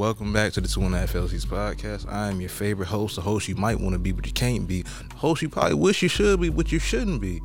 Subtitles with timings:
[0.00, 2.10] Welcome back to the Two and a Half LCs podcast.
[2.10, 4.66] I am your favorite host, the host you might want to be, but you can't
[4.66, 4.80] be.
[4.80, 7.42] The host you probably wish you should be, but you shouldn't be.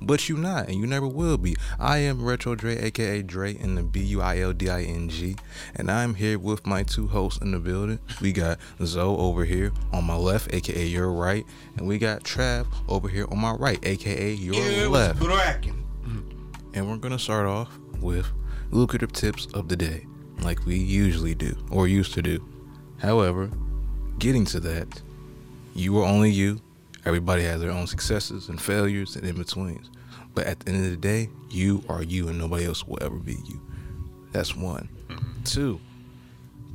[0.00, 1.56] But you not, and you never will be.
[1.80, 5.08] I am Retro Dre, aka Dre, in the B U I L D I N
[5.08, 5.34] G,
[5.74, 7.98] and I'm here with my two hosts in the building.
[8.20, 11.44] We got Zoe over here on my left, aka your right,
[11.76, 15.20] and we got Trav over here on my right, aka your Yeah, left.
[16.72, 18.28] And we're gonna start off with
[18.70, 20.06] lucrative tips of the day,
[20.42, 22.44] like we usually do or used to do.
[22.98, 23.50] However,
[24.18, 25.02] getting to that,
[25.74, 26.60] you are only you.
[27.04, 29.90] Everybody has their own successes and failures and in betweens.
[30.34, 33.16] But at the end of the day, you are you and nobody else will ever
[33.16, 33.60] be you.
[34.32, 34.88] That's one.
[35.08, 35.42] Mm-hmm.
[35.44, 35.80] Two,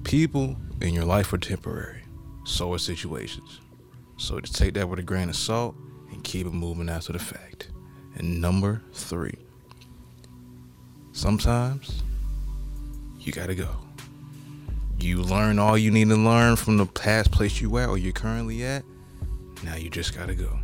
[0.03, 2.03] people in your life are temporary.
[2.45, 3.61] So are situations.
[4.17, 5.75] So just take that with a grain of salt
[6.11, 7.69] and keep it moving after the fact.
[8.15, 9.37] And number three,
[11.11, 12.03] sometimes
[13.25, 13.69] you gotta go.
[14.99, 18.13] You learn all you need to learn from the past place you at or you're
[18.13, 18.83] currently at.
[19.63, 20.59] Now you just gotta go.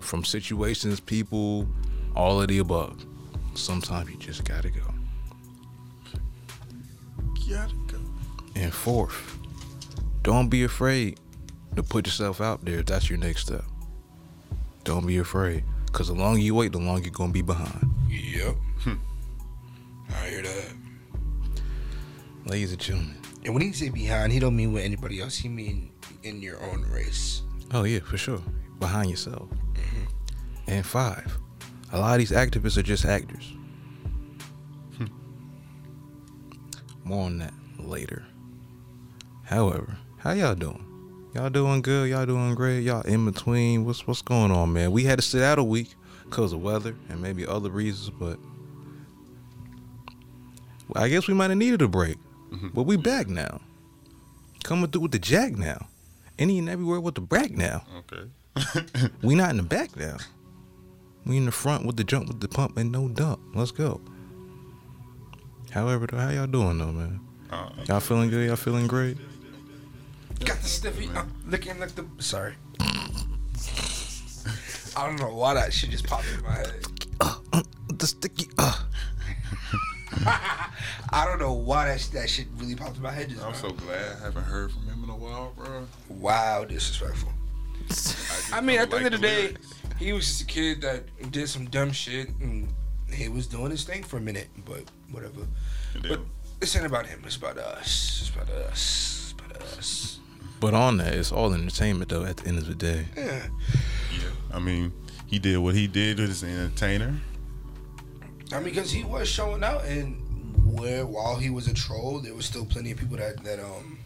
[0.00, 1.66] From situations, people,
[2.14, 3.04] all of the above.
[3.54, 4.82] Sometimes you just gotta go.
[7.48, 7.98] Gotta go.
[8.54, 9.38] And fourth,
[10.22, 11.18] don't be afraid
[11.76, 13.64] to put yourself out there that's your next step.
[14.84, 15.64] Don't be afraid.
[15.92, 17.90] Cause the longer you wait, the longer you're gonna be behind.
[18.08, 18.54] Yep.
[18.80, 18.94] Hmm.
[20.10, 20.79] I hear that.
[22.50, 23.16] Ladies and gentlemen.
[23.44, 25.36] And when he say behind, he don't mean with anybody else.
[25.36, 25.92] He mean
[26.24, 27.42] in your own race.
[27.72, 28.42] Oh yeah, for sure.
[28.80, 29.48] Behind yourself.
[29.74, 30.04] Mm-hmm.
[30.66, 31.38] And five,
[31.92, 33.52] a lot of these activists are just actors.
[34.96, 35.06] Hmm.
[37.04, 38.24] More on that later.
[39.44, 40.84] However, how y'all doing?
[41.36, 42.10] Y'all doing good?
[42.10, 42.80] Y'all doing great?
[42.80, 43.84] Y'all in between?
[43.84, 44.90] What's what's going on, man?
[44.90, 48.40] We had to sit out a week because of weather and maybe other reasons, but
[50.96, 52.18] I guess we might have needed a break.
[52.74, 53.60] But we back now.
[54.64, 55.86] Coming through with the jack now.
[56.38, 57.84] Any and everywhere with the brack now.
[57.98, 59.08] Okay.
[59.22, 60.16] We not in the back now.
[61.24, 63.40] We in the front with the jump with the pump and no dump.
[63.54, 64.00] Let's go.
[65.70, 67.20] However, though, how y'all doing though, man?
[67.50, 68.46] Uh, Y'all feeling good?
[68.46, 69.16] Y'all feeling great?
[70.44, 71.08] Got the stiffy.
[71.14, 72.04] Uh, looking like the.
[72.18, 72.54] Sorry.
[74.96, 76.84] I don't know why that shit just popped in my head.
[77.98, 78.48] The sticky.
[78.58, 78.82] Uh.
[81.12, 83.56] I don't know why that that shit really popped in my head just I'm now.
[83.58, 85.86] so glad I haven't heard from him in a while, bro.
[86.08, 87.32] Wow, disrespectful.
[87.88, 89.74] just I mean, don't at the end of the day, lyrics.
[89.98, 92.68] he was just a kid that did some dumb shit and
[93.12, 95.46] he was doing his thing for a minute, but whatever.
[95.94, 96.26] But then,
[96.60, 97.22] this ain't about him.
[97.26, 98.18] It's about us.
[98.22, 99.32] It's about us.
[99.32, 100.18] It's about us.
[100.60, 102.24] But on that, it's all entertainment though.
[102.24, 103.46] At the end of the day, Yeah.
[104.12, 104.92] yeah, I mean,
[105.26, 107.14] he did what he did as an entertainer.
[108.52, 110.16] I mean, because he was showing out, and
[110.78, 113.98] where while he was a troll, there was still plenty of people that that um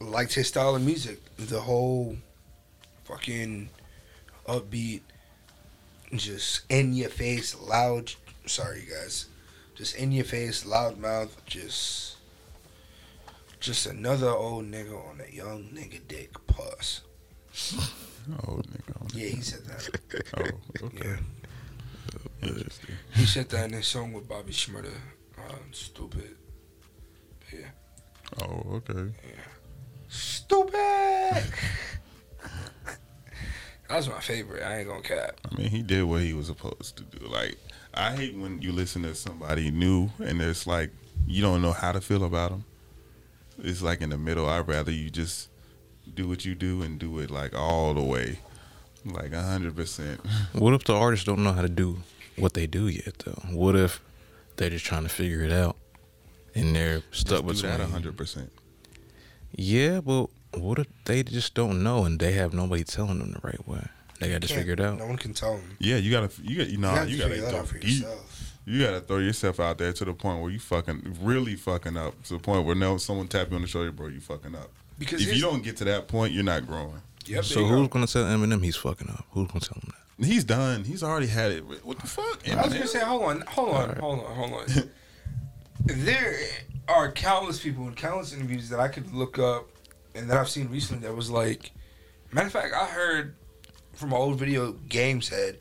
[0.00, 1.20] liked his style of music.
[1.36, 2.16] The whole
[3.04, 3.68] fucking
[4.46, 5.02] upbeat,
[6.14, 8.12] just in your face, loud.
[8.46, 9.26] Sorry, guys,
[9.74, 12.16] just in your face, loud mouth, just.
[13.60, 16.30] Just another old nigga on a young nigga dick.
[16.46, 17.02] Pause.
[18.46, 19.14] Oh, nigga.
[19.14, 19.88] Yeah, he said that.
[20.36, 21.08] Oh, okay.
[21.08, 21.16] Yeah.
[22.42, 22.94] Interesting.
[23.14, 24.92] He said that in his song with Bobby Shmurda.
[25.38, 26.36] Um, stupid.
[27.52, 27.68] Yeah.
[28.42, 29.12] Oh, okay.
[29.24, 29.44] Yeah.
[30.08, 31.44] Stupid.
[33.88, 34.62] That's my favorite.
[34.62, 35.40] I ain't gonna cap.
[35.50, 37.26] I mean, he did what he was supposed to do.
[37.26, 37.56] Like,
[37.94, 40.90] I hate when you listen to somebody new and it's like
[41.26, 42.64] you don't know how to feel about them.
[43.58, 44.48] It's like in the middle.
[44.48, 45.48] I'd rather you just
[46.14, 48.38] do what you do and do it like all the way,
[49.04, 50.20] like a hundred percent.
[50.52, 51.98] what if the artist don't know how to do
[52.40, 53.42] what they do yet though?
[53.50, 54.00] What if
[54.56, 55.76] they're just trying to figure it out
[56.54, 58.52] and they're stuck with that hundred percent.
[59.54, 63.40] Yeah, but what if they just don't know and they have nobody telling them the
[63.42, 63.86] right way?
[64.20, 64.98] They got to figure it out.
[64.98, 65.76] No one can tell them.
[65.78, 67.72] Yeah, you gotta, you got, you know, have you, to gotta, figure that go out
[67.72, 67.84] deep.
[67.84, 68.54] yourself.
[68.66, 72.20] You gotta throw yourself out there to the point where you fucking really fucking up
[72.24, 74.70] to the point where now someone tap you on the shoulder, bro, you fucking up.
[74.98, 77.00] Because if you don't get to that point, you're not growing.
[77.26, 77.88] Yep, So who's go.
[77.88, 79.24] gonna tell Eminem he's fucking up?
[79.30, 79.97] Who's gonna tell him that?
[80.20, 80.84] He's done.
[80.84, 81.64] He's already had it.
[81.84, 82.48] What the fuck?
[82.48, 84.66] I was gonna say, hold on, hold on, hold on, hold on.
[85.84, 86.36] there
[86.88, 89.68] are countless people in countless interviews that I could look up
[90.14, 91.70] and that I've seen recently that was like,
[92.32, 93.36] matter of fact, I heard
[93.92, 95.58] from an old video Game said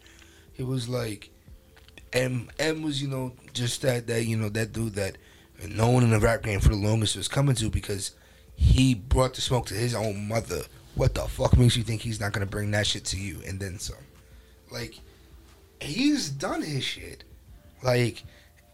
[0.58, 1.30] it was like,
[2.14, 5.18] M M was you know just that that you know that dude that
[5.70, 8.16] no one in the rap game for the longest was coming to because
[8.56, 10.62] he brought the smoke to his own mother.
[10.96, 13.60] What the fuck makes you think he's not gonna bring that shit to you and
[13.60, 13.98] then some?
[14.72, 15.00] Like,
[15.80, 17.24] he's done his shit.
[17.84, 18.24] Like,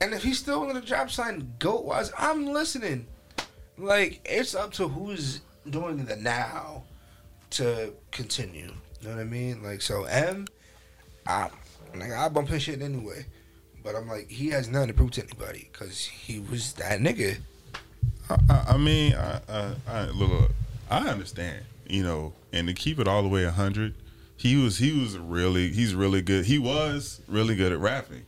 [0.01, 3.07] and if he's still gonna drop sign goat wise, I'm listening.
[3.77, 6.83] like it's up to who's doing the now
[7.51, 8.73] to continue.
[9.01, 9.63] You know what I mean?
[9.63, 10.47] Like so, M,
[11.27, 11.49] I
[11.95, 13.25] like I bump his shit anyway,
[13.83, 17.37] but I'm like he has nothing to prove to anybody because he was that nigga.
[18.29, 20.51] I, I, I mean, I, I, I look,
[20.89, 23.95] I understand, you know, and to keep it all the way hundred,
[24.37, 26.45] he was he was really he's really good.
[26.45, 28.23] He was really good at rapping.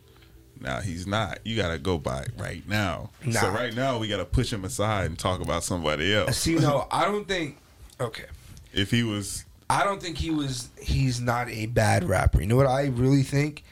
[0.59, 1.39] Now he's not.
[1.43, 3.11] You gotta go by right now.
[3.25, 3.41] Nah.
[3.41, 6.37] So right now we gotta push him aside and talk about somebody else.
[6.37, 7.57] See, no, I don't think.
[7.99, 8.25] Okay,
[8.73, 10.69] If he was, I don't think he was.
[10.81, 12.41] He's not a bad rapper.
[12.41, 13.63] You know what I really think?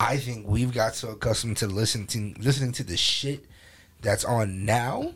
[0.00, 3.46] I think we've got so accustomed to listening to listening to the shit
[4.00, 5.12] that's on now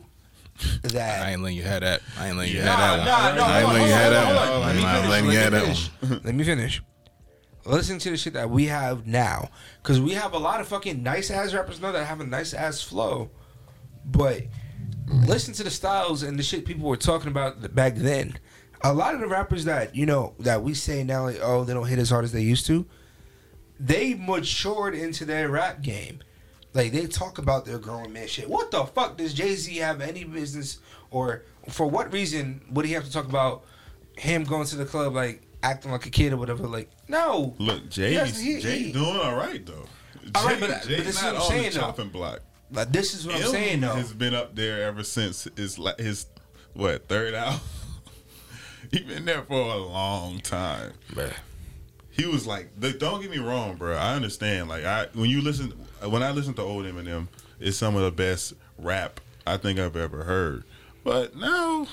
[0.83, 2.01] that I ain't letting you have that.
[2.17, 3.07] I ain't letting you have that one.
[3.39, 4.61] I ain't letting you have that one.
[4.61, 6.21] Let I'm me not finish, letting you let have that one.
[6.23, 6.81] Let me finish.
[7.65, 9.49] Listen to the shit that we have now,
[9.81, 12.53] because we have a lot of fucking nice ass rappers now that have a nice
[12.53, 13.31] ass flow,
[14.03, 14.43] but
[15.07, 18.37] listen to the styles and the shit people were talking about back then.
[18.81, 21.73] A lot of the rappers that you know that we say now, like, oh, they
[21.73, 22.85] don't hit as hard as they used to.
[23.79, 26.19] They matured into their rap game.
[26.73, 28.49] Like they talk about their grown man shit.
[28.49, 30.79] What the fuck does Jay Z have any business,
[31.11, 33.63] or for what reason would he have to talk about
[34.17, 36.67] him going to the club like acting like a kid or whatever?
[36.67, 37.53] Like no.
[37.59, 39.85] look, Jay, Yes, he- Jay he- doing all right though.
[40.35, 41.79] All right, Jay- but- but this is not what I'm saying, though.
[41.79, 42.39] chopping block.
[42.71, 43.95] Like this is what I'm saying though.
[43.95, 46.25] He's been up there ever since his his
[46.73, 47.59] what third album.
[48.91, 50.93] he been there for a long time.
[51.15, 51.31] Man.
[52.09, 53.95] He was like, don't get me wrong, bro.
[53.95, 54.69] I understand.
[54.69, 55.73] Like, I when you listen,
[56.09, 57.27] when I listen to old Eminem,
[57.59, 60.63] it's some of the best rap I think I've ever heard.
[61.03, 61.87] But no,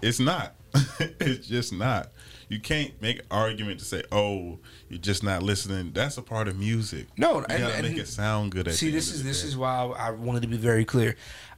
[0.00, 0.54] it's not.
[1.00, 2.10] it's just not.
[2.48, 4.58] You can't make an argument to say, "Oh,
[4.88, 7.06] you're just not listening." That's a part of music.
[7.16, 8.68] No, you and- gotta and- make it sound good.
[8.68, 9.48] At See, this is this day.
[9.48, 11.16] is why I, I wanted to be very clear.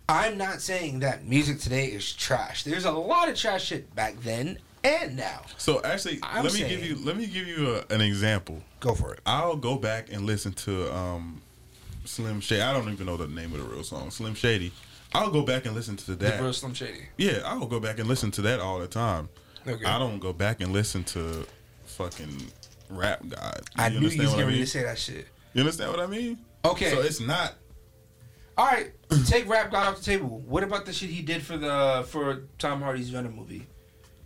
[0.08, 2.64] I'm not saying that music today is trash.
[2.64, 5.40] There's a lot of trash shit back then and now.
[5.56, 8.62] So actually, I'm let me saying- give you let me give you a, an example.
[8.80, 9.20] Go for it.
[9.25, 11.40] I'll go back and listen to um,
[12.04, 12.62] Slim Shady.
[12.62, 14.72] I don't even know the name of the real song, Slim Shady.
[15.12, 16.40] I'll go back and listen to The that.
[16.40, 17.06] real Slim Shady.
[17.16, 19.28] yeah, I'll go back and listen to that all the time.
[19.66, 19.84] Okay.
[19.84, 21.46] I don't go back and listen to
[21.84, 22.48] fucking
[22.90, 23.62] rap god.
[23.76, 24.64] I knew you understand was what getting I ready mean?
[24.66, 25.26] to say that shit.
[25.54, 26.38] You understand what I mean?
[26.64, 26.90] Okay.
[26.90, 27.54] So it's not.
[28.56, 28.92] All right,
[29.26, 30.40] take Rap God off the table.
[30.46, 33.66] What about the shit he did for the for Tom Hardy's Venom movie,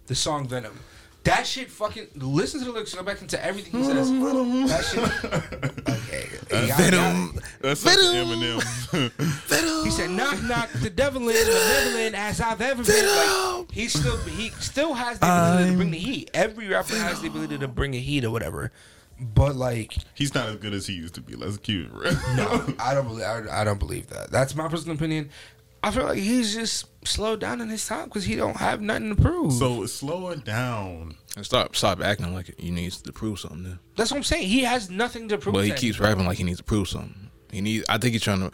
[0.07, 0.79] the song Venom?
[1.25, 2.95] That shit fucking listen to the lyrics.
[2.95, 4.11] Go back into everything he says.
[4.11, 5.89] that shit.
[5.89, 6.67] Okay.
[6.69, 7.38] y'all- Venom.
[7.69, 8.61] That's such Venom.
[8.61, 9.85] Eminem.
[9.85, 13.71] He said, "Knock, knock, the devil in, the devil in, as I've ever been." Like
[13.73, 16.31] he still, he still has the ability to bring the heat.
[16.35, 18.73] Every rapper has the ability to bring a heat or whatever.
[19.21, 21.35] But like, He's not as good as he used to be.
[21.35, 22.13] Let's keep it real.
[22.37, 23.25] no, I don't believe.
[23.25, 24.31] I, I don't believe that.
[24.31, 25.31] That's my personal opinion.
[25.83, 29.15] I feel like he's just slowed down in his time because he don't have nothing
[29.15, 29.53] to prove.
[29.53, 31.15] So slow it down.
[31.37, 33.63] And Stop, stop acting like he needs to prove something.
[33.63, 33.79] Then.
[33.97, 34.49] that's what I'm saying.
[34.49, 35.55] He has nothing to prove.
[35.55, 37.28] But he keeps rapping like he needs to prove something.
[37.51, 37.85] He needs.
[37.89, 38.47] I think he's trying to.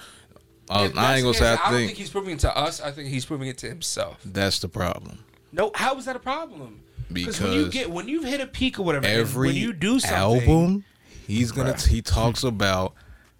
[0.70, 1.48] Uh, If I ain't gonna say.
[1.48, 2.80] I I don't think, he's proving it to us.
[2.80, 4.18] I think he's proving it to himself.
[4.24, 5.18] that's the problem.
[5.52, 6.80] No, how is that a problem?
[7.12, 10.00] Because when you get when you've hit a peak or whatever, Every when you do
[10.00, 10.16] something,
[10.48, 10.84] album,
[11.26, 11.76] he's gonna.
[11.78, 12.94] He talks about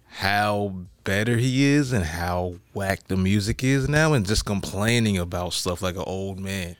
[0.07, 0.73] how
[1.03, 5.81] better he is and how whack the music is now, and just complaining about stuff
[5.81, 6.75] like an old man.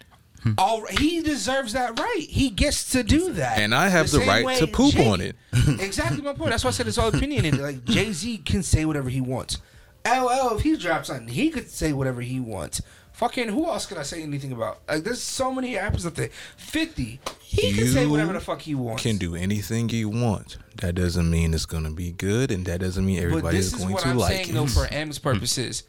[0.45, 0.59] Mm-hmm.
[0.59, 2.27] All he deserves that right.
[2.29, 5.19] He gets to do that, And I have the same right to poop Jay- on
[5.19, 5.35] it.
[5.79, 6.51] exactly my point.
[6.51, 7.59] That's why I said it's all opinionated.
[7.59, 9.57] Like Jay Z can say whatever he wants.
[10.05, 12.81] LL, if he drops something, he could say whatever he wants.
[13.13, 14.81] Fucking who else could I say anything about?
[14.87, 16.29] Like there's so many rappers out there.
[16.57, 19.01] Fifty, he can say You whatever the fuck he wants.
[19.01, 20.57] Can do anything you want.
[20.81, 23.93] That doesn't mean it's gonna be good, and that doesn't mean everybody is is going
[23.93, 24.53] what to I'm like saying it.
[24.53, 25.29] though for M's mm-hmm.
[25.29, 25.83] purposes.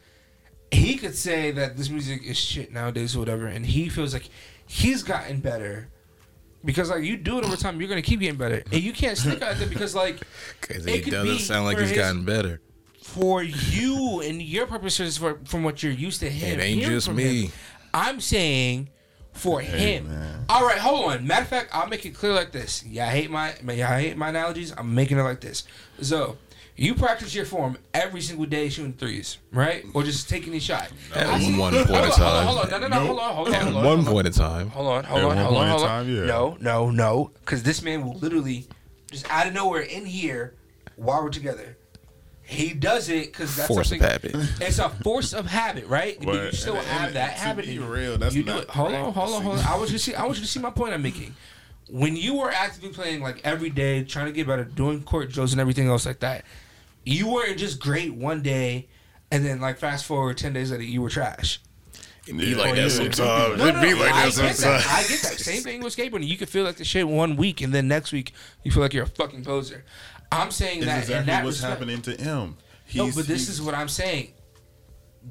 [0.71, 4.29] He could say that this music is shit nowadays or whatever, and he feels like
[4.67, 5.87] he's gotten better.
[6.65, 9.17] Because like you do it over time, you're gonna keep getting better, and you can't
[9.17, 10.17] stick at it because like
[10.61, 12.59] 'Cause it it doesn't sound like he's his- gotten better.
[13.01, 16.59] for you and your purposes for from what you're used to him.
[16.59, 17.43] It ain't hearing just me.
[17.45, 17.51] him.
[17.93, 18.89] I'm saying
[19.31, 20.09] for him.
[20.09, 20.45] man.
[20.49, 21.25] All right, hold on.
[21.27, 22.83] Matter of fact, I'll make it clear like this.
[22.85, 24.73] Yeah, I hate my yeah, I hate my analogies.
[24.77, 25.63] I'm making it like this.
[26.01, 26.37] So
[26.79, 29.83] you practice your form every single day shooting threes, right?
[29.93, 30.89] Or just taking a shot.
[31.15, 32.45] At I see- one point on, in hold on, time.
[32.45, 33.83] hold on, no, no, no, hold on, hold on, At hold on.
[33.83, 34.13] one hold on.
[34.13, 34.69] point in time.
[34.69, 35.87] Hold on, hold At on, one hold point on, in hold on.
[36.05, 36.25] time, yeah.
[36.25, 38.67] No, no, no, because this man will literally
[39.11, 40.53] just out of nowhere in here
[40.95, 41.77] while we're together.
[42.43, 44.09] He does it because that's Force of something.
[44.09, 44.61] habit.
[44.61, 46.17] It's a force of habit, right?
[46.23, 47.65] But, you still and- have and that to habit.
[47.65, 47.85] be in you.
[47.85, 48.69] real, that's you do not it.
[48.69, 49.65] Hold on, hold on, hold on.
[49.65, 50.15] I want you to see.
[50.15, 51.35] I want you to see my point I'm making.
[51.89, 55.51] When you were actively playing like every day, trying to get better, doing court drills
[55.53, 56.45] and everything else like that,
[57.07, 58.87] you weren't just great one day,
[59.31, 61.59] and then like fast forward ten days later, you were trash.
[62.27, 63.57] It be like that sometimes.
[63.57, 64.85] No, It no, be no, like I that get that.
[64.89, 65.39] I get that.
[65.39, 66.27] Same thing with skateboarding.
[66.27, 68.33] You can feel like the shit one week, and then next week
[68.63, 69.85] you feel like you're a fucking poser.
[70.31, 72.57] I'm saying It's that in exactly that what's respect- happening to him.
[72.95, 74.33] No, but this he's- is what I'm saying.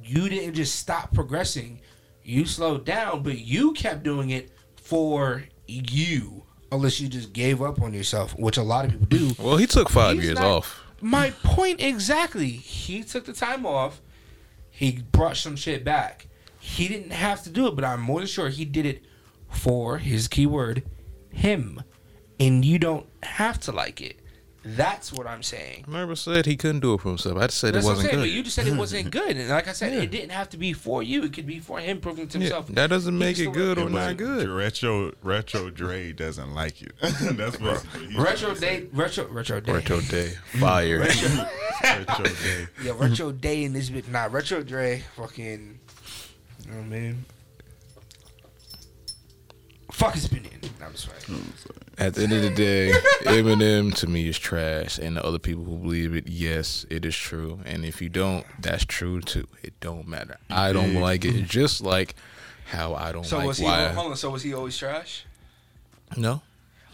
[0.02, 1.80] You didn't just stop progressing.
[2.24, 4.50] You slowed down, but you kept doing it
[4.82, 6.44] for you.
[6.72, 9.34] Unless you just gave up on yourself, which a lot of people do.
[9.38, 10.82] Well, he took five He's years not- off.
[11.06, 12.50] My point exactly.
[12.50, 14.00] He took the time off.
[14.68, 16.26] He brought some shit back.
[16.58, 19.04] He didn't have to do it, but I'm more than sure he did it
[19.48, 20.82] for his keyword,
[21.30, 21.80] him.
[22.40, 24.18] And you don't have to like it.
[24.68, 25.84] That's what I'm saying.
[25.86, 27.36] I never said he couldn't do it for himself.
[27.38, 28.22] I just said That's it what I'm wasn't saying.
[28.24, 28.28] good.
[28.30, 30.00] But you just said it wasn't good, and like I said, Yeah.
[30.00, 31.22] it didn't have to be for you.
[31.22, 32.66] It could be for him proving to Yeah, himself.
[32.68, 34.48] that doesn't make it good or not good.
[34.48, 36.92] Retro Retro Dre doesn't like it.
[37.00, 38.80] That's what Retro trying to say.
[38.80, 40.98] day, retro, retro day, Retro day, fire.
[40.98, 42.66] Retro Day.
[42.82, 44.08] yeah, retro day in this bit.
[44.08, 45.78] Nah, retro Dre, fucking,
[46.64, 47.24] you know what I mean?
[49.92, 50.60] Fuck his opinion.
[50.84, 51.40] I'm just right.
[51.98, 55.64] At the end of the day, Eminem to me is trash, and the other people
[55.64, 57.60] who believe it, yes, it is true.
[57.64, 59.48] And if you don't, that's true too.
[59.62, 60.36] It don't matter.
[60.50, 61.00] I don't Yeah.
[61.00, 62.14] like it, just like
[62.66, 63.64] how I don't So like was he?
[63.64, 63.88] why.
[63.88, 64.16] Hold on.
[64.16, 65.24] So was he always trash?
[66.16, 66.42] no,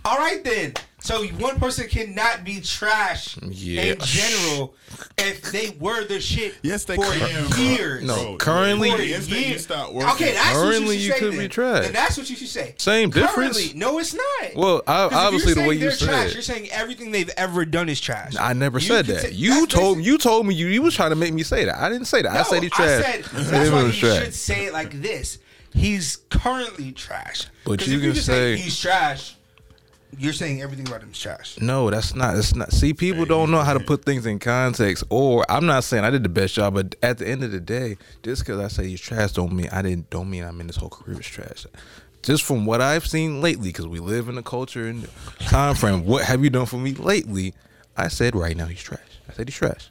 [0.04, 0.74] All right then.
[1.00, 3.82] So one person cannot be trash Yeah.
[3.82, 4.74] in general
[5.18, 7.58] if they were the shit Yes, they for can, bro.
[7.58, 8.04] years.
[8.04, 9.62] No, Bro, currently- the For instant you years.
[9.64, 11.18] start Okay, that's what Currently, you you should say.
[11.18, 11.38] could then.
[11.40, 11.82] be trash.
[11.84, 12.74] Then that's what you should say.
[12.78, 13.56] Same difference?
[13.56, 14.54] Currently, no, it's not.
[14.54, 16.08] well, I, 'Cause obviously the way you they're said.
[16.08, 18.34] trash, you're saying everything they've ever done is trash.
[18.38, 19.22] I never You said that.
[19.22, 21.64] say- you told basic- you told me you you was trying to make me say
[21.64, 21.78] that.
[21.82, 22.30] I didn't say that.
[22.30, 22.88] I said he trash.
[22.88, 24.18] I said that's why you trash.
[24.22, 25.38] should say it like this.
[25.74, 27.46] He's currently trash.
[27.64, 29.34] But you if can just say- he's trash.
[30.18, 31.58] You're saying everything about him is trash.
[31.60, 32.34] No, that's not.
[32.34, 32.70] That's not.
[32.72, 35.04] See, people don't know how to put things in context.
[35.08, 37.60] Or I'm not saying I did the best job, but at the end of the
[37.60, 40.10] day, just because I say he's trash, don't mean I didn't.
[40.10, 41.66] Don't mean I mean his whole career is trash.
[42.22, 45.08] Just from what I've seen lately, because we live in a culture and
[45.40, 46.04] time frame.
[46.04, 47.54] What have you done for me lately?
[47.96, 49.00] I said right now he's trash.
[49.28, 49.90] I said he's trash.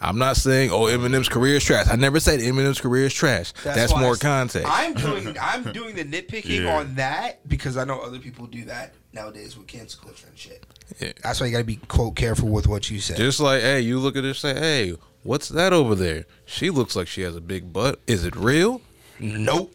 [0.00, 1.86] I'm not saying oh Eminem's career is trash.
[1.90, 3.52] I never said Eminem's career is trash.
[3.64, 4.68] That's, why I more said- context.
[4.70, 6.76] I'm doing I'm doing the nitpicking Yeah.
[6.76, 10.64] on that because I know other people do that nowadays with cancel culture and shit.
[11.00, 11.12] Yeah.
[11.22, 13.16] That's why you gotta be quote careful with what you say.
[13.16, 16.26] Just like, hey, you look at her, say, hey, what's that over there?
[16.44, 18.00] She looks like she has a big butt.
[18.06, 18.80] Is it real?
[19.20, 19.72] nope.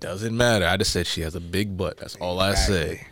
[0.00, 0.66] Doesn't matter.
[0.66, 1.98] I just said she has a big butt.
[1.98, 3.06] That's all I say.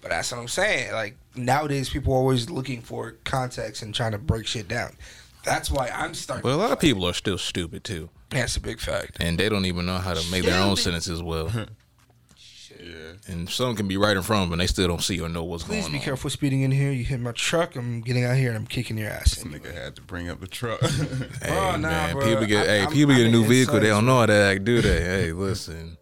[0.00, 0.92] But that's what I'm saying.
[0.92, 4.96] Like nowadays, people are always looking for context and trying to break shit down.
[5.44, 6.42] That's why I'm starting.
[6.42, 9.18] But a lot of people are still stupid too, That's a big fact.
[9.20, 11.50] and they don't even know how to make their own sentences well.
[12.84, 13.32] Yeah.
[13.32, 15.28] And someone can be right in front of them, and they still don't see or
[15.28, 15.90] know what's Please going on.
[15.90, 16.90] Please be careful speeding in here.
[16.92, 17.76] You hit my truck.
[17.76, 19.36] I'm getting out here and I'm kicking your ass.
[19.36, 20.80] This nigga had to bring up the truck.
[20.82, 22.26] Hey Bro, nah, man, bro.
[22.28, 23.80] people get I- hey I'm- people get a I'm new vehicle.
[23.80, 25.00] They don't know how to act, do they?
[25.00, 25.96] Hey, listen.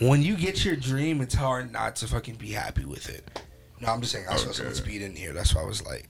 [0.00, 3.42] When you get your dream, it's hard not to fucking be happy with it.
[3.80, 4.26] No, I'm just saying.
[4.28, 4.52] I saw Okay.
[4.54, 5.32] someone speed in here.
[5.32, 6.08] That's why I was like,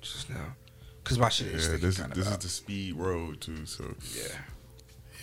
[0.00, 0.56] just now,
[1.04, 3.66] because my shit is yeah, this is this is the speed road too.
[3.66, 4.34] So Yeah.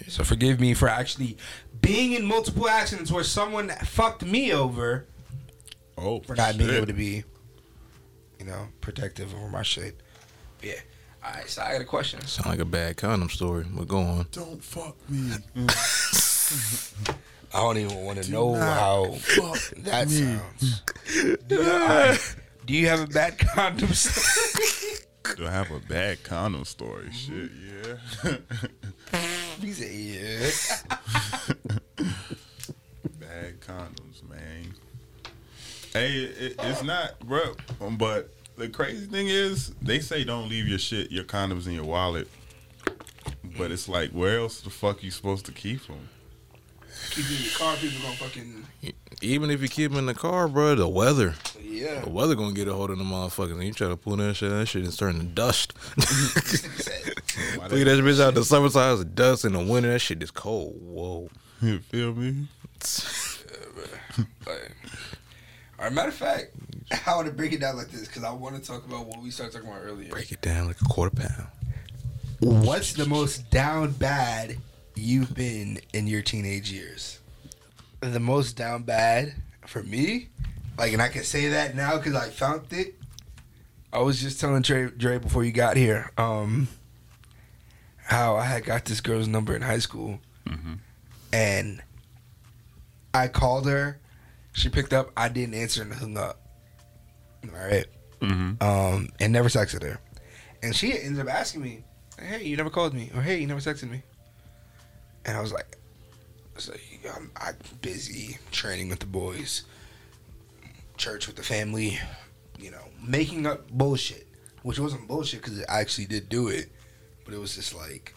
[0.08, 1.38] So forgive me for actually
[1.82, 5.08] being in multiple accidents where someone fucked me over
[5.98, 7.24] oh, for not being able to be,
[8.40, 10.00] you know, protective over my shit.
[10.60, 10.74] But yeah.
[11.24, 11.50] All right.
[11.50, 12.22] So I got a question.
[12.22, 13.66] Sound like a bad condom story.
[13.70, 14.28] But go on.
[14.32, 15.32] Don't fuck me.
[17.54, 20.14] I don't even want to know how fuck that me.
[20.14, 20.82] sounds.
[21.48, 22.36] Do you, all right.
[22.66, 24.98] Do you have a bad condom story?
[25.38, 27.12] Do I have a bad condom story?
[27.12, 27.52] Shit,
[28.24, 28.38] yeah.
[29.62, 30.50] he said, yeah.
[33.20, 34.74] bad condoms, man.
[35.94, 37.54] Hey, it, it's not, bro.
[37.82, 41.74] Um, but the crazy thing is, they say don't leave your shit, your condoms in
[41.74, 42.28] your wallet.
[43.58, 46.10] But it's like, where else the fuck you supposed to keep them?
[47.12, 47.76] Keep in your car.
[47.76, 48.66] People gonna fucking
[49.22, 52.02] Even if you keep them in the car, bro, the weather, yeah.
[52.02, 53.54] the weather gonna get a hold of the motherfuckers.
[53.54, 55.74] And you try to pull that shit, that shit is turning to dust.
[57.38, 59.46] Look at that bitch out the summertime, it's dust.
[59.46, 60.76] In the winter, that shit is cold.
[60.82, 61.30] Whoa.
[61.62, 62.48] You feel me?
[64.48, 64.72] Like,
[65.78, 66.52] all right, matter of fact,
[67.06, 69.22] I want to break it down like this because I want to talk about what
[69.22, 70.10] we started talking about earlier.
[70.10, 71.48] Break it down like a quarter pound.
[72.40, 74.58] What's the most down bad
[74.96, 77.20] you've been in your teenage years?
[78.00, 79.34] The most down bad
[79.66, 80.30] for me,
[80.78, 82.96] like, and I can say that now because I found it.
[83.92, 86.68] I was just telling Dre, Dre before you got here, um,
[88.06, 90.80] how I had got this girl's number in high school, Mhm.
[91.34, 91.82] and
[93.14, 94.00] I called her.
[94.54, 95.12] She picked up.
[95.18, 96.42] I didn't answer and hung up.
[97.44, 97.86] All right
[98.22, 98.64] Mm-hmm.
[98.64, 100.00] um, and never texted her.
[100.64, 101.84] And she ended up asking me,
[102.18, 104.02] "Hey, you never called me," or "Hey, you never texted me."
[105.28, 105.78] and I was like,
[106.58, 106.72] so
[107.16, 109.64] I'm, I'm busy training with the boys,
[110.98, 112.00] church with the family,
[112.60, 114.28] you know, making up bullshit,
[114.62, 116.72] which wasn't bullshit because I actually did do it,
[117.26, 118.14] but it was just like,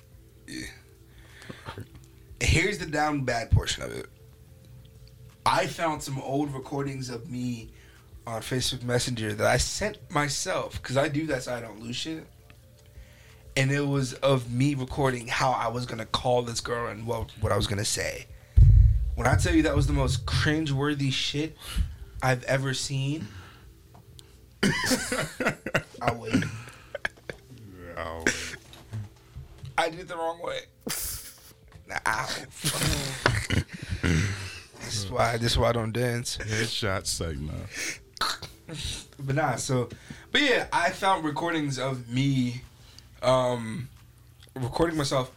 [2.41, 4.07] here's the down bad portion of it.
[5.45, 7.73] I found some old recordings of me
[8.27, 11.97] on Facebook Messenger that I sent myself because I do that so I don't lose
[11.97, 12.27] shit.
[13.57, 17.33] And it was of me recording how I was gonna call this girl and what
[17.41, 18.27] what I was gonna say.
[19.15, 21.57] When I tell you that was the most cringeworthy shit
[22.23, 23.27] I've ever seen,
[29.99, 30.61] It the wrong way.
[31.89, 31.97] Nah,
[34.79, 36.37] this is why this is why I don't dance.
[36.37, 37.59] headshot segment.
[39.19, 39.89] But nah, so
[40.31, 42.63] but yeah, I found recordings of me
[43.23, 43.89] um
[44.55, 45.33] recording myself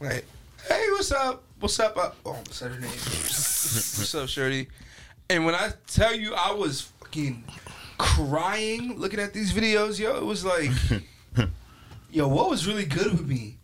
[0.00, 0.24] like,
[0.66, 1.44] hey, what's up?
[1.60, 1.96] What's up?
[1.96, 2.90] Uh, oh, what's her name?
[2.90, 4.66] what's up, Shirley?
[5.30, 7.44] And when I tell you I was fucking
[7.98, 10.72] crying looking at these videos, yo, it was like
[12.10, 13.55] yo, what was really good with me?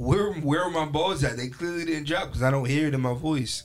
[0.00, 1.36] Where where are my balls at?
[1.36, 3.64] They clearly didn't drop because I don't hear it in my voice.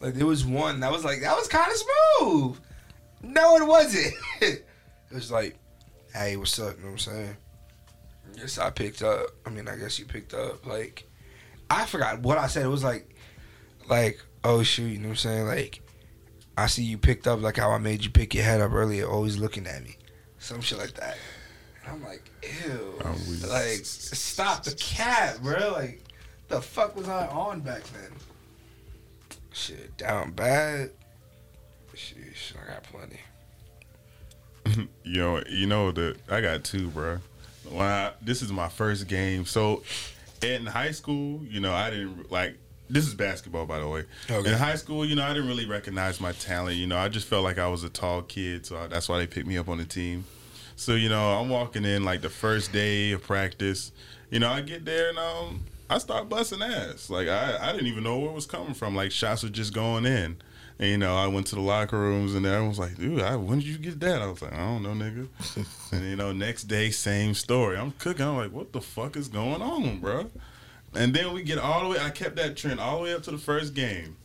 [0.00, 2.58] Like there was one that was like that was kind of smooth.
[3.22, 4.14] No, it wasn't.
[4.40, 4.64] it
[5.10, 5.58] was like,
[6.14, 6.76] hey, what's up?
[6.76, 7.36] You know what I'm saying?
[8.36, 9.26] Yes, I picked up.
[9.44, 10.64] I mean, I guess you picked up.
[10.64, 11.08] Like,
[11.68, 12.64] I forgot what I said.
[12.64, 13.12] It was like,
[13.88, 15.46] like, oh shoot, you know what I'm saying?
[15.48, 15.82] Like,
[16.56, 19.08] I see you picked up like how I made you pick your head up earlier,
[19.08, 19.96] always looking at me,
[20.38, 21.16] some shit like that.
[21.90, 22.22] I'm like,
[22.64, 22.98] ew,
[23.46, 25.72] like, stop the cat, bro.
[25.72, 26.02] Like,
[26.48, 28.12] the fuck was I on back then?
[29.52, 30.90] Shit, down bad.
[31.94, 33.20] Sheesh, I got plenty.
[35.04, 37.18] Yo, you know that I got two, bro.
[37.68, 39.82] When I, this is my first game, so
[40.42, 42.58] in high school, you know, I didn't like.
[42.90, 44.04] This is basketball, by the way.
[44.30, 44.52] Okay.
[44.52, 46.76] In high school, you know, I didn't really recognize my talent.
[46.76, 49.26] You know, I just felt like I was a tall kid, so that's why they
[49.26, 50.24] picked me up on the team.
[50.76, 53.92] So you know, I'm walking in like the first day of practice.
[54.30, 57.10] You know, I get there and um, I start busting ass.
[57.10, 58.94] Like I, I didn't even know where it was coming from.
[58.94, 60.36] Like shots were just going in.
[60.78, 63.36] And you know, I went to the locker rooms and everyone was like, "Dude, I,
[63.36, 65.28] when did you get that?" I was like, "I don't know, nigga."
[65.92, 67.76] and you know, next day, same story.
[67.76, 68.26] I'm cooking.
[68.26, 70.30] I'm like, "What the fuck is going on, bro?"
[70.94, 71.98] And then we get all the way.
[72.00, 74.16] I kept that trend all the way up to the first game.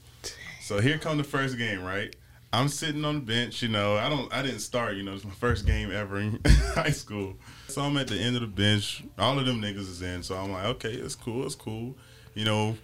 [0.61, 2.15] So here come the first game, right?
[2.51, 3.61] I'm sitting on the bench.
[3.61, 4.33] You know, I don't.
[4.33, 4.95] I didn't start.
[4.95, 6.39] You know, it's my first game ever in
[6.73, 7.35] high school.
[7.67, 9.03] So I'm at the end of the bench.
[9.17, 10.23] All of them niggas is in.
[10.23, 11.45] So I'm like, okay, it's cool.
[11.45, 11.95] It's cool.
[12.33, 12.77] You know,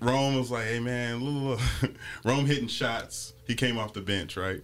[0.00, 1.20] Rome was like, hey man.
[2.24, 3.34] Rome hitting shots.
[3.46, 4.62] He came off the bench, right?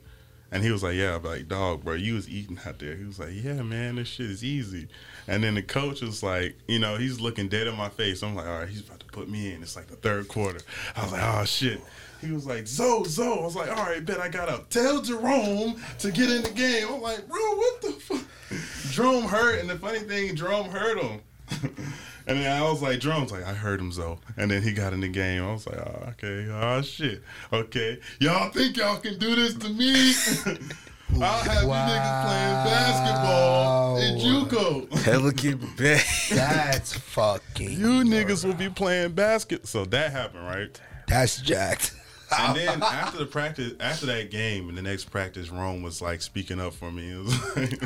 [0.52, 2.94] And he was like, yeah, I'm like, dog, bro, you was eating out there.
[2.94, 4.86] He was like, yeah, man, this shit is easy.
[5.26, 8.22] And then the coach was like, you know, he's looking dead in my face.
[8.22, 9.62] I'm like, all right, he's about to put me in.
[9.62, 10.60] It's like the third quarter.
[10.94, 11.80] I was like, oh shit.
[12.20, 13.40] He was like, Zo, Zo.
[13.40, 14.68] I was like, all right, bet I got up.
[14.68, 16.86] Tell Jerome to get in the game.
[16.88, 18.24] I'm like, bro, what the fuck?
[18.90, 21.20] Jerome hurt, and the funny thing, Jerome hurt him.
[22.26, 24.18] and then I was like, Jerome's like, I heard him, though.
[24.36, 25.42] And then he got in the game.
[25.42, 27.98] I was like, oh, okay, oh shit, okay.
[28.20, 30.14] Y'all think y'all can do this to me?
[31.20, 35.02] I'll have you niggas playing basketball in JUCO.
[35.02, 36.06] Hella keep it back.
[36.30, 37.70] That's fucking.
[37.70, 39.66] You niggas will be playing basket.
[39.66, 40.80] So that happened, right?
[41.08, 41.94] That's jacked.
[42.38, 46.22] And then after the practice, after that game, and the next practice, Rome was like
[46.22, 47.12] speaking up for me.
[47.12, 47.82] It was like,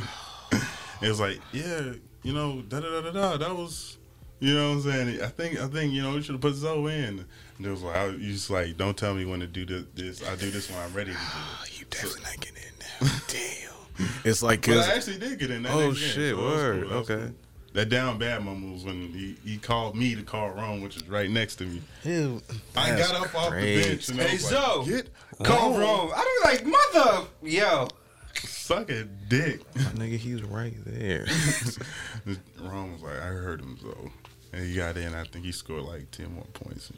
[1.03, 3.37] it was like yeah, you know, da da da da da.
[3.39, 3.96] That was,
[4.41, 5.23] you know, what I'm saying.
[5.23, 7.25] I think, I think, you know, we should have put Zoe in.
[7.59, 9.85] And it was like, I, you just like, don't tell me when to do this.
[9.95, 10.29] this.
[10.29, 11.23] I do this when I'm ready to do.
[11.23, 11.31] it.
[11.33, 13.21] Ah, you definitely not getting in there.
[13.29, 14.07] Damn.
[14.25, 15.73] It's like, But cause I actually did get in that.
[15.73, 17.15] Oh, game, shit, so word, cool, okay.
[17.17, 17.35] cool.
[17.73, 21.07] That down bad moment was when he, he called me to call Rome, which is
[21.09, 21.83] right next to me.
[22.05, 22.41] Ew,
[22.75, 24.79] I got up off the bench and I Hey, was Zo.
[24.81, 25.09] like, get
[25.45, 25.81] Call Rome.
[25.81, 26.11] Rome.
[26.15, 27.27] I was like, mother.
[27.43, 27.89] Yo.
[28.35, 29.61] Suck a dick.
[29.75, 31.27] My nigga, he's right there.
[32.61, 34.11] Ron was like, I heard him though,
[34.57, 35.15] and he got in.
[35.15, 36.91] I think he scored like ten more points.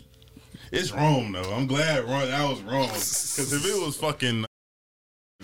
[0.71, 1.53] It's Rome though.
[1.55, 4.45] I'm glad Ron, that was Rome because if it was fucking,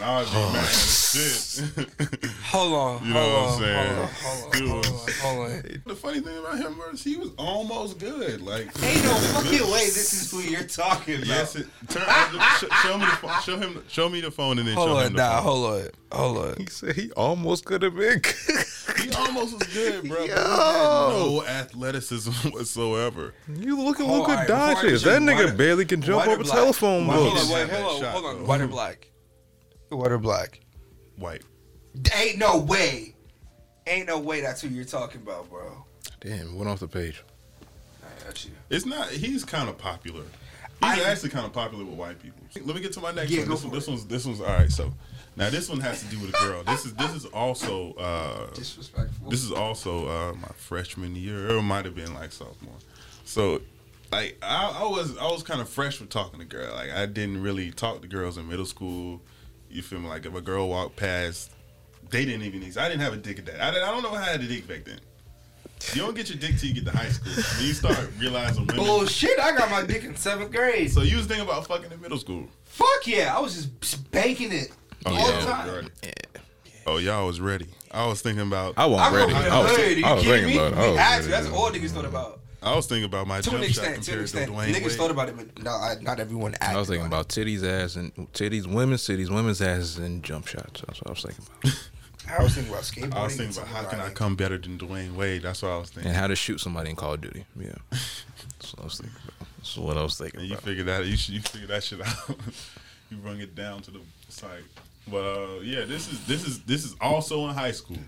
[0.01, 1.89] I'd be mad as shit.
[2.51, 3.05] Hold on.
[3.07, 4.09] You know hold what I'm on, saying?
[4.25, 4.51] Hold on.
[4.51, 4.69] Dude.
[4.69, 4.93] Hold on.
[5.23, 5.83] Hold on.
[5.87, 8.41] the funny thing about him was he was almost good.
[8.43, 11.27] Like Ain't no fucking way this is who you're talking about.
[11.29, 13.41] Yes, it, turn, uh, sh- show me the phone.
[13.43, 13.85] Show him.
[13.89, 15.07] Show me the phone and then hold show on.
[15.07, 15.43] him the Nah, phone.
[15.45, 15.89] hold on.
[16.13, 16.55] Hold on.
[16.59, 18.21] he said he almost could have been.
[19.01, 20.17] He almost was good, bro.
[20.19, 21.11] but he had Yo.
[21.41, 23.33] no athleticism whatsoever.
[23.49, 25.05] you look at Oh, Luka alright, Doncic.
[25.05, 26.53] That nigga barely can jump over black?
[26.57, 27.49] telephone Hold books.
[27.49, 27.55] on.
[27.55, 27.71] Wait.
[27.71, 28.11] Hold on.
[28.13, 28.47] Hold on.
[28.47, 29.09] White or black?
[29.97, 30.61] White or black?
[31.17, 31.43] White.
[32.17, 33.15] Ain't no way.
[33.87, 35.85] Ain't no way that's who you're talking about, bro.
[36.21, 37.23] Damn, went off the page.
[38.03, 38.51] Nah, got you.
[38.71, 39.11] It's not.
[39.11, 40.23] He's kind of popular.
[40.83, 42.41] He's I- actually kind of popular with white people.
[42.65, 43.51] Let me get to my next Yeah, one.
[43.51, 44.71] This, one this one's this one's all right.
[44.71, 44.93] So
[45.37, 46.63] now this one has to do with a girl.
[46.65, 49.29] This is this is also uh, Disrespectful.
[49.31, 52.75] this is also uh, my freshman year, or it might have been like sophomore.
[53.25, 53.61] So,
[54.13, 56.73] like, I, I was I was kind of fresh with talking to girl.
[56.75, 59.21] Like, I didn't really talk to girls in middle school.
[59.75, 60.09] You feel me?
[60.09, 61.51] Like, if a girl walked past,
[62.11, 62.61] they didn't even.
[62.61, 62.79] Need.
[62.79, 63.61] I didn't have a dick at that.
[63.61, 65.01] I, didn't- I don't know how I had a dick back then.
[65.93, 67.33] You don't get your dick till you get to high school.
[67.35, 68.85] Then you start realizing women.
[68.85, 69.39] Bullshit!
[69.39, 70.91] I got my dick in seventh grade.
[70.93, 72.47] So you was thinking about fucking in middle school?
[72.63, 73.37] Fuck yeah!
[73.37, 74.71] I was just banking it
[75.05, 75.41] oh, all yeah.
[75.41, 75.91] the time.
[76.03, 76.11] Yeah.
[76.87, 77.67] Oh, y'all was ready.
[77.91, 78.75] I was thinking about.
[78.77, 79.35] I I, wasn't I grew up ready.
[79.35, 80.57] I was, I was thinking me?
[80.57, 80.79] about it.
[80.79, 81.31] I was had ready.
[81.31, 82.41] That's all niggas thought about.
[82.65, 84.51] Was thinking about my To an jump shot extent, to an compared to extent.
[84.53, 84.93] Dwyane Niggas Wade.
[84.99, 87.97] thought about it, but not, not everyone acted I was thinking on about titties, ass,
[87.97, 90.83] and titties, women's titties, women's asses, and jump shots.
[90.87, 91.79] That's what I was thinking about.
[92.39, 93.15] I was thinking about skateboarding.
[93.15, 95.43] I was thinking about how can I come better than Dwyane Wade.
[95.43, 96.09] That's what I was thinking.
[96.11, 97.45] and how to shoot somebody in Call of Duty.
[97.59, 99.49] Yeah, that's what I was thinking about.
[99.59, 100.65] That's what I was thinking And you about.
[100.65, 102.31] figure that you should, you figure that shit out.
[103.11, 104.01] you bring it down to the
[104.31, 104.63] site.
[105.07, 107.99] But uh, yeah, this is this is this is also in high school.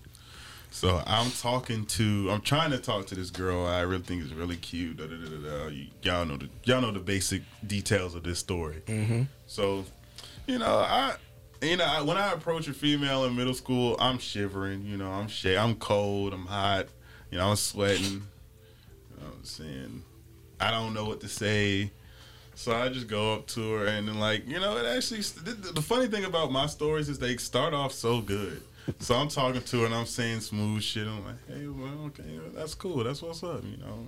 [0.71, 4.35] So I'm talking to I'm trying to talk to this girl I really think is
[4.35, 4.99] really cute.
[4.99, 5.69] Da, da, da, da, da.
[5.69, 8.83] You, y'all know the y'all know the basic details of this story.
[8.87, 9.23] Mm-hmm.
[9.47, 9.85] So,
[10.47, 11.17] you know I.
[11.63, 14.85] You know, I, when I approach a female in middle school, I'm shivering.
[14.85, 16.35] You know, I'm sh- I'm cold.
[16.35, 16.89] I'm hot.
[17.31, 18.05] You know, I'm sweating.
[18.05, 18.21] You
[19.19, 20.03] know what I'm saying?
[20.61, 21.91] I don't know what to say.
[22.55, 25.83] So I just go up to her and then like, you know, it actually the
[25.83, 28.63] funny thing about my stories is they start off so good.
[29.01, 31.07] So I'm talking to her and I'm saying smooth shit.
[31.07, 33.03] I'm like, hey, well, okay, well, that's cool.
[33.05, 34.07] That's what's up, you know.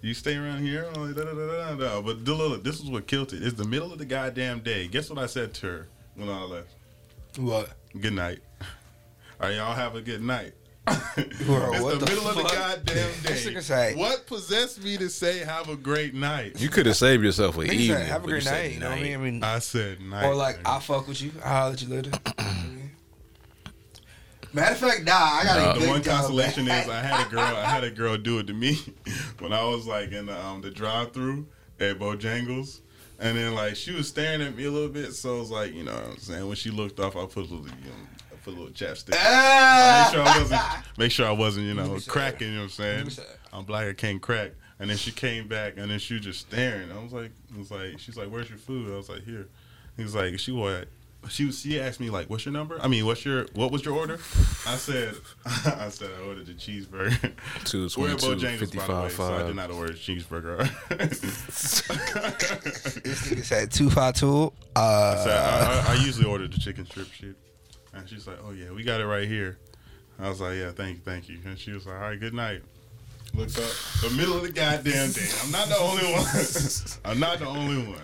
[0.00, 2.00] You stay around here, I'm like, da, da, da, da, da.
[2.00, 3.42] but the little- this is what killed it.
[3.42, 4.88] It's the middle of the goddamn day.
[4.88, 6.68] Guess what I said to her when I left?
[7.38, 7.70] What?
[8.00, 8.38] Good night.
[9.40, 10.52] All right, y'all have a good night.
[10.86, 10.94] Bro,
[11.72, 13.60] it's what the, the middle of the goddamn day.
[13.60, 16.60] say- what possessed me to say have a great night?
[16.60, 17.88] You could have saved yourself an Niggas evening.
[17.98, 18.72] said, have a great you night.
[18.74, 19.14] You know what I mean?
[19.14, 20.24] I mean, I said night.
[20.26, 20.62] or like, nigga.
[20.66, 21.32] I'll fuck with you.
[21.44, 22.10] I'll holler at you later.
[24.56, 25.72] Matter of fact, nah, I got Nah.
[25.74, 26.82] a the one consolation man.
[26.84, 27.40] is I had a girl.
[27.40, 28.78] I had a girl do it to me
[29.38, 31.46] when I was like in the, um, the drive-through
[31.78, 32.80] at Bojangles,
[33.18, 35.12] and then like she was staring at me a little bit.
[35.12, 37.36] So I was like, you know, what I'm saying when she looked off, I put
[37.36, 39.14] a little, you know, I put a little chapstick.
[39.14, 40.08] Ah!
[40.08, 42.48] make sure I wasn't, make sure I wasn't, you know, cracking.
[42.48, 43.26] You know what I'm saying?
[43.52, 44.52] I'm black, I can't crack.
[44.78, 46.90] And then she came back, and then she was just staring.
[46.92, 49.48] I was like, I was like, she's like, "Where's your food?" I was like, "Here."
[49.98, 50.88] He was like, "She what?"
[51.28, 51.60] She was.
[51.60, 54.14] She asked me like, "What's your number?" I mean, "What's your what was your order?"
[54.66, 57.32] I said, "I said I ordered a cheeseburger."
[57.64, 59.96] Two We're at twenty two by the way, five so I did not order a
[59.96, 60.58] cheeseburger.
[61.46, 61.82] This
[63.28, 64.52] nigga said two five two.
[64.74, 67.36] Uh, So I, I, I usually order the chicken strip shit.
[67.94, 69.58] And she's like, oh, yeah, we got it right here.
[70.18, 71.38] I was like, yeah, thank you, thank you.
[71.46, 72.62] And she was like, all right, good night.
[73.34, 75.28] Looks up, the middle of the goddamn day.
[75.42, 76.26] I'm not the only one.
[77.04, 78.00] I'm not the only one.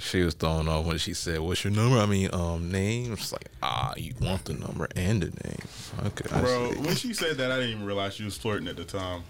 [0.00, 3.12] She was thrown off when she said, "What's your number?" I mean, um, name.
[3.12, 6.06] It's like, ah, you want the number and the name.
[6.06, 8.84] Okay, Bro, when she said that, I didn't even realize she was flirting at the
[8.84, 9.22] time.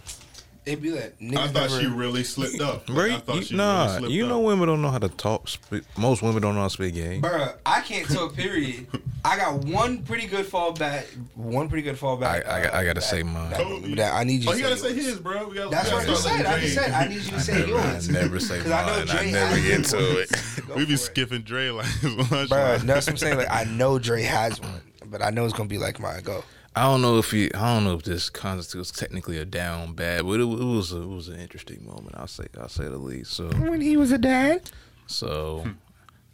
[0.67, 2.87] It be like niggas I thought never, she really slipped up.
[2.87, 4.47] Bro, Like, I you- she nah, really slipped you know up.
[4.47, 5.49] women don't know how to talk.
[5.49, 7.23] Spit, most women don't know how to speak game.
[7.23, 8.35] Bruh, I can't talk.
[8.37, 8.87] Period.
[9.25, 11.05] I got one pretty good fallback.
[11.35, 12.47] One pretty good fallback.
[12.47, 13.51] I- I got- I gotta say that- mine.
[13.51, 14.49] that- that I need you.
[14.51, 15.49] Oh, to you say gotta say his, bro.
[15.49, 16.47] We gotta, That's we what I gotta just start said.
[16.47, 18.09] I just said I need you to I say never, yours.
[18.09, 19.09] I never say 'Cause I know mine.
[19.09, 20.23] I Dre never has get into one.
[20.23, 20.67] it.
[20.69, 20.99] Go We be for it.
[20.99, 22.51] skipping Dre like lunch.
[22.51, 23.37] Bruh, that's what I'm saying.
[23.39, 26.23] Like I know Dre has one, but I know it's gonna be like mine.
[26.23, 26.45] Go.
[26.79, 27.53] I don't know if he.
[27.55, 31.03] I don't know if this constitutes technically a down bad, but it, it was a,
[31.03, 32.15] it was an interesting moment.
[32.17, 33.33] I'll say I'll say the least.
[33.33, 34.71] So When he was a dad.
[35.07, 35.67] so,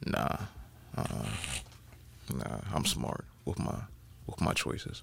[0.06, 0.36] nah,
[0.96, 1.26] uh,
[2.34, 2.58] nah.
[2.72, 3.76] I'm smart with my
[4.26, 5.02] with my choices.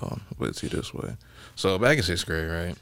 [0.00, 1.16] Um, but see this way.
[1.56, 2.74] So back in sixth grade, right?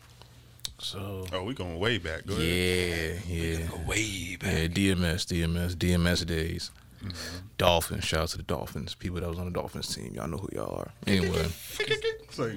[0.78, 2.26] So Oh, we going way back.
[2.26, 3.22] Go ahead.
[3.26, 3.86] yeah, yeah.
[3.86, 4.52] Way back.
[4.52, 6.70] Yeah, DMS, DMS, DMS days.
[7.02, 7.46] Mm-hmm.
[7.58, 8.94] Dolphins, shout out to the Dolphins.
[8.94, 10.92] People that was on the Dolphins team, y'all know who y'all are.
[11.06, 11.46] Anyway,
[11.78, 12.54] It's like,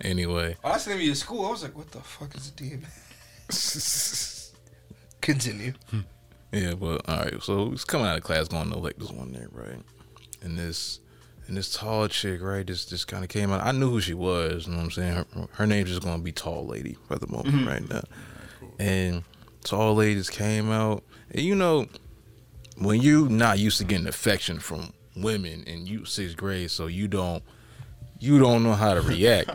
[0.00, 0.56] anyway.
[0.62, 1.46] Oh, that's the name of school.
[1.46, 2.84] I was like, what the fuck is a DM?
[5.20, 5.72] Continue.
[6.52, 7.42] Yeah, but all right.
[7.42, 9.82] So it's coming out of class, going to like this one there, right?
[10.42, 11.00] And this,
[11.46, 12.66] and this tall chick, right?
[12.66, 13.66] This just kind of came out.
[13.66, 14.66] I knew who she was.
[14.66, 15.12] You know what I'm saying?
[15.14, 18.02] Her, her name's just gonna be Tall Lady for the moment, right now.
[18.78, 19.24] And
[19.64, 21.86] Tall Lady just came out, and you know,
[22.78, 27.08] when you not used to getting affection from women in you sixth grade, so you
[27.08, 27.42] don't,
[28.18, 29.50] you don't know how to react.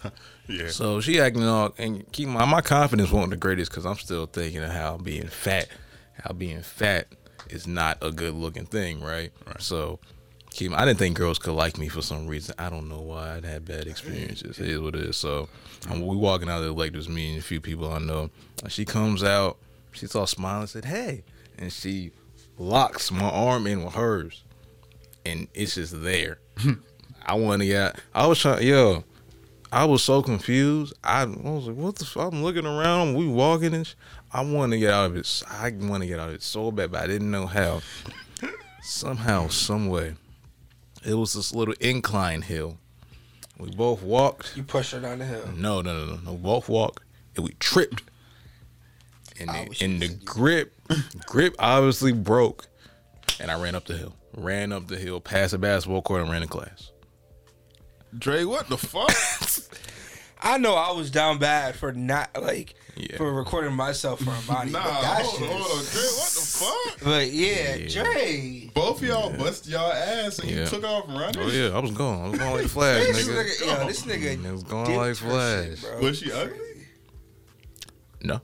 [0.48, 0.68] yeah.
[0.68, 4.26] So she acting all and keep my my confidence wasn't the greatest because I'm still
[4.26, 5.68] thinking of how being fat,
[6.22, 7.08] how being fat
[7.48, 9.32] is not a good looking thing, right?
[9.46, 9.62] Right.
[9.62, 9.98] So
[10.50, 10.72] keep.
[10.72, 12.54] I didn't think girls could like me for some reason.
[12.58, 13.36] I don't know why.
[13.36, 14.58] I'd had bad experiences.
[14.58, 15.16] It is what it is.
[15.16, 15.48] So
[15.90, 16.90] um, we walking out of the.
[16.90, 18.30] There's me and a few people I know.
[18.62, 19.58] And she comes out.
[19.92, 20.66] She's all smiling.
[20.66, 21.24] Said, "Hey,"
[21.58, 22.12] and she
[22.58, 24.42] locks my arm in with hers,
[25.24, 26.38] and it's just there.
[27.26, 28.00] I want to get.
[28.14, 28.66] I was trying.
[28.66, 29.04] Yo,
[29.70, 30.94] I was so confused.
[31.04, 32.32] I, I was like, "What the?" fuck?
[32.32, 33.14] I'm looking around.
[33.14, 33.86] We walking and.
[33.86, 33.94] Sh-
[34.30, 35.42] I want to get out of it.
[35.48, 37.80] I want to get out of it so bad, but I didn't know how.
[38.82, 40.14] Somehow, some way,
[41.04, 42.78] it was this little incline hill.
[43.58, 44.56] We both walked.
[44.56, 45.48] You pushed her down the hill.
[45.54, 46.20] No, no, no, no.
[46.24, 46.32] no.
[46.32, 47.02] We both walked,
[47.36, 48.02] and we tripped.
[49.40, 50.72] And I the, and the grip,
[51.26, 52.66] grip obviously broke,
[53.40, 54.14] and I ran up the hill.
[54.36, 56.90] Ran up the hill, past the basketball court, and ran to class.
[58.16, 59.10] Dre, what the fuck?
[60.40, 63.16] I know I was down bad for not like Yeah.
[63.16, 64.70] for recording myself for Amani.
[64.70, 67.00] nah, but hold on, hold on, Dre, what the fuck?
[67.04, 68.02] But yeah, Yeah.
[68.04, 68.70] Dre.
[68.72, 71.38] Both of y'all busted y'all ass and you took off running.
[71.38, 72.20] Oh yeah, I was going.
[72.22, 73.44] I was going like Flash, This nigga.
[73.44, 75.66] nigga, yo, this nigga mm, It was going like Flash.
[75.66, 76.00] shit, bro.
[76.00, 76.58] Was she ugly?
[78.22, 78.40] No,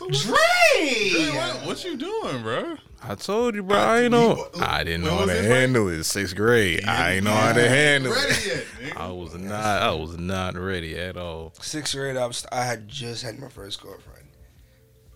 [0.00, 1.10] So what, Dre.
[1.10, 2.76] Dre, what, what you doing, bro?
[3.02, 3.76] I told you, bro.
[3.76, 4.46] I ain't know.
[4.58, 5.56] I didn't know how to this, right?
[5.56, 6.04] handle it.
[6.04, 6.86] Sixth grade.
[6.86, 8.66] I ain't know how to handle Ready it.
[8.82, 8.96] yet.
[8.96, 9.82] I was not.
[9.82, 11.52] I was not ready at all.
[11.60, 12.46] Sixth grade, I was.
[12.50, 14.28] I had just had my first girlfriend,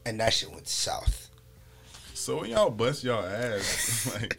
[0.04, 1.23] and that shit went south.
[2.14, 4.38] So when y'all bust y'all ass, like,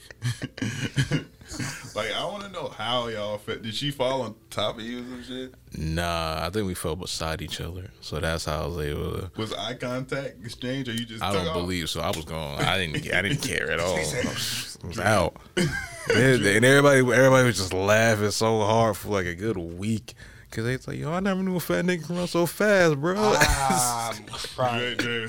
[1.94, 3.64] like I want to know how y'all fit.
[3.64, 5.54] Did she fall on top of you and shit?
[5.78, 9.12] Nah, I think we fell beside each other, so that's how I was able.
[9.12, 9.32] to...
[9.36, 11.22] Was eye contact exchange, or you just?
[11.22, 11.54] I don't off?
[11.54, 12.00] believe so.
[12.00, 12.60] I was going.
[12.62, 13.14] I didn't.
[13.14, 13.98] I didn't care at all.
[13.98, 15.36] I said- was out.
[15.58, 20.14] and and everybody, everybody was just laughing so hard for like a good week.
[20.52, 23.02] Cause they was like, yo, I never knew a fat nigga can run so fast,
[23.02, 23.16] bro.
[23.18, 24.96] Ah, I'm crying.
[24.96, 25.28] Dre.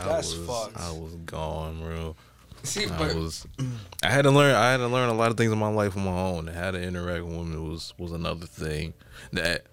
[0.00, 0.76] I That's was, fucked.
[0.78, 2.16] I was gone, bro.
[2.62, 3.46] See, I but was.
[4.02, 4.54] I had to learn.
[4.54, 6.48] I had to learn a lot of things in my life on my own.
[6.48, 8.94] And how to interact with women was was another thing.
[9.32, 9.64] That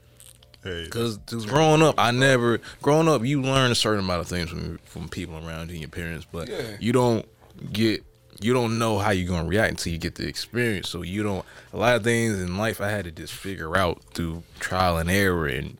[0.63, 3.23] Hey, because growing up, I never growing up.
[3.23, 6.25] You learn a certain amount of things from from people around you and your parents,
[6.31, 6.77] but Yeah.
[6.79, 7.25] you don't
[7.73, 8.03] get.
[8.41, 10.89] You don't know how you're gonna react until you get the experience.
[10.89, 11.45] So you don't.
[11.73, 15.09] A lot of things in life I had to just figure out through trial and
[15.09, 15.77] error and,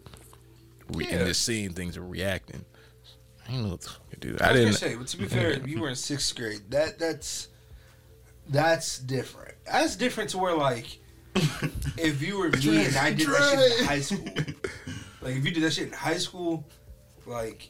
[0.93, 1.15] re- Yeah.
[1.17, 2.63] and just seeing things and reacting.
[3.45, 4.37] I didn't know what the fuck to do.
[4.41, 4.73] I, I didn't.
[4.73, 6.61] say, but to be fair, you were in sixth grade.
[6.69, 7.49] That that's
[8.49, 9.55] that's different.
[9.65, 10.99] That's different to where like
[11.97, 14.25] if you were me and I did that shit in high school.
[15.21, 16.65] Like if you did that shit in high school,
[17.25, 17.69] like,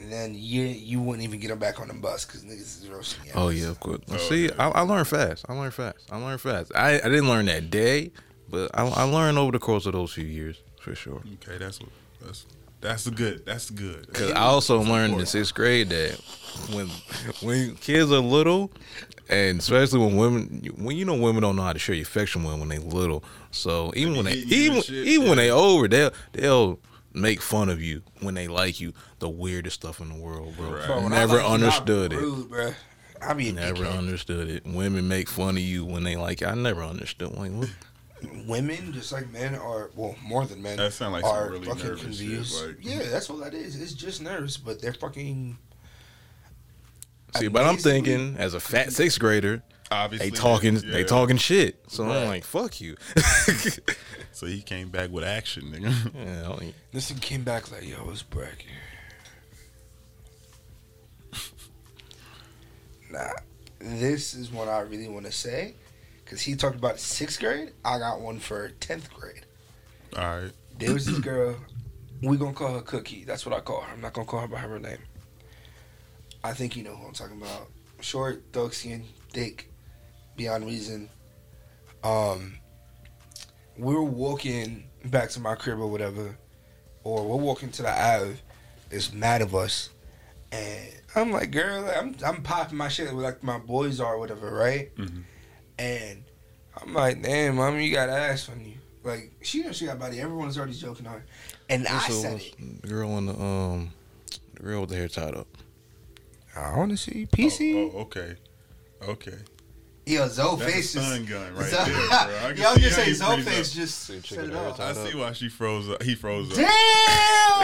[0.00, 2.88] and then you you wouldn't even get them back on the bus because niggas is
[2.88, 3.32] roasting you.
[3.34, 4.00] Oh yeah, of course.
[4.10, 4.52] Oh, See, yeah.
[4.58, 5.44] I, I learned fast.
[5.48, 5.98] I learned fast.
[6.10, 6.72] I learned fast.
[6.74, 8.12] I, I didn't learn that day,
[8.48, 11.22] but I, I learned over the course of those few years for sure.
[11.42, 11.90] okay, that's what
[12.22, 12.46] that's
[12.80, 13.44] that's good.
[13.44, 14.12] That's good.
[14.12, 16.20] Cause I also learned in sixth grade that
[16.72, 16.88] when
[17.42, 18.70] when kids are little,
[19.28, 22.44] and especially when women, when you know women don't know how to show your affection
[22.44, 23.24] when when they little.
[23.50, 25.44] So even when they hitting you even and shit, even when yeah.
[25.44, 26.78] they over, they'll they'll
[27.18, 28.92] make fun of you when they like you.
[29.18, 30.70] The weirdest stuff in the world, bro.
[30.70, 30.86] Right.
[30.86, 32.20] Bro, when I Never like you, I understood be it.
[32.20, 32.74] Rude, bro.
[33.20, 33.98] I be a Never dickhead.
[33.98, 34.64] understood it.
[34.64, 36.46] Women make fun of you when they like you.
[36.46, 37.32] I never understood.
[37.32, 37.68] Like, what?
[38.46, 40.76] Women, just like men, are well more than men.
[40.76, 42.66] That sound like some are really fucking nervous shit, confused.
[42.66, 43.80] like- yeah, that's all that is.
[43.80, 45.56] It's just nerves, but they're fucking.
[47.36, 50.90] See, but I'm thinking as a fat sixth grader, Obviously, they talking yeah.
[50.90, 51.80] they talking shit.
[51.88, 52.16] So Right.
[52.18, 52.96] I'm like, fuck you.
[54.32, 56.14] So he came back with action, nigga.
[56.14, 58.66] yeah, I don't- This thing came back like, yo, it's bracket.
[63.10, 63.30] nah,
[63.80, 65.74] this is what I really want to say.
[66.24, 67.72] Because he talked about sixth grade.
[67.84, 69.44] I got one for 10th grade.
[70.16, 70.52] All right.
[70.78, 71.56] There was this girl.
[72.22, 73.24] We gonna call her Cookie.
[73.24, 73.92] That's what I call her.
[73.92, 74.98] I'm not gonna call her by her name.
[76.44, 77.70] I think you know who I'm talking about.
[78.00, 79.70] Short, dark skin, thick,
[80.38, 81.10] beyond reason.
[82.02, 82.54] Um,
[83.76, 86.38] we were walking back to my crib or whatever,
[87.04, 88.36] or we're walking to the Ave.
[88.90, 89.90] It's mad of us,
[90.50, 94.18] and I'm like, girl, like, I'm I'm popping my shit like my boys are, or
[94.18, 94.94] whatever, right?
[94.96, 95.24] Mhm.
[95.78, 96.24] And
[96.80, 98.74] I'm like, damn, mommy, you got ass on you.
[99.04, 100.20] Like she knows she got body.
[100.20, 101.26] Everyone's already joking on her,
[101.68, 102.82] and I What's the- said it.
[102.82, 103.90] the girl on the um,
[104.54, 105.48] the girl with the hair tied up.
[106.56, 107.74] I want to see PC.
[107.92, 108.34] Oh, oh, okay.
[109.06, 109.36] Okay.
[110.08, 112.08] Yo, Zoe That's face a stun gun right Zo- there, bro.
[112.10, 113.74] I Yo, I'm see just how saying, you Zoe face up.
[113.76, 114.80] just See, set it off.
[114.80, 116.02] I see why she froze up.
[116.02, 116.56] He froze up.
[116.56, 116.66] Damn!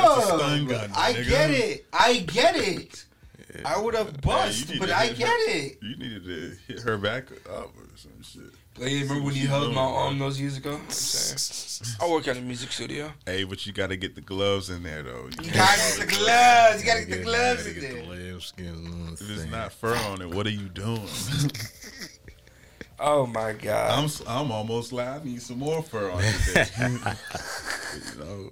[0.03, 1.29] That's a stun gun, I nigga.
[1.29, 1.87] get it.
[1.93, 3.05] I get it.
[3.65, 5.79] I would have bust, you need but I get her- it.
[5.81, 8.43] You needed to hit her back up or some shit.
[8.77, 10.73] Like, remember when you held my arm those years ago?
[10.75, 12.09] I'm.
[12.09, 13.13] I work at a music studio.
[13.25, 15.29] Hey, but you got to get the gloves in there though.
[15.41, 16.81] You gotta get the gloves.
[16.83, 18.03] You gotta get the gloves gotta in get there.
[18.03, 19.13] the lambskin.
[19.13, 20.99] If it's not fur on it, what are you doing?
[23.07, 23.99] Oh my god.
[23.99, 26.67] I'm s- I'm almost like I need some more fur on today.
[26.79, 28.51] you know.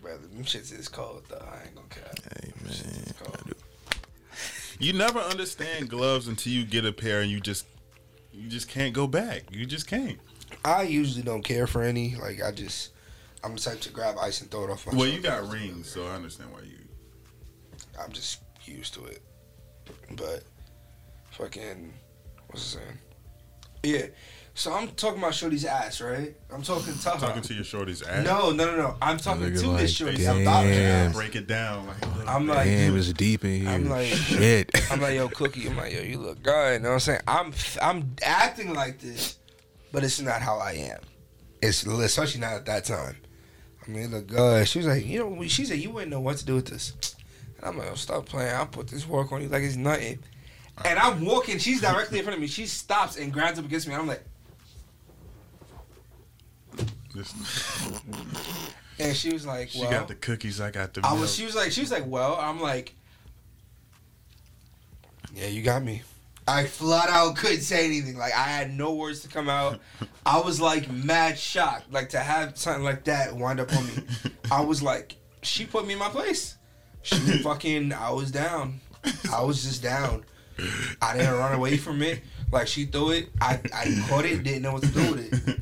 [0.00, 1.36] Brother, them shits is cold though.
[1.36, 2.18] I ain't gonna cap.
[2.40, 3.52] Hey man, cold.
[4.78, 7.66] You never understand gloves until you get a pair and you just
[8.32, 9.52] you just can't go back.
[9.52, 10.18] You just can't.
[10.64, 12.16] I usually don't care for any.
[12.16, 12.92] Like I just,
[13.42, 14.96] I'm the type to grab ice and throw it off my.
[14.96, 16.78] Well, you got rings, so I understand why you.
[18.02, 19.20] I'm just used to it.
[20.16, 20.44] But
[21.32, 21.92] fucking
[22.54, 22.98] what's it saying?
[23.82, 24.06] Yeah.
[24.56, 26.32] So I'm talking about Shorty's ass, right?
[26.52, 27.18] I'm talking tough.
[27.18, 28.24] Talking to your shorty's ass.
[28.24, 28.96] No, no, no, no.
[29.02, 30.18] I'm talking to like, this shorty.
[30.18, 30.36] damn.
[30.36, 31.12] I'm about Damn.
[31.12, 31.88] Break it down.
[31.88, 33.68] Like, a little I'm like, damn, it's deep in here.
[33.68, 34.70] I'm like- shit.
[34.92, 35.66] I'm like, yo, Cookie.
[35.66, 36.74] I'm like, yo, you look good.
[36.74, 37.20] You know what I'm saying?
[37.26, 39.38] I'm, I'm acting like this,
[39.90, 41.00] but it's not how I am.
[41.60, 43.16] It's especially not at that time.
[43.84, 44.68] I mean, look good.
[44.68, 47.16] She was like, you know, she said you wouldn't know what to do with this.
[47.58, 48.54] And I'm like, oh, stop playing.
[48.54, 50.20] I'll put this work on you like it's nothing.
[50.84, 51.58] And I'm walking.
[51.58, 52.46] She's directly in front of me.
[52.48, 53.94] She stops and grabs up against me.
[53.94, 54.24] And I'm like,
[57.14, 57.32] This-
[58.98, 60.60] and she was like, she well, got the cookies.
[60.60, 61.00] I got the.
[61.04, 61.22] I milk.
[61.22, 61.34] was.
[61.34, 61.72] She was like.
[61.72, 62.04] She was like.
[62.06, 62.94] Well, I'm like.
[65.34, 66.02] Yeah, you got me.
[66.46, 68.16] I flat out couldn't say anything.
[68.18, 69.80] Like I had no words to come out.
[70.26, 71.92] I was like mad shocked.
[71.92, 73.92] Like to have something like that wind up on me.
[74.50, 76.56] I was like, she put me in my place.
[77.02, 77.92] She fucking.
[77.92, 78.80] I was down.
[79.32, 80.24] I was just down.
[81.02, 82.20] I didn't run away from it.
[82.52, 83.28] Like she threw it.
[83.40, 84.42] I, I caught it.
[84.42, 85.60] Didn't know what to do with it.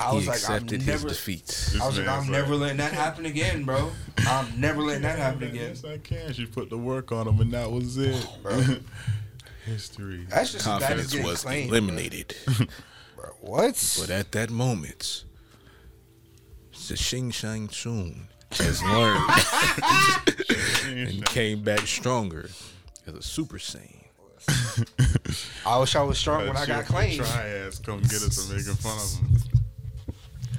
[0.00, 1.08] I was he like, I'm accepted his never.
[1.08, 1.70] defeat.
[1.80, 3.90] I was like, I'm never letting that happen again, bro.
[4.18, 5.70] I'm never letting that happen again.
[5.70, 6.32] Yes, I can.
[6.32, 8.26] She put the work on him, and that was it.
[8.42, 8.60] Bro.
[9.64, 10.26] History.
[10.28, 11.70] That's just as bad as Confidence getting was claimed.
[11.70, 12.36] eliminated.
[13.16, 13.30] Bro.
[13.40, 13.96] What?
[14.00, 15.24] But at that moment,
[16.72, 19.30] the Xing Shang Tsung has learned
[21.08, 22.50] and came back stronger
[23.06, 23.93] as a Super Saiyan.
[25.66, 27.16] I wish I was strong when I got claimed.
[27.24, 29.38] Triads come get us for making fun of him.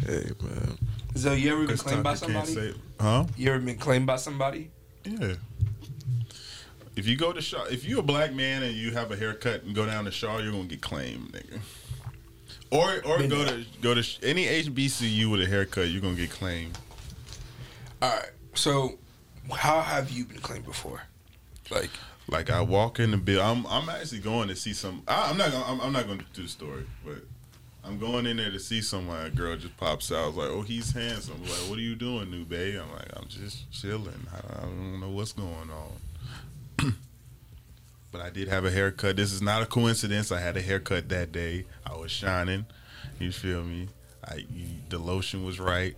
[0.06, 0.78] Hey man,
[1.16, 2.54] So you ever been claimed by somebody?
[2.54, 3.26] say- Huh?
[3.36, 4.72] You ever been claimed by somebody?
[5.04, 5.34] Yeah.
[6.96, 9.64] If you go to Shaw, if you're a black man and you have a haircut
[9.64, 11.60] and go down to Shaw, you're gonna get claimed, nigga.
[12.72, 13.58] Or or Been go there.
[13.58, 16.78] to go to any HBCU with a haircut, you're gonna get claimed.
[18.02, 18.30] All right.
[18.54, 18.98] So,
[19.52, 21.04] how have you been claimed before?
[21.70, 21.90] Like,
[22.28, 25.04] Like I walk in the bill, I'm I'm actually going to see some.
[25.08, 27.18] I, I'm not gonna I'm, I'm not going to do the story, but
[27.84, 29.26] I'm going in there to see someone.
[29.26, 30.24] A girl just pops out.
[30.24, 31.42] I was like, oh, he's handsome.
[31.44, 32.82] Like, what are you doing, new babe?
[32.82, 34.26] I'm like, I'm just chilling.
[34.34, 36.96] I, I don't know what's going on.
[38.12, 39.18] but I did have a haircut.
[39.18, 40.32] This is not a coincidence.
[40.32, 41.66] I had a haircut that day.
[41.86, 42.66] I was shining.
[43.20, 43.90] You feel me?
[44.28, 44.46] I
[44.90, 45.96] the lotion was right.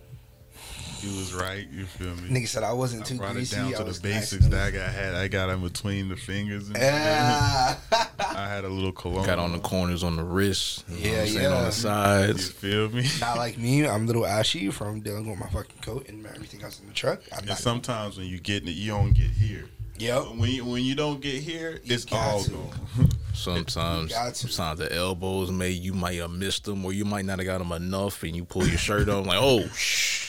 [1.02, 1.66] It was right.
[1.72, 2.28] You feel me?
[2.28, 3.56] nigga said I wasn't I too brought greasy.
[3.56, 5.14] it down to was the basics and- that I got had.
[5.14, 6.68] I got in between the fingers.
[6.68, 7.76] And Yeah.
[8.18, 9.24] I had a little cologne.
[9.26, 10.84] got on the corners on the wrists.
[10.88, 11.48] You know Yeah, what I'm saying, yeah.
[11.56, 12.48] On the You sides.
[12.50, 13.08] feel me?
[13.20, 13.86] Not like me.
[13.86, 16.94] I'm a little ashy from dealing with my fucking coat and everything else in the
[16.94, 17.22] truck.
[17.32, 17.58] I'm And not.
[17.58, 19.66] sometimes when you get it, you don't get here.
[19.98, 20.36] Yep.
[20.36, 22.50] When you, when you don't get here, You it's all to.
[22.50, 23.08] gone.
[23.34, 27.46] Sometimes, sometimes the elbows may you might have missed them, or you might not have
[27.46, 30.27] got them enough, and you pull your shirt on like, oh shh.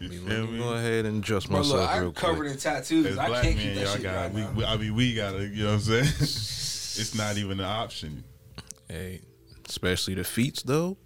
[0.00, 0.58] You Let me, feel let me me?
[0.58, 2.52] go ahead and adjust Bro, myself look, real I'm covered quick.
[2.52, 3.06] in tattoos.
[3.06, 4.14] As I black can't men, keep that y'all shit got.
[4.16, 4.50] right we, now.
[4.52, 5.46] we, I mean, we gotta.
[5.46, 6.04] You know what I'm saying?
[6.20, 8.24] it's not even an option.
[8.88, 9.20] Hey,
[9.68, 10.96] especially the feet though.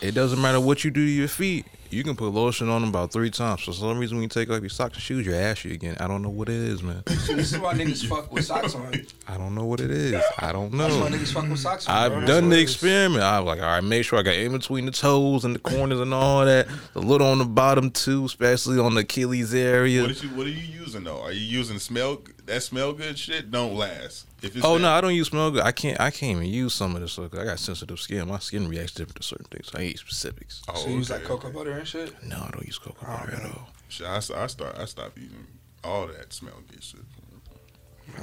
[0.00, 1.66] It doesn't matter what you do to your feet.
[1.94, 3.62] You can put lotion on them about three times.
[3.62, 5.96] For some reason, when you take off your socks and shoes, you're ashy again.
[6.00, 7.04] I don't know what it is, man.
[7.24, 8.92] So this is why niggas fuck with socks on.
[9.28, 10.20] I don't know what it is.
[10.38, 11.16] I don't That's why know.
[11.16, 11.96] niggas fuck with socks on.
[11.96, 12.26] I've bro.
[12.26, 13.22] Done the experiment.
[13.22, 15.58] I was like, all right, make sure I got in between the toes and the
[15.60, 16.66] corners and all that.
[16.92, 20.02] The little on the bottom too, especially on the Achilles area.
[20.02, 21.22] What, is you, what are you using though?
[21.22, 23.50] Are you using smell that smell good shit?
[23.50, 24.26] Don't last.
[24.42, 25.62] If it's Oh that- no, I don't use smell good.
[25.62, 26.00] I can't.
[26.00, 27.30] I can't even use some of this stuff.
[27.30, 28.28] 'cause I got sensitive skin.
[28.28, 29.70] My skin reacts different to certain things.
[29.74, 30.62] I ain't specifics.
[30.68, 32.12] Oh, So you use okay, like cocoa butter and shit.
[32.24, 33.68] No, I don't use cocoa Oh, butter at all.
[33.88, 34.76] Shit, I, I start.
[34.78, 35.46] I stopped eating
[35.82, 37.00] all that smell good shit.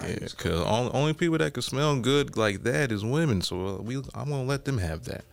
[0.07, 3.41] Yeah, because only, only people that can smell good like that is women.
[3.41, 5.25] So uh, we, I'm gonna let them have that.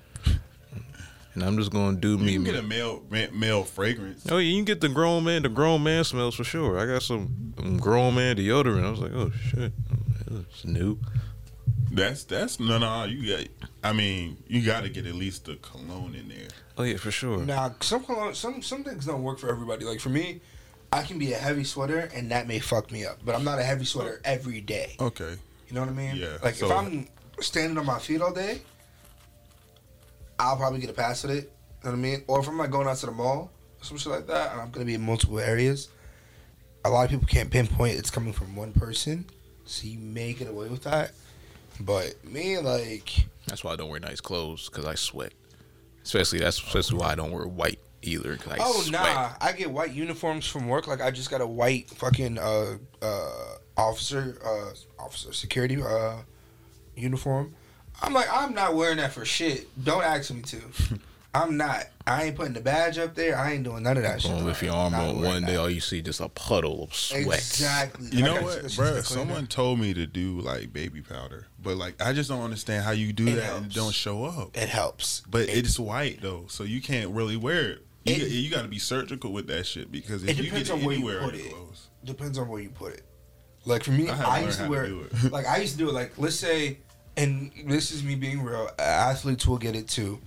[1.40, 2.32] And I'm just gonna do You me.
[2.34, 4.26] can get a male male fragrance.
[4.28, 6.78] oh, yeah, you can get the grown man, the grown man smells for sure.
[6.80, 8.84] I got some um, grown man deodorant.
[8.84, 9.72] I was like, oh shit,
[10.32, 10.98] it's new.
[11.92, 13.04] That's that's no no.
[13.04, 13.46] You got.
[13.84, 16.48] I mean, you got to get at least the cologne in there.
[16.76, 17.38] Oh yeah, for sure.
[17.38, 19.84] Now, some cologne, some some things don't work for everybody.
[19.84, 20.40] Like for me,
[20.92, 23.60] I can be a heavy sweater and that may fuck me up, but I'm not
[23.60, 24.96] a heavy sweater every day.
[24.98, 25.36] Okay.
[25.68, 26.16] You know what I mean?
[26.16, 27.06] Yeah, Like if I'm
[27.40, 28.62] standing on my feet all day,
[30.38, 31.34] I'll probably get a pass with it.
[31.36, 31.40] You
[31.84, 32.24] know what I mean?
[32.26, 34.60] Or if I'm like going out to the mall or some shit like that, and
[34.60, 35.88] I'm gonna be in multiple areas,
[36.84, 39.24] a lot of people can't pinpoint it's coming from one person,
[39.64, 41.12] so you may get away with that.
[41.80, 45.32] But me, like, That's why I don't wear nice clothes because I sweat.
[46.02, 48.36] Especially that's especially why I don't wear white either.
[48.36, 48.92] 'cause I oh sweat.
[48.92, 50.86] nah, I get white uniforms from work.
[50.86, 53.30] Like I just got a white fucking uh uh
[53.76, 56.16] officer uh officer security uh
[56.96, 57.54] uniform.
[58.02, 59.68] I'm like I'm not wearing that for shit.
[59.84, 60.60] Don't ask me to.
[61.34, 61.84] I'm not.
[62.06, 63.36] I ain't putting the badge up there.
[63.36, 64.30] I ain't doing none of that shit.
[64.30, 65.60] Going with your arm not on one day, that.
[65.60, 67.26] all you see just a puddle of sweat.
[67.26, 68.08] Exactly.
[68.10, 69.00] You I know what, take that shit to bro?
[69.02, 72.92] Someone told me to do like baby powder, but like I just don't understand how
[72.92, 74.56] you do It that and don't show up.
[74.56, 75.20] It helps.
[75.28, 77.86] But it, it's white though, so you can't really wear it.
[78.04, 80.70] You, It- you got to be surgical with that shit because if It you depends
[80.70, 81.54] get it on where you anywhere put in your it.
[81.54, 83.02] clothes, depends on where you put it.
[83.66, 84.84] Like for me, I I, had to learn used to how to wear
[85.26, 85.32] it.
[85.32, 85.92] like I used to do it.
[85.92, 86.78] Like let's say,
[87.18, 88.70] and this is me being real.
[88.78, 90.20] Athletes will get it too.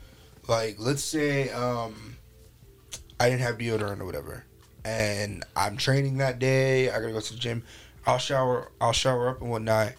[0.48, 2.18] Like let's say um,
[3.20, 4.46] I didn't have deodorant or whatever,
[4.84, 6.90] and I'm training that day.
[6.90, 7.64] I gotta go to the gym.
[8.06, 8.72] I'll shower.
[8.82, 9.94] I'll shower up and whatnot.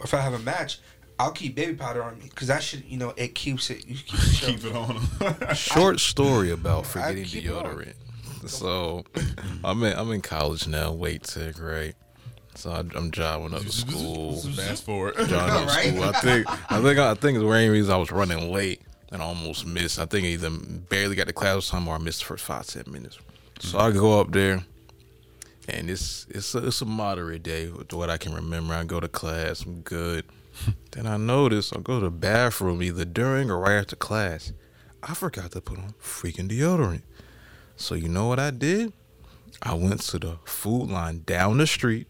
[0.00, 0.78] Or if I have a match,
[1.18, 3.86] I'll keep baby powder on me because that should you know it keeps it.
[3.86, 4.46] You keep it, show.
[4.52, 5.54] keep it on.
[5.54, 7.64] Short story about forgetting keep it on.
[7.64, 7.94] deodorant.
[8.46, 9.04] So,
[9.64, 10.92] I'm in I'm in college now.
[10.92, 11.94] Wait tick, right?
[12.58, 14.36] So I, I'm driving up to school.
[14.36, 15.14] Fast forward.
[15.14, 15.88] Driving up Right?
[15.94, 16.04] school.
[16.04, 18.82] I think I think I think it's the main reason I was running late
[19.12, 19.98] and I almost missed.
[19.98, 22.66] I think I either barely got to class time or I missed the first five
[22.66, 23.18] ten minutes.
[23.60, 24.64] So I go up there,
[25.68, 28.74] and it's it's a, it's a moderate day with what I can remember.
[28.74, 30.24] I go to class, I'm good.
[30.90, 34.52] then I notice I go to the bathroom either during or right after class.
[35.02, 37.02] I forgot to put on freaking deodorant.
[37.76, 38.92] So you know what I did?
[39.62, 42.08] I went to the food line down the street,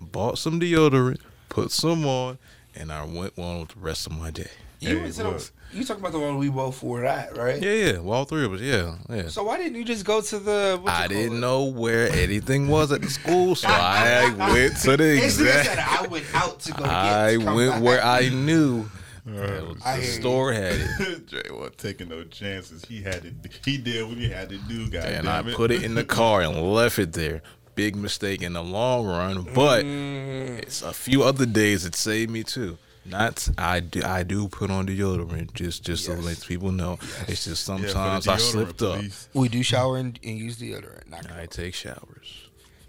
[0.00, 2.38] bought some deodorant, put some on,
[2.74, 4.48] and I went on with the rest of my day.
[4.80, 5.50] You Hey, went to the, look.
[5.74, 7.60] you talking about the one we both were at, right?
[7.62, 9.28] Yeah, yeah, well, all three of us, yeah, yeah.
[9.28, 10.78] So why didn't you just go to the?
[10.80, 11.40] what I didn't it?
[11.40, 15.78] know where anything was at the school, so I went to the It's exact.
[16.02, 16.88] I went out to go get.
[16.90, 17.82] I to went back.
[17.82, 18.88] where I knew
[19.26, 20.20] that was- I the hear you.
[20.22, 22.82] store had it, Dre wasn't taking no chances.
[22.86, 23.34] He had it.
[23.62, 25.04] He did what he had to do, guys.
[25.04, 27.42] and I put it in the car and left it there.
[27.80, 30.58] Big mistake in the long run, but Mm.
[30.58, 32.76] it's a few other days it saved me too.
[33.06, 36.98] Not I do I do put on deodorant just just so let people know.
[37.26, 38.96] It's just Yeah, sometimes I slipped up.
[38.98, 39.28] police.
[39.32, 41.08] We do shower and, and use deodorant.
[41.08, 42.28] Not I take showers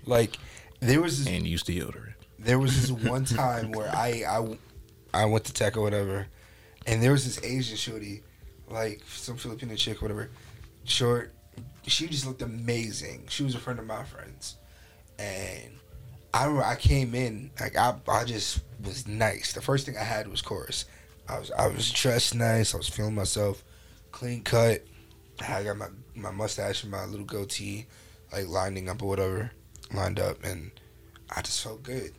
[0.05, 0.31] like
[0.81, 2.15] there was this, and use deodorant.
[2.37, 4.39] there was this one time where I, I
[5.21, 6.27] I went to tech or whatever,
[6.85, 8.23] and there was this Asian shorty,
[8.67, 10.29] like some Filipino chick or whatever,
[10.83, 11.31] short.
[11.87, 13.19] She just looked amazing.
[13.29, 14.55] She was a friend of my friends,
[15.21, 15.71] and
[16.33, 19.53] I remember I came in like I I just was nice.
[19.53, 20.85] The first thing I had was chorus.
[21.27, 22.73] I was I was dressed nice.
[22.73, 23.63] I was feeling myself,
[24.11, 24.83] clean cut.
[25.47, 27.85] I got my my mustache and my little goatee,
[28.31, 29.51] like lining up or whatever,
[29.93, 30.71] lined up, and
[31.35, 32.11] I just felt good.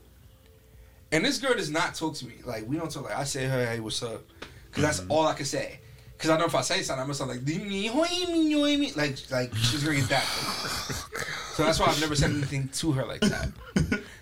[1.10, 2.36] And this girl does not talk to me.
[2.44, 3.04] Like we don't talk.
[3.04, 4.22] Like I say, hey, what's up?
[4.66, 5.12] Because that's mm-hmm.
[5.12, 5.80] all I can say.
[6.22, 8.76] Because I know if I say something, I'm gonna sound like "Di hoi mi, hoi
[8.76, 10.22] mi." like like she's gonna get that.
[10.22, 13.50] so that's why I've never said anything to her like that.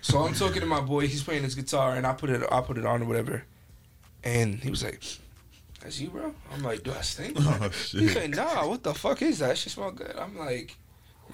[0.01, 1.07] So I'm talking to my boy.
[1.07, 3.43] He's playing his guitar, and I put it I put it on or whatever.
[4.23, 4.99] And he was like,
[5.81, 8.09] "That's you, bro." I'm like, "Do I stink?" Oh shit.
[8.09, 9.59] said, "Nah, what the fuck is that?
[9.59, 10.75] She smell good." I'm like,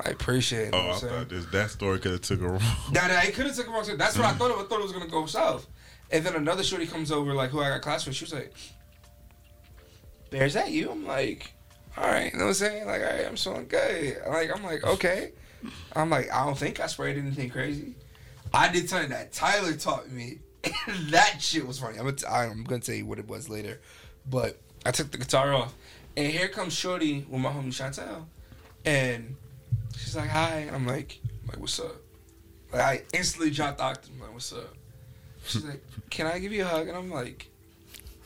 [0.05, 1.13] "I appreciate it." Oh, I saying?
[1.13, 2.61] thought this that story could have took a wrong.
[2.91, 3.86] Nah, nah, it could have took a wrong.
[3.95, 4.38] That's what I mm.
[4.38, 4.51] thought.
[4.51, 4.59] Of.
[4.59, 5.65] I thought it was gonna go south.
[6.11, 8.18] And then another shorty comes over, like who I got class with.
[8.18, 8.53] She was like,
[10.30, 11.51] "Bear, is that you?" I'm like,
[11.97, 12.86] "All right." You know what I'm saying?
[12.86, 14.21] Like, all right, I'm feeling good.
[14.28, 15.32] Like, I'm like, okay.
[15.95, 17.95] I'm like, I don't think I sprayed anything crazy.
[18.53, 20.39] I did something that Tyler taught me.
[21.09, 21.97] that shit was funny.
[21.97, 23.80] I'm gonna, t- I'm gonna tell you what it was later.
[24.30, 25.73] But I took the guitar off,
[26.15, 28.25] and here comes Shorty with my homie Chantel,
[28.86, 29.36] and
[29.97, 31.95] she's like, "Hi." I'm like, I'm like, "What's up?"
[32.71, 34.11] Like I instantly dropped octave.
[34.15, 34.73] I'm like, "What's up?"
[35.45, 37.47] She's like, "Can I give you a hug?" And I'm like,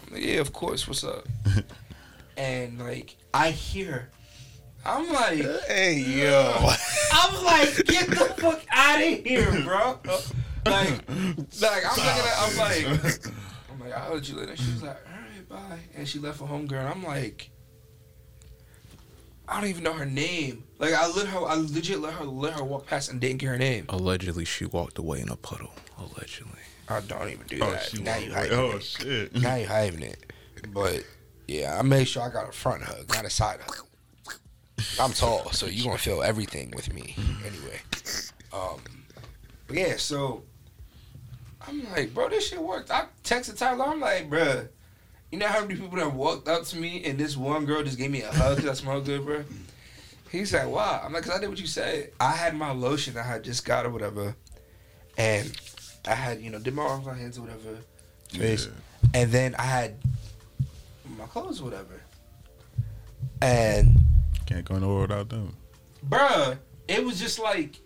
[0.08, 0.88] "I'm like, yeah, of course.
[0.88, 1.28] What's up?"
[2.38, 4.10] and like, I hear.
[4.84, 6.70] I'm like, Hey yo,
[7.14, 10.00] I'm like, get the fuck out of here, bro.
[10.66, 13.26] Like, like I'm looking at, I'm like,
[13.72, 14.56] I'm like, I'll let you later.
[14.56, 15.80] She was like, all right, bye.
[15.96, 16.80] And she left for home, girl.
[16.80, 17.52] And I'm like,
[19.48, 20.64] I don't even know her name.
[20.80, 23.48] Like, I let her, I legit let her, let her walk past and didn't get
[23.48, 23.86] her name.
[23.90, 25.74] allegedly she walked away in a puddle.
[26.00, 26.60] Allegedly.
[26.90, 28.00] I don't even do Oh, that.
[28.00, 28.34] now you away.
[28.34, 28.84] hiding Oh it.
[28.84, 29.36] shit.
[29.42, 30.32] Now you hiding it.
[30.74, 31.04] But
[31.52, 33.86] yeah, I made sure I got a front hug, not a side hug.
[34.99, 37.80] I'm tall, so you're gonna feel everything with me anyway.
[38.54, 38.80] Um,
[39.68, 40.43] but yeah, so
[41.68, 42.89] I'm like, bro, this shit worked.
[42.89, 43.86] I texted Tyler.
[43.86, 44.68] I'm like, bro,
[45.32, 47.97] you know how many people that walked up to me and this one girl just
[47.97, 49.43] gave me a hug because I smell good, bro.
[50.32, 51.02] He's like, wow.
[51.04, 52.12] I'm like, cause I did what you said.
[52.20, 54.36] I had my lotion I had just got or whatever,
[55.18, 55.52] and
[56.08, 57.78] I had you know did my arms, my hands or whatever,
[58.30, 58.70] face,
[59.14, 59.95] and then I had
[61.22, 62.02] my clothes or whatever,
[63.42, 63.98] and
[64.46, 65.56] Can't go nowhere without them.
[66.08, 66.58] bruh,
[66.88, 67.80] it was just like,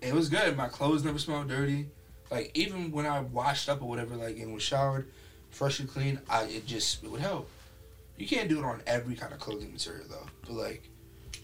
[0.00, 0.56] it was good.
[0.56, 1.88] My clothes never smelled dirty.
[2.30, 5.08] Like even when I washed up or whatever, like and was showered,
[5.50, 7.48] freshly clean, I it just it would help.
[8.16, 10.89] You can't do it on every kind of clothing material though, but like.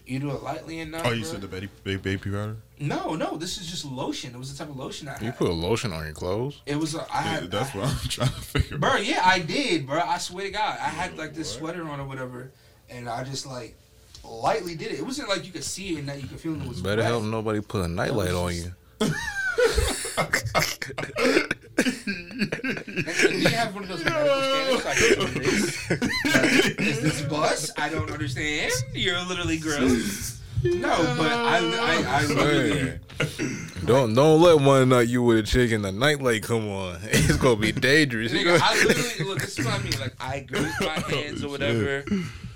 [0.07, 1.01] You do it lightly enough.
[1.05, 1.25] Oh, you bruh.
[1.25, 2.55] said the baby baby, baby powder?
[2.79, 4.33] No, no, this is just lotion.
[4.33, 5.21] It was the type of lotion I had.
[5.21, 6.61] You put a lotion on your clothes?
[6.65, 6.95] it was.
[6.95, 7.51] A, I had.
[7.51, 8.77] That's I, what I'm trying to figure.
[8.77, 9.05] Bro, out.
[9.05, 9.99] yeah, I did, bro.
[9.99, 12.51] I swear to God, I had like this sweater on or whatever,
[12.89, 13.75] and I just like
[14.23, 14.99] lightly did it.
[14.99, 16.81] It wasn't like you could see it and that you could feel it was.
[16.81, 17.11] Better wet.
[17.11, 18.73] help nobody put a nightlight on you.
[22.97, 24.83] Next thing, do you have one of those medical scanners?
[24.83, 25.89] so I this?
[25.89, 27.71] Like, is this bus?
[27.77, 28.71] I don't understand.
[28.93, 30.41] You're literally gross.
[30.63, 32.99] No, but I, I, I literally.
[33.85, 36.97] Don't don't let one night you with a chick and the nightlight come on.
[37.03, 38.33] It's gonna be dangerous.
[38.33, 39.39] Nigga, I literally look.
[39.41, 39.99] This is what I mean.
[39.99, 42.03] Like I grazed my oh, hands or whatever.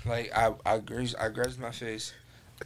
[0.04, 2.12] Like I, I grazed, I grazed my face,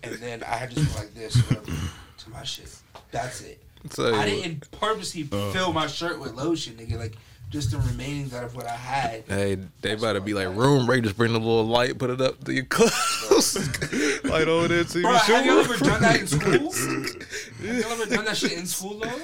[0.02, 2.74] and then I just went like this whatever, to my shit.
[3.10, 3.62] That's it.
[3.90, 5.52] Tell you I didn't purposely uh.
[5.52, 6.98] fill my shirt with lotion, nigga.
[6.98, 7.16] Like
[7.50, 9.24] just the remainings out of what I had.
[9.28, 11.04] Hey, they about to be like room rate.
[11.04, 13.56] Just bring the little light, put it up to your clothes,
[14.24, 16.72] light over there to Bro, your have you ever done that in school?
[16.72, 19.20] have you ever done that shit in school though?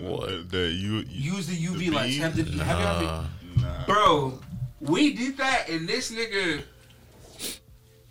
[0.00, 0.28] What?
[0.28, 2.16] Uh, the, you, you Use the UV The lights.
[2.18, 3.24] Have, the, have you ever?
[3.56, 3.86] nah.
[3.86, 4.40] Bro,
[4.80, 6.62] we did that, and this nigga,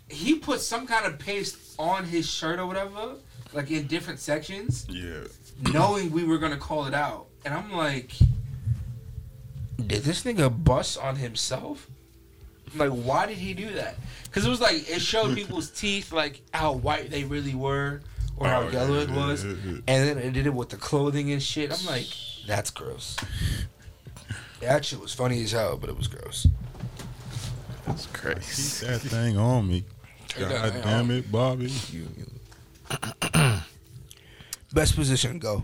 [0.08, 3.14] he put some kind of paste on his shirt or whatever,
[3.52, 5.20] like in different sections, Yeah.
[5.60, 7.26] Knowing we were gonna call it out.
[7.44, 8.10] And I'm like,
[9.86, 11.88] did this nigga bust on himself?
[12.74, 13.94] Like, why did he do that?
[14.24, 18.02] Because it was like it showed people's teeth, like how white they really were,
[18.36, 19.72] or how Oh, yellow yeah, it was, yeah, yeah.
[19.86, 21.72] and then it did it with the clothing and shit.
[21.72, 22.06] I'm like,
[22.46, 23.16] that's gross.
[24.60, 26.46] That shit was funny as hell, but it was gross.
[27.86, 28.86] That's Keep crazy.
[28.86, 29.84] that thing on me.
[30.28, 31.70] Take God damn it, Bobby.
[34.76, 35.62] You- you- Best position, go.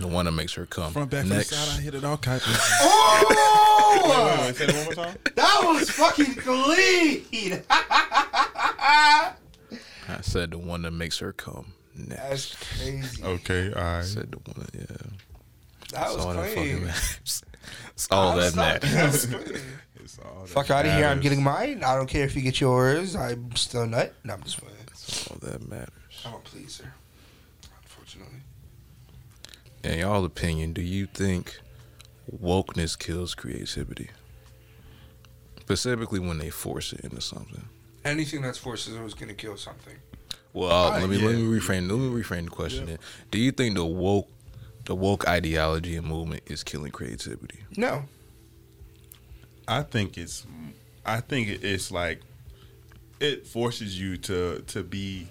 [0.00, 0.92] The one that makes her come.
[0.92, 1.50] Front back Next.
[1.50, 2.58] from the side, I hit it all type of.
[2.80, 5.18] Oh, Wait, wait, say it one more time.
[5.36, 7.62] that was fucking clean.
[10.08, 11.72] I said the one that makes her come.
[11.94, 12.18] Next.
[12.18, 13.22] That's crazy.
[13.24, 14.66] Okay, all I said the one.
[14.74, 14.80] Yeah.
[14.88, 15.08] That
[15.92, 16.84] That's all was that fucking clean.
[16.86, 17.42] matters.
[17.90, 19.28] That's all that matters.
[20.04, 21.04] It's all that Fuck out of here.
[21.06, 21.22] I'm matters.
[21.22, 21.82] getting mine.
[21.82, 23.16] I don't care if you get yours.
[23.16, 24.12] I'm still nut.
[24.22, 24.76] No, I'm just playing.
[24.86, 25.88] That's all that matters.
[26.24, 26.92] I'm a pleaser.
[27.82, 28.40] Unfortunately.
[29.82, 31.58] In y'all opinion, do you think
[32.42, 34.10] wokeness kills creativity?
[35.60, 37.64] Specifically when they force it into something.
[38.04, 39.96] Anything that's forced is always gonna kill something.
[40.52, 42.80] Well, uh, let me let me reframe let me reframe the question.
[42.80, 42.96] Yeah.
[42.96, 42.98] Then.
[43.30, 44.28] Do you think the woke
[44.84, 47.60] the woke ideology and movement is killing creativity?
[47.76, 48.04] No.
[49.66, 50.46] I think it's,
[51.06, 52.20] I think it's like,
[53.20, 55.28] it forces you to to be,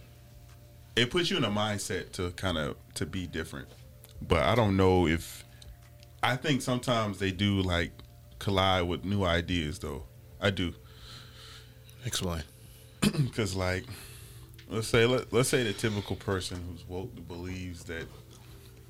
[0.96, 3.68] it puts you in a mindset to kind of to be different.
[4.22, 5.44] But I don't know if,
[6.22, 7.92] I think sometimes they do like
[8.40, 10.04] collide with new ideas though.
[10.40, 10.74] I do.
[12.06, 12.44] Explain.
[13.02, 13.86] because like
[14.70, 18.06] let's say let, let's say the typical person who's woke believes that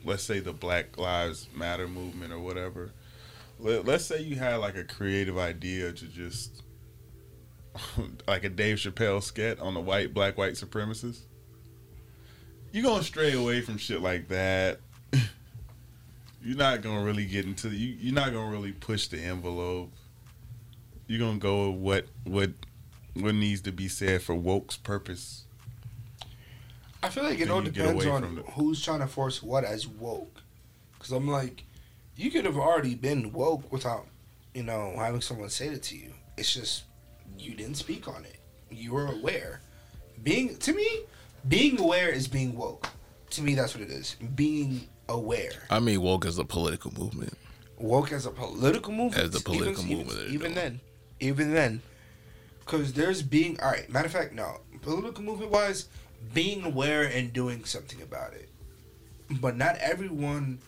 [0.06, 2.92] let's say the black lives matter movement or whatever
[3.60, 6.62] let, let's say you had like a creative idea to just
[8.28, 11.22] like a dave chappelle skit on the white black white supremacists
[12.74, 14.80] you're gonna stray away from shit like that
[16.44, 19.90] you're not gonna really get into you, you're not gonna really push the envelope
[21.08, 22.52] you're gonna go with what what
[23.14, 25.44] what needs to be said for woke's purpose.
[27.04, 29.88] I feel like it Then all depends on the- who's trying to force what as
[29.88, 30.42] woke.
[30.94, 31.66] Because I'm like,
[32.16, 34.08] you could have already been woke without,
[34.54, 36.14] you know, having someone say it to you.
[36.38, 36.84] It's just
[37.38, 38.38] you didn't speak on it.
[38.72, 39.62] You were aware.
[40.24, 41.02] Being to me,
[41.48, 42.88] being aware is being woke.
[43.32, 44.16] To me, that's what it is.
[44.36, 45.52] Being aware.
[45.70, 47.38] I mean woke as a political movement.
[47.78, 49.22] woke as a political movement.
[49.24, 50.80] As a political even, movement, Even, even then,
[51.20, 51.82] even then,
[52.60, 53.90] because there's being all right.
[53.90, 55.88] Matter of fact, no political movement wise,
[56.34, 58.50] being aware and doing something about it.
[59.42, 60.60] But not everyone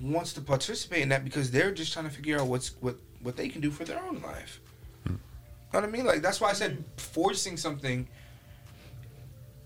[0.00, 3.36] wants to participate in that because they're just trying to figure out what's what what
[3.36, 4.60] they can do for their own life.
[5.06, 6.04] you Know what I mean?
[6.04, 8.06] Like that's why I said forcing something.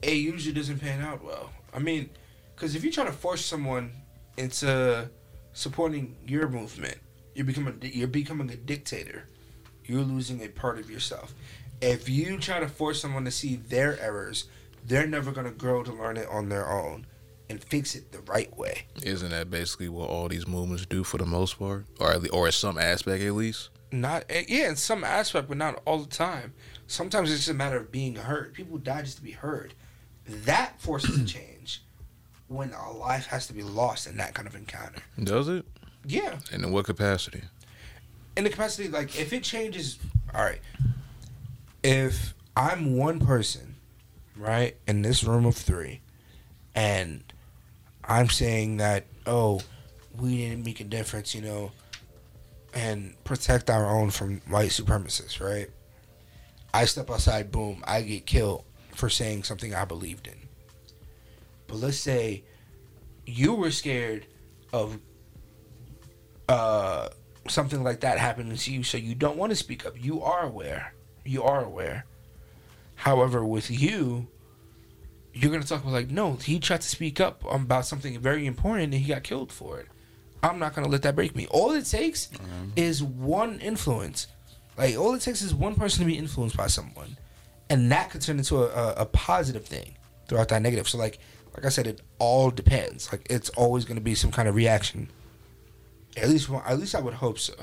[0.03, 1.51] It usually doesn't pan out well.
[1.72, 2.11] I mean,
[2.55, 3.92] because if you try to force someone
[4.36, 5.09] into
[5.53, 6.99] supporting your movement,
[7.34, 9.28] you're becoming you're becoming a dictator.
[9.84, 11.34] You're losing a part of yourself.
[11.80, 14.49] If you try to force someone to see their errors,
[14.84, 17.07] they're never gonna grow to learn it on their own
[17.49, 18.82] and fix it the right way.
[19.03, 22.34] Isn't that basically what all these movements do for the most part, or at least,
[22.34, 23.70] or in some aspect at least?
[23.90, 26.53] Not eh, yeah, in some aspect, but not all the time.
[26.86, 28.53] Sometimes it's just a matter of being heard.
[28.53, 29.74] People die just to be heard.
[30.29, 31.83] That forces a change
[32.49, 35.01] when a life has to be lost in that kind of encounter.
[35.22, 35.64] Does it?
[36.05, 36.39] Yeah.
[36.53, 37.43] And in what capacity?
[38.37, 39.99] In the capacity, like if it changes,
[40.35, 40.61] all right.
[41.83, 43.76] If I'm one person,
[44.37, 46.01] right, in this room of three,
[46.74, 47.22] and
[48.05, 49.61] I'm saying that, oh,
[50.16, 51.72] we didn't make a difference, you know,
[52.74, 55.70] and protect our own from white supremacists, right?
[56.72, 58.64] I step outside, boom, I get killed
[58.99, 60.34] for saying something I believed in.
[61.68, 62.42] But let's say
[63.26, 64.26] you were scared
[64.72, 64.99] of
[66.49, 67.09] uh,
[67.46, 70.03] something like that happening to you, so you don't want to speak up.
[70.03, 70.94] You are aware.
[71.24, 72.07] You are aware.
[72.96, 74.26] However, with you,
[75.32, 78.92] you're gonna talk about like, no, he tried to speak up about something very important
[78.92, 79.86] and he got killed for it.
[80.42, 81.46] I'm not gonna let that break me.
[81.53, 82.70] All it takes mm-hmm.
[82.74, 84.26] is one influence.
[84.76, 87.16] Like all it takes is one person to be influenced by someone,
[87.71, 89.97] and that could turn into a, a, a positive thing
[90.27, 90.89] throughout that negative.
[90.89, 91.19] So like,
[91.55, 93.11] like I said, it all depends.
[93.12, 95.09] Like it's always gonna be some kind of reaction.
[96.16, 97.55] At least, at least I would hope so.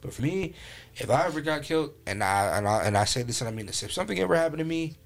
[0.00, 0.54] But for me,
[0.96, 3.52] if I ever got killed, and I and I and I say this and I
[3.52, 4.96] mean this, if something ever happened to me,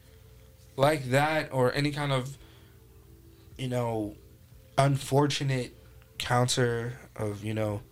[0.76, 2.36] like that, or any kind of,
[3.58, 4.14] you know,
[4.78, 5.76] unfortunate
[6.18, 7.82] counter of you know,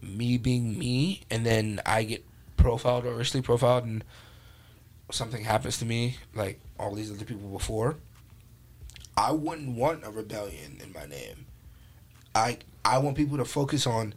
[0.00, 2.24] me being me, and then I get
[2.56, 4.04] profiled or racially profiled, and
[5.14, 7.96] something happens to me, like all these other people before.
[9.16, 11.46] I wouldn't want a rebellion in my name.
[12.34, 14.14] I I want people to focus on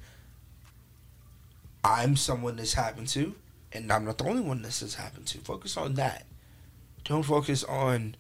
[1.84, 3.36] I'm someone this happened to,
[3.74, 5.40] and I'm not the only one this has happened to.
[5.40, 6.26] Focus on that.
[7.04, 8.16] Don't focus on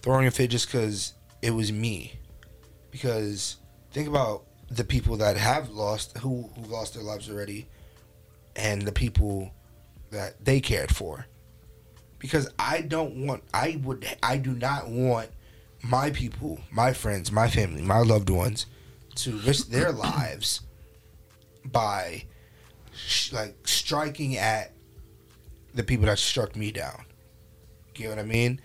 [0.00, 1.12] throwing a fit just because
[1.42, 2.14] it was me.
[2.90, 3.56] Because
[3.92, 7.66] think about the people that have lost, who who lost their lives already,
[8.56, 9.52] and the people
[10.10, 11.26] that they cared for.
[12.20, 15.30] Because I don't want, I would, I do not want
[15.82, 18.66] my people, my friends, my family, my loved ones
[19.16, 20.60] to risk their lives
[21.64, 22.24] by
[22.94, 24.72] sh- like striking at
[25.74, 27.04] the people that struck me down.
[27.96, 28.60] You know what I mean?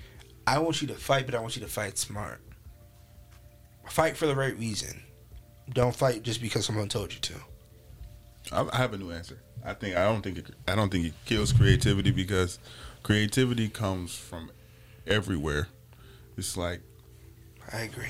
[0.45, 2.41] I want you to fight, but I want you to fight smart.
[3.89, 5.01] Fight for the right reason.
[5.73, 7.33] Don't fight just because someone told you to.
[8.51, 9.39] I have a new answer.
[9.63, 12.59] I think I don't think it, I don't think it kills creativity because
[13.05, 14.49] creativity comes from
[15.05, 15.67] everywhere.
[16.37, 16.81] It's like
[17.71, 18.09] I agree.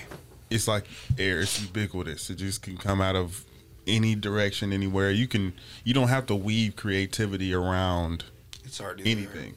[0.49, 0.85] It's like
[1.17, 1.41] air.
[1.41, 2.29] It's ubiquitous.
[2.29, 3.43] It just can come out of
[3.85, 5.11] any direction, anywhere.
[5.11, 5.51] You can.
[5.83, 8.23] You don't have to weave creativity around.
[8.63, 9.55] It's already anything.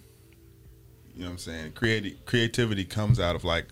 [1.14, 1.72] You know what I'm saying?
[1.72, 3.66] Creative creativity comes out of like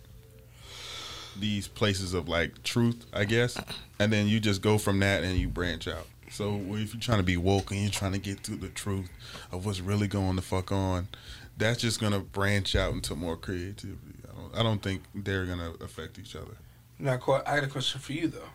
[1.36, 3.60] these places of like truth, I guess,
[3.98, 6.06] and then you just go from that and you branch out.
[6.30, 9.08] So if you're trying to be woke and you're trying to get to the truth
[9.52, 11.08] of what's really going the fuck on,
[11.56, 14.20] that's just gonna branch out into more creativity.
[14.30, 16.56] I don't, I don't think they're gonna affect each other.
[16.98, 18.50] Now, I got a question for you though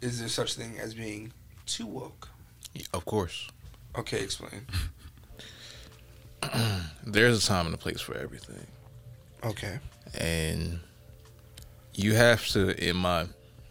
[0.00, 1.32] is there such thing as being
[1.66, 2.28] too woke?
[2.92, 3.48] Of course.
[3.96, 4.66] Okay, explain.
[7.06, 8.66] There's a time and a place for everything.
[9.44, 9.78] Okay.
[10.14, 10.80] And
[11.94, 13.26] you have to, in my,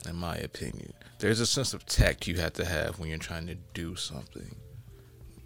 [0.08, 3.48] in my opinion, there's a sense of tact you have to have when you're trying
[3.48, 4.56] to do something.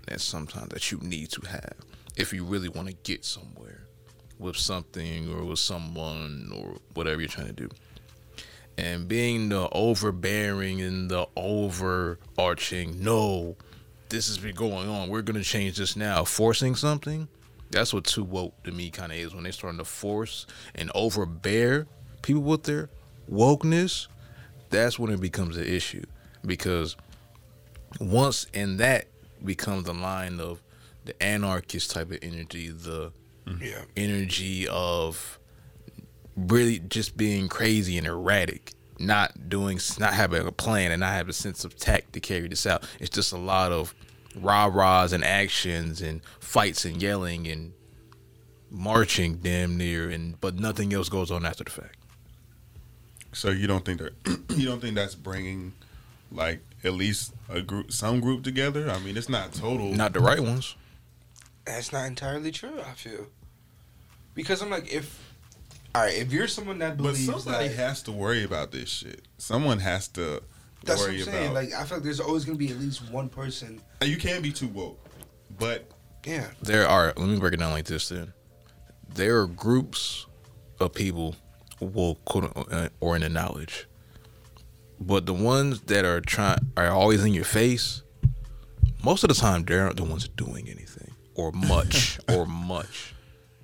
[0.08, 1.76] And sometimes that you need to have
[2.20, 3.88] if you really want to get somewhere
[4.38, 7.70] with something or with someone or whatever you're trying to do.
[8.78, 13.58] And being the overbearing and the overarching no
[14.10, 15.08] this has been going on.
[15.08, 17.28] We're going to change this now forcing something
[17.72, 19.34] that's what too woke to me kind of is.
[19.34, 21.88] When they're starting to force and overbear
[22.22, 22.90] people with their
[23.32, 24.08] wokeness
[24.70, 26.04] that's when it becomes an issue.
[26.46, 26.96] Because
[28.00, 29.08] once and that
[29.44, 30.62] becomes the line of
[31.10, 33.12] the anarchist type of energy the
[33.46, 33.64] mm-hmm.
[33.64, 33.82] yeah.
[33.98, 35.40] energy of
[36.36, 41.32] really just being crazy and erratic, not doing, not having a plan, and not having
[41.32, 42.88] a sense of tact to carry this out.
[43.00, 43.96] It's just a lot of
[44.36, 47.74] rah rahs and actions and fights and yelling and
[48.70, 51.98] marching damn near, and but nothing else goes on after the fact.
[53.34, 54.14] So you don't think that
[54.56, 55.74] you don't think that's bringing
[56.32, 58.90] like at least a group, some group together?
[58.90, 59.92] I mean, it's not total.
[59.92, 60.76] Not the right ones.
[61.70, 62.80] That's not entirely true.
[62.80, 63.28] I feel
[64.34, 65.20] because I'm like if
[65.94, 68.90] all right, if you're someone that But believes somebody that, has to worry about this
[68.90, 69.28] shit.
[69.38, 70.42] Someone has to
[70.84, 71.44] that's what worry I'm saying.
[71.52, 71.54] about.
[71.56, 73.82] Like I feel like there's always gonna be at least one person.
[74.04, 75.00] you can't be too woke,
[75.60, 75.92] but
[76.26, 77.14] Yeah, There are.
[77.16, 78.10] Let me break it down like this.
[78.10, 78.34] Then
[79.14, 80.26] there are groups
[80.80, 81.36] of people,
[81.80, 83.88] will quote unquote, uh, or in the knowledge,
[85.00, 88.02] but the ones that are trying are always in your face.
[89.04, 91.09] Most of the time, they aren't the ones doing anything
[91.40, 93.14] or much or much.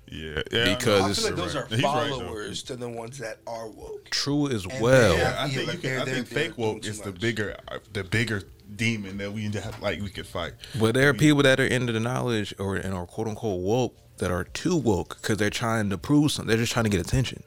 [0.10, 0.76] yeah, yeah.
[0.76, 1.64] Because I feel like those right.
[1.64, 4.10] are He's right, followers to the ones that are woke.
[4.12, 5.18] True as And well.
[5.18, 5.90] Yeah, I feel think like can.
[5.92, 8.44] they're- I they're- think they're fake woke is the bigger, uh, the bigger
[8.76, 10.54] demon that we have, like we could fight.
[10.80, 13.96] But there are people that are into the knowledge or and are quote unquote woke
[14.18, 16.48] that are too woke because they're trying to prove something.
[16.48, 17.44] They're just trying to get attention.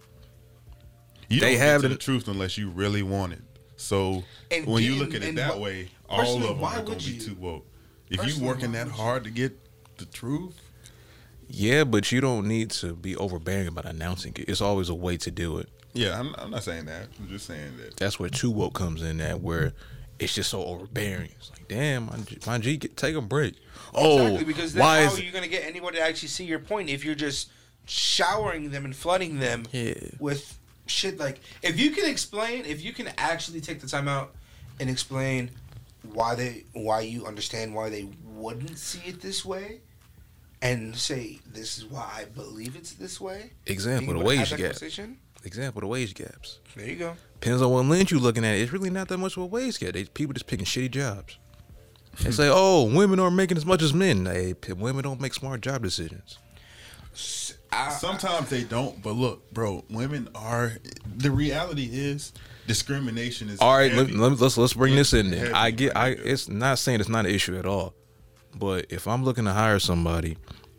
[1.28, 3.42] You They don't have get to the- the truth unless you really want it.
[3.76, 6.96] So And when you look at it that wh- way, all of them are gonna
[6.98, 7.66] be too woke.
[8.10, 9.58] If you Personally, working that hard to get
[9.98, 10.60] the truth,
[11.48, 14.48] Yeah, but you don't need to be overbearing about announcing it.
[14.48, 15.68] It's always a way to do it.
[15.94, 17.06] yeah, I'm, I'm not saying that.
[17.18, 17.96] I'm just saying that.
[17.96, 19.18] That's where too woke comes in.
[19.18, 19.72] That where
[20.18, 21.30] it's just so overbearing.
[21.38, 23.54] It's like, damn, my G, my G get, take a break.
[23.94, 26.44] Oh, exactly, because then why how is are you gonna get anybody to actually see
[26.44, 27.48] your point if you're just
[27.86, 29.94] showering them and flooding them Yeah.
[30.18, 34.34] with shit like if you can explain if you can actually take the time out
[34.80, 35.50] and explain
[36.12, 39.80] why they why you understand why they wouldn't see it this way
[40.62, 43.52] and say this is why I believe it's this way.
[43.66, 44.58] example the You would have wage gap?
[44.58, 45.18] conversation?
[45.44, 46.58] Example the wage gaps.
[46.76, 47.14] There you go.
[47.40, 48.56] Depends on what lens you're looking at.
[48.56, 49.92] It's really not that much of a wage gap.
[49.92, 51.38] They, people just picking shitty jobs.
[52.22, 52.52] They say, hmm.
[52.56, 56.38] "Oh, women aren't making as much as men." Hey, women don't make smart job decisions.
[57.70, 60.72] I, Sometimes they don't, but look, bro, women are.
[61.16, 62.32] The reality is,
[62.66, 63.60] discrimination is.
[63.60, 64.18] All right, let, heavy.
[64.18, 65.30] let, us let's bring this in.
[65.30, 66.26] Then I get, my I nigga.
[66.26, 67.94] it's not saying it's not an issue at all,
[68.54, 70.36] but if I'm looking to hire somebody,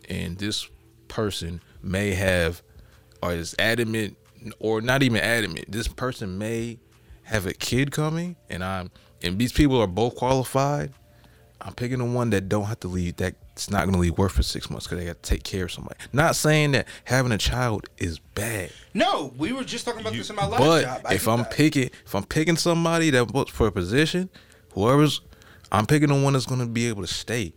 [0.08, 0.68] and this
[1.08, 2.62] person may have,
[3.22, 4.16] or is adamant,
[4.58, 6.78] or not even adamant, this person may
[7.24, 8.90] have a kid coming, and I'm,
[9.22, 10.92] and these people are both qualified.
[11.62, 13.16] I'm picking the one that don't have to leave.
[13.16, 15.64] That's not going to leave work for six months because they got to take care
[15.64, 15.96] of somebody.
[16.10, 18.70] Not saying that having a child is bad.
[18.94, 21.02] no, we were just talking about You- this in my last But job.
[21.04, 21.50] I if I'm that.
[21.50, 24.30] picking, if I'm picking somebody that votes for a position,
[24.72, 25.20] whoever's,
[25.70, 27.52] I'm picking the one that's going to be able to stay.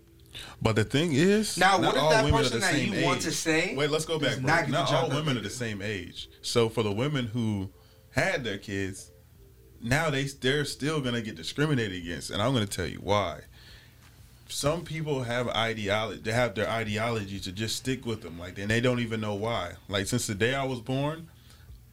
[0.61, 2.73] But the thing is, Now, not what if all that women are person the that
[2.73, 3.23] same you want age.
[3.23, 4.37] to stay Wait, let's go back.
[4.39, 4.47] Bro.
[4.47, 6.29] not Not, all women are the same age.
[6.41, 7.69] So for the women who
[8.11, 9.11] had their kids,
[9.81, 13.41] now they they're still gonna get discriminated against, and I'm gonna tell you why.
[14.47, 16.21] Some people have ideology.
[16.21, 19.33] They have their ideology to just stick with them, like, and they don't even know
[19.33, 19.73] why.
[19.89, 21.27] Like since the day I was born,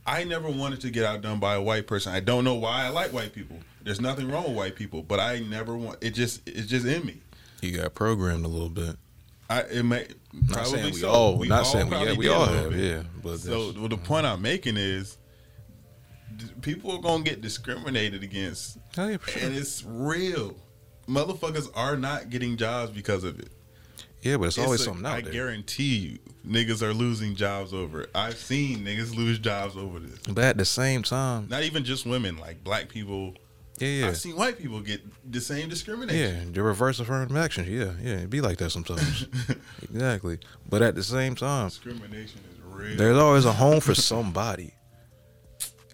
[0.07, 2.13] I never wanted to get outdone by a white person.
[2.13, 3.57] I don't know why I like white people.
[3.83, 5.99] There's nothing wrong with white people, but I never want.
[6.03, 7.21] It just it's just in me.
[7.61, 8.97] You got programmed a little bit.
[9.49, 11.09] I it may Not probably saying we so.
[11.11, 12.79] all, We not saying we, yeah, we all have, bit.
[12.85, 13.03] yeah.
[13.23, 15.19] But So well, the point I'm making is,
[16.63, 19.43] people are gonna get discriminated against, Oh, sure.
[19.43, 20.57] and it's real.
[21.09, 23.49] Motherfuckers are not getting jobs because of it.
[24.23, 25.33] yeah, but it's, always a- something out I there.
[25.33, 28.11] guarantee you, niggas are losing jobs over it.
[28.15, 30.19] I've seen niggas lose jobs over this.
[30.29, 33.35] But at the same time, Not even just women, like black people.
[33.81, 35.01] Yeah, yeah, I've seen white people get
[35.31, 36.47] the same discrimination.
[36.47, 37.67] yeah, the reverse affirmative action.
[37.69, 39.27] Yeah, yeah, it be like that sometimes.
[39.83, 40.39] exactly.
[40.69, 42.97] But at the same time, discrimination is real.
[42.97, 44.75] there's always a home for somebody.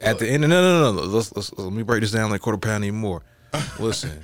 [0.00, 1.02] At the end, no, no, no, no.
[1.02, 3.22] Let's, let's let me break this down like quarter pound anymore.
[3.78, 4.20] Listen,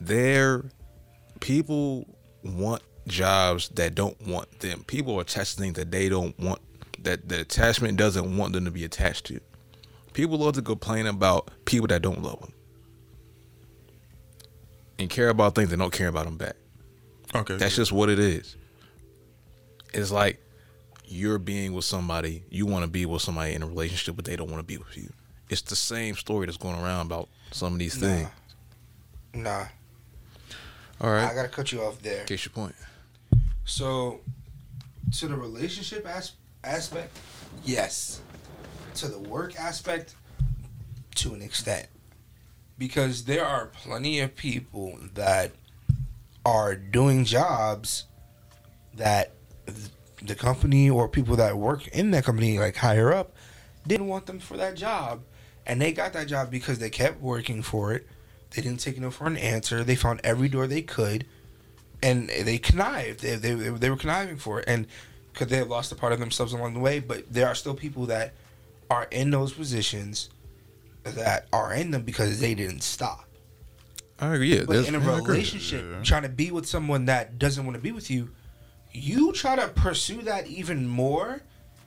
[0.00, 0.64] there,
[1.40, 2.06] people
[2.42, 4.84] want jobs that don't want them.
[4.86, 6.60] People are attached to things that they don't want.
[7.02, 9.40] That the attachment doesn't want them to be attached to.
[10.12, 12.51] People love to complain about people that don't love them,
[14.98, 16.56] and care about things that don't care about them back.
[17.34, 18.56] okay, That's just what it is.
[19.94, 20.40] It's like
[21.04, 24.36] you're being with somebody, you want to be with somebody in a relationship, but they
[24.36, 25.12] don't want to be with you.
[25.50, 28.06] It's the same story that's going around about some of these Nah.
[28.08, 28.28] things.
[29.34, 29.66] Nah,
[31.00, 31.30] All right.
[31.30, 32.24] I gotta cut you off there.
[32.24, 32.74] Case your point.
[33.64, 34.20] So,
[35.18, 36.32] to the relationship as-
[36.64, 37.16] aspect,
[37.64, 38.20] yes.
[38.96, 40.14] To the work aspect,
[41.16, 41.86] to an extent.
[42.78, 45.52] Because there are plenty of people that
[46.44, 48.04] are doing jobs
[48.94, 49.32] that
[50.22, 53.34] the company or people that work in that company, like higher up,
[53.86, 55.22] didn't want them for that job.
[55.66, 58.06] And they got that job because they kept working for it.
[58.50, 59.84] They didn't take no for an answer.
[59.84, 61.26] They found every door they could
[62.02, 63.20] and they connived.
[63.20, 64.86] They, they, they were conniving for it, and
[65.34, 66.98] could they have lost a part of themselves along the way.
[66.98, 68.34] But there are still people that
[68.90, 70.28] are in those positions
[71.04, 73.24] that are in them because they didn't stop.
[74.18, 74.54] I agree.
[74.54, 76.02] Yeah, But there's, in a relationship, Yeah.
[76.02, 78.30] trying to be with someone that doesn't want to be with you,
[78.92, 81.42] you try to pursue that even more.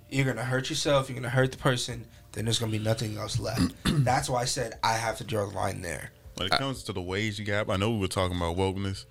[0.10, 1.10] you're gonna hurt yourself.
[1.10, 2.06] You're gonna hurt the person.
[2.34, 3.74] Then there's gonna be nothing else left.
[3.84, 6.12] That's why I said I have to draw the line there.
[6.36, 9.06] When it comes to the wage gap, I know we were talking about wokeness,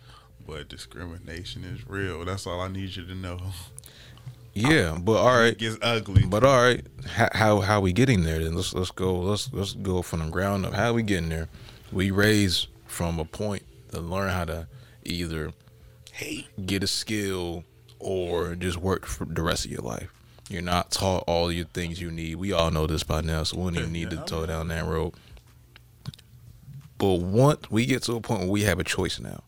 [0.47, 2.25] but discrimination is real.
[2.25, 3.39] That's all I need you to know.
[4.55, 6.25] Yeah, but all right, It gets ugly.
[6.27, 6.87] but all right.
[7.09, 8.39] How how how we getting there?
[8.39, 9.15] Then let's let's go.
[9.21, 10.75] Let's let's go from the ground up.
[10.75, 11.49] How we getting there?
[11.93, 14.69] We raise from a point to learn how to
[15.05, 15.53] either
[16.13, 16.47] Hate.
[16.67, 17.65] get a skill
[17.99, 20.09] or just work for the rest of your life.
[20.49, 22.37] You're not taught all your things you need.
[22.37, 24.69] We all know this by now, so we don't even need to Yeah, go down
[24.69, 25.15] that road.
[26.99, 29.43] But once we get to a point where we have a choice now,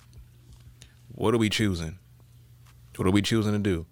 [1.14, 1.98] what are we choosing?
[2.96, 3.86] What are we choosing to do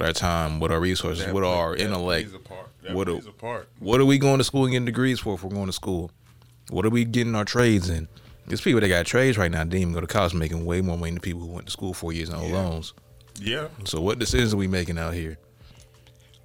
[0.00, 2.30] our time, with our resources, That with play- our that intellect?
[2.44, 2.64] plays.
[2.82, 3.64] That What a- plays.
[3.78, 6.10] What are we going to school and getting degrees for if we're going to school?
[6.70, 8.08] What are we getting our trades in?
[8.46, 10.96] There's people that got trades right now, didn't even go to college, making way more
[10.96, 12.54] money than people who went to school four years on Yeah.
[12.54, 12.92] loans.
[13.40, 13.68] Yeah.
[13.84, 15.38] So what decisions are we making out here?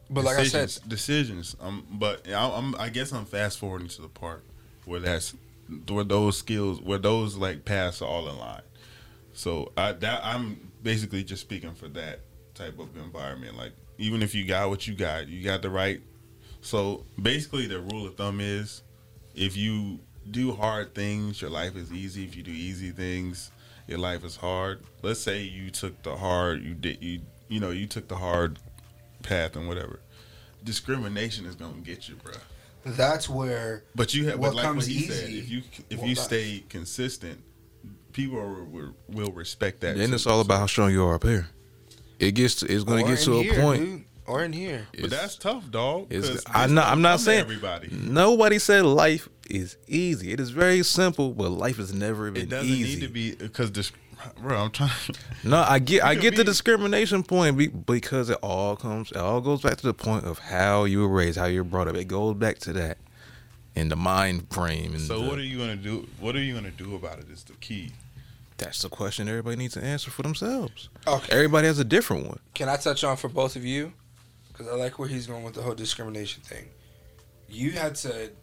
[0.09, 1.55] But like I decisions, said, decisions.
[1.61, 4.43] Um, but I, I'm, I guess I'm fast forwarding to the part
[4.85, 5.33] where that's
[5.87, 8.61] where those skills, where those like paths are all in line.
[9.33, 12.19] So I, that I'm basically just speaking for that
[12.61, 13.57] type of environment.
[13.57, 16.01] Like even if you got what you got, you got the right.
[16.61, 18.83] So basically, the rule of thumb is,
[19.35, 19.99] if you
[20.29, 22.23] do hard things, your life is easy.
[22.23, 23.51] If you do easy things,
[23.87, 24.83] your life is hard.
[25.01, 28.59] Let's say you took the hard, you did you you know you took the hard
[29.23, 29.99] path and whatever.
[30.63, 32.37] Discrimination is gonna get you, bruh.
[32.85, 35.61] that's where But you have, What but like comes what he said, easy if you
[35.89, 37.41] if will you stay consistent,
[38.13, 39.97] people will, will, will respect that.
[39.97, 41.47] Then it's all about how strong you are up here.
[42.21, 43.81] It gets to, it's going or to get in to a here, point.
[43.83, 44.87] dude, or in here.
[44.99, 46.07] But that's tough, dog.
[46.09, 46.87] It's, 'cause I'm not.
[46.87, 47.89] I'm not saying everybody.
[47.91, 50.31] Nobody said life is easy.
[50.31, 52.47] It is very simple, but life has never been easy.
[52.47, 52.95] It doesn't easy.
[52.95, 53.91] need to be because this,
[54.39, 54.65] bro.
[54.65, 54.91] I'm trying.
[55.43, 56.03] No, I get.
[56.03, 59.09] I could get the discrimination point be- because it all comes.
[59.11, 61.69] It all goes back to the point of how you were raised, how you were
[61.69, 61.95] brought up.
[61.95, 62.99] It goes back to that,
[63.75, 64.91] and the mind frame.
[64.93, 66.07] And So the- what are you gonna do?
[66.19, 67.25] What are you gonna do about it?
[67.31, 67.91] Is the key.
[68.61, 70.89] That's the question everybody needs to answer for themselves.
[71.07, 71.33] Okay.
[71.33, 72.39] Everybody has a different one.
[72.53, 73.91] Can I touch on for both of you?
[74.49, 76.69] Because I like where he's going with the whole discrimination thing.
[77.49, 78.33] You had said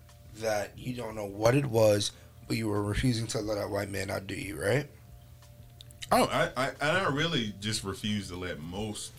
[0.40, 2.10] that you don't know what it was,
[2.48, 4.88] but you were refusing to let that white man outdo you, right?
[6.10, 9.12] Oh, I, I, I really just refuse to let most,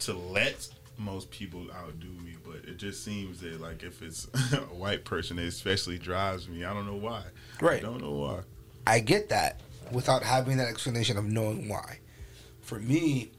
[0.00, 0.68] to let
[0.98, 2.34] most people outdo me.
[2.44, 6.64] But it just seems that like if it's a white person, it especially drives me.
[6.66, 7.22] I don't know why.
[7.62, 7.62] Right.
[7.62, 7.82] I Right.
[7.82, 8.40] don't know why.
[8.86, 9.60] I get that
[9.92, 12.00] without having that explanation of knowing why.
[12.60, 13.32] For me,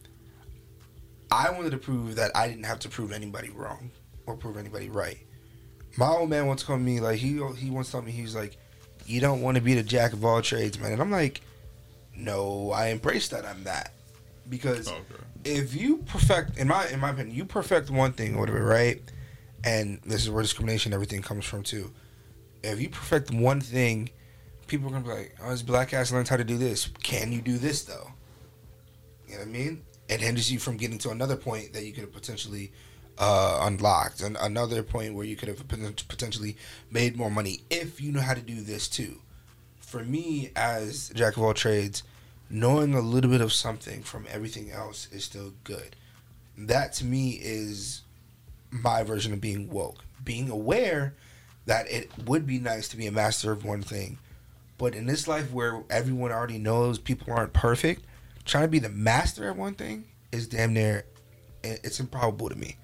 [1.31, 3.91] I wanted to prove that I didn't have to prove anybody wrong
[4.25, 5.19] or prove anybody right.
[5.97, 8.57] My old man once told me like he he once told me he was like,
[9.05, 11.41] "You don't want to be the jack of all trades, man." And I'm like,
[12.15, 13.93] "No, I embrace that I'm that."
[14.47, 15.23] Because oh, Okay.
[15.59, 19.01] if you perfect in my in my opinion, you perfect one thing or whatever, right?
[19.63, 21.91] And this is where discrimination everything comes from too.
[22.63, 24.09] If you perfect one thing,
[24.69, 26.89] people are gonna be like, "Oh, this black ass learned how to do this.
[27.03, 28.13] Can you do this though?"
[29.27, 29.81] You know what I mean?
[30.07, 32.71] It hinders you from getting to another point that you could have potentially
[33.17, 36.55] uh, unlocked, and another point where you could have potentially
[36.89, 39.21] made more money if you know how to do this too.
[39.79, 42.03] For me, as jack of all trades,
[42.49, 45.95] knowing a little bit of something from everything else is still good.
[46.57, 48.01] That to me is
[48.71, 50.03] my version of being woke.
[50.23, 51.15] Being aware
[51.65, 54.17] that it would be nice to be a master of one thing,
[54.79, 58.05] but in this life where everyone already knows people aren't perfect,
[58.45, 61.05] trying to be the master at one thing is damn near
[61.61, 62.77] it's improbable to me.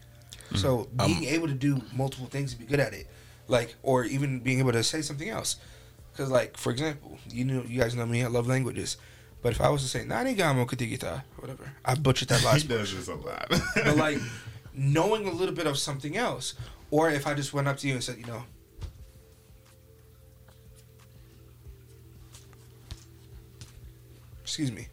[0.48, 0.58] Mm-hmm.
[0.58, 3.08] So um, being able to do multiple things and be good at it,
[3.48, 5.56] like or even being able to say something else,
[6.12, 8.98] because like for example, you know you guys know me, I love languages,
[9.42, 12.64] but if I was to say "narigamo kutigita" whatever, I butchered that last.
[12.64, 13.48] He does this a lot.
[13.76, 14.20] But like
[14.74, 16.56] knowing a little bit of something else,
[16.92, 18.44] or if I just went up to you and said, you know,
[24.46, 24.88] excuse me.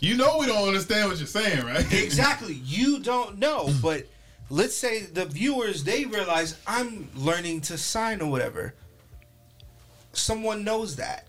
[0.00, 1.86] you know we don't understand what you're saying, right?
[1.92, 2.54] Exactly.
[2.54, 3.80] You don't know, hmm.
[3.80, 4.06] but
[4.50, 8.74] let's say the viewers they realize I'm learning to sign or whatever.
[10.12, 11.28] Someone knows that.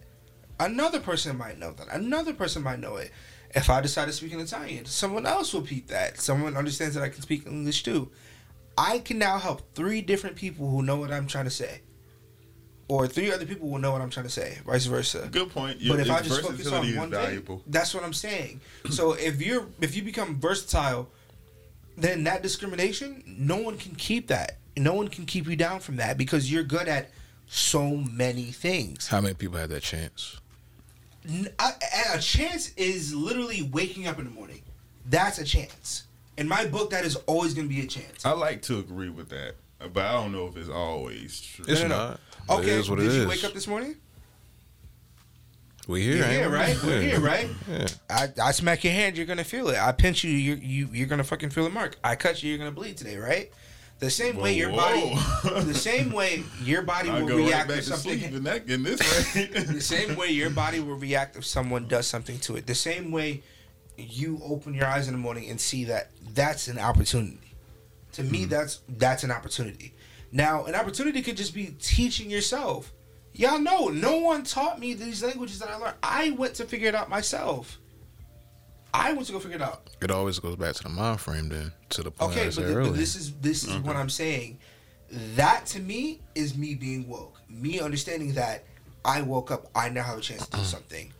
[0.59, 1.87] Another person might know that.
[1.91, 3.11] Another person might know it.
[3.53, 6.19] If I decide to speak in Italian, someone else will peep that.
[6.19, 8.09] Someone understands that I can speak English too.
[8.75, 11.81] I can now help three different people who know what I'm trying to say.
[12.89, 15.77] Or three other people will know what I'm trying to say, vice versa Good point.
[15.87, 17.57] but if I just focus on one valuable.
[17.57, 18.61] thing, that's what I'm saying.
[18.89, 21.07] So if you're if you become versatile,
[21.95, 24.57] then that discrimination, no one can keep that.
[24.75, 27.11] No one can keep you down from that because you're good at
[27.47, 29.07] so many things.
[29.07, 30.39] How many people have that chance?
[31.27, 31.69] N- a,
[32.15, 34.61] a chance is literally waking up in the morning.
[35.05, 36.03] That's a chance.
[36.37, 38.25] In my book, that is always going to be a chance.
[38.25, 39.55] I like to agree with that,
[39.93, 41.65] but I don't know if it's always true.
[41.67, 41.97] It's no, no.
[41.97, 42.19] not.
[42.49, 43.27] Okay, It is what did it you is.
[43.27, 43.95] wake up this morning?
[45.87, 46.55] we here, You're ain't we?
[46.57, 46.83] right?
[46.83, 47.49] We're here, right?
[47.67, 47.87] Yeah.
[48.09, 49.77] I, I smack your hand, you're gonna feel it.
[49.77, 51.97] I pinch you, you're you, you're gonna fucking feel the mark.
[52.03, 53.51] I cut you, you're gonna bleed today, right?
[53.99, 57.67] The same way your body, the same way your body I will go right react
[57.67, 58.37] back to sleep something.
[58.37, 58.99] in that in this
[59.35, 59.45] way.
[59.63, 62.65] The same way your body will react if someone does something to it.
[62.65, 63.41] The same way
[63.97, 67.55] you open your eyes in the morning and see that that's an opportunity.
[68.13, 68.49] To me, hmm.
[68.49, 69.93] that's that's an opportunity.
[70.31, 72.93] Now, an opportunity could just be teaching yourself.
[73.33, 75.95] Y'all know, no one taught me these languages that I learned.
[76.03, 77.79] I went to figure it out myself.
[78.93, 79.89] I went to go figure it out.
[80.01, 82.53] It always goes back to the mind frame then, to the point Okay, I but,
[82.53, 84.59] said th- but this is this is what I'm saying.
[85.35, 87.39] That to me is me being woke.
[87.47, 88.65] Me understanding that
[89.05, 89.67] I woke up.
[89.75, 90.65] I now have a chance to do mm.
[90.65, 91.13] something.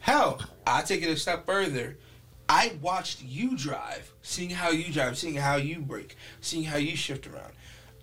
[0.00, 1.98] Hell, I take it a step further.
[2.48, 6.96] I watched you drive, seeing how you drive, seeing how you brake, seeing how you
[6.96, 7.52] shift around.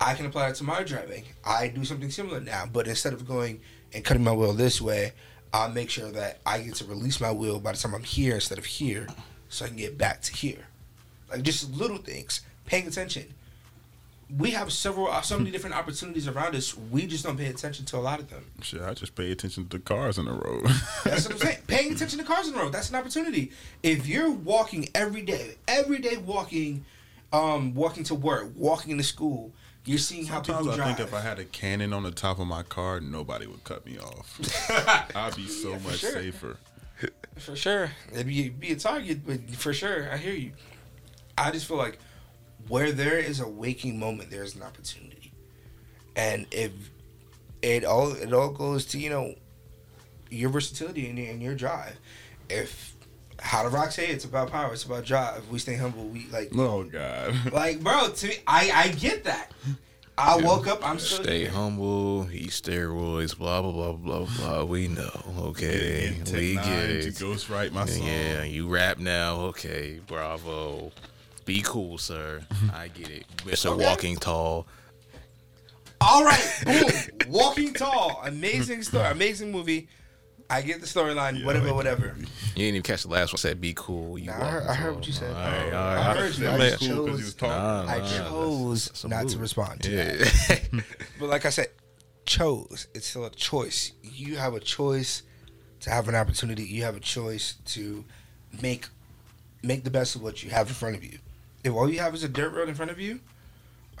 [0.00, 1.24] I can apply it to my driving.
[1.44, 3.60] I do something similar now, but instead of going
[3.92, 5.12] and cutting my wheel this way,
[5.52, 8.36] I'll make sure that I get to release my wheel by the time I'm here
[8.36, 9.08] instead of here,
[9.50, 10.66] so I can get back to here.
[11.30, 13.34] Like just little things, paying attention.
[14.38, 16.74] We have several, uh, so many different opportunities around us.
[16.76, 18.44] We just don't pay attention to a lot of them.
[18.62, 20.64] Sure, I just pay attention to the cars on the road.
[21.04, 21.58] That's what I'm saying.
[21.66, 22.72] Paying attention to cars on the road.
[22.72, 23.50] That's an opportunity.
[23.82, 26.84] If you're walking every day, every day walking,
[27.32, 29.52] um, walking to work, walking to school,
[29.84, 30.96] you're seeing how Sometimes people I drive.
[30.96, 33.84] think if I had a cannon on the top of my car, nobody would cut
[33.86, 34.38] me off.
[35.16, 36.12] I'd be so Yeah, much sure.
[36.12, 36.56] safer.
[37.38, 37.90] For sure.
[38.12, 40.52] It'd be, be a target, but for sure, I hear you.
[41.38, 41.98] I just feel like
[42.68, 45.32] where there is a waking moment, there's an opportunity.
[46.14, 46.72] And if
[47.62, 49.34] it all it all goes to, you know,
[50.30, 51.98] your versatility and your, and your drive.
[52.50, 52.94] If
[53.40, 55.48] how the rock say it's about power, it's about drive.
[55.48, 57.34] We stay humble, we like Oh God.
[57.52, 59.52] like bro, to me I, I get that.
[60.18, 61.50] I woke up, I'm still Stay here.
[61.50, 64.64] humble, eat steroids, blah blah blah blah blah.
[64.64, 67.02] We know, okay, Getting we get Nine it.
[67.02, 68.06] to ghostwrite my song.
[68.06, 70.92] Yeah, you rap now, okay, bravo.
[71.46, 72.42] Be cool, sir.
[72.74, 73.24] I get it.
[73.38, 73.70] Mr.
[73.72, 73.84] Okay.
[73.86, 74.66] Walking Tall.
[76.02, 76.90] All right, boom.
[77.32, 79.88] Walking Tall, amazing story, amazing movie.
[80.50, 82.14] I get the storyline, Yeah, whatever, whatever.
[82.18, 82.24] You
[82.56, 83.38] didn't even catch the last one.
[83.38, 84.18] Said be cool.
[84.18, 85.30] You Nah, I heard- I heard what you said.
[85.30, 86.16] All right, all I right.
[86.16, 86.44] heard you.
[86.44, 87.86] That I was just cool 'cause chose- he was talking.
[87.86, 90.84] Nah, I chose that's- that's a not to respond to that.
[91.20, 91.68] But like I said,
[92.26, 92.88] chose.
[92.94, 93.92] It's still a choice.
[94.02, 95.22] You have a choice
[95.80, 96.64] to have an opportunity.
[96.64, 98.04] You have a choice to
[98.60, 98.88] make
[99.62, 101.18] make the best of what you have in front of you.
[101.62, 103.20] If all you have is a dirt road in front of you,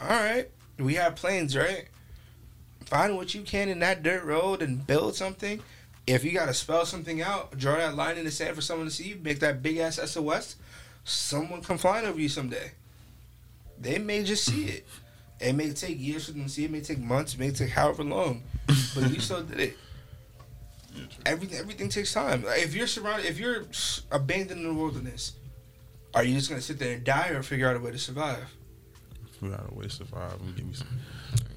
[0.00, 0.48] all right.
[0.78, 1.86] We have planes, right?
[2.86, 5.62] Find what you can in that dirt road and build something.
[6.10, 8.92] If you gotta spell something out, draw that line in the sand for someone to
[8.92, 10.56] see, make that big ass SOS,
[11.04, 12.72] someone come flying over you someday.
[13.78, 14.88] They may just see it.
[15.38, 16.64] It may take years for them to see.
[16.64, 17.34] It may take months.
[17.34, 19.78] It may take however long, but you still did it.
[21.24, 22.44] Everything everything takes time.
[22.44, 23.66] Like, if you're surrounded, if you're
[24.10, 25.34] abandoned in the wilderness,
[26.12, 28.52] are you just gonna sit there and die or figure out a way to survive?
[29.38, 30.88] Figure out a way to survive and give me some.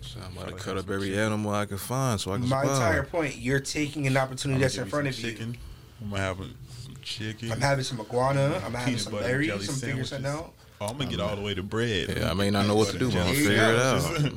[0.02, 2.62] So I'm about to cut up every animal I can find so I can My
[2.62, 2.76] survive.
[2.76, 5.32] entire point, you're taking an opportunity that's in front of you.
[5.32, 5.58] chicken.
[6.02, 7.52] I'm gonna have some chicken.
[7.52, 8.62] I'm having some iguana.
[8.66, 9.48] I'm having peanut some butter berries.
[9.48, 10.42] jelly Some fingers oh, I sandwiches.
[10.42, 10.54] know.
[10.82, 12.14] Oh, I'm gonna get all the way to bread.
[12.18, 14.32] Yeah, I may not know what to do, but I'm gonna figure it out.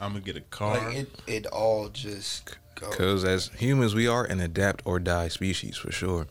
[0.00, 0.76] I'm gonna get a car.
[0.78, 2.90] Like it, it all just goes.
[2.90, 6.26] Because as humans, we are an adapt or die species for sure.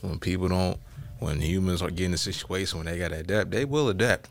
[0.00, 0.78] When people don't,
[1.18, 4.28] when humans are getting a situation when they gotta adapt, they will adapt.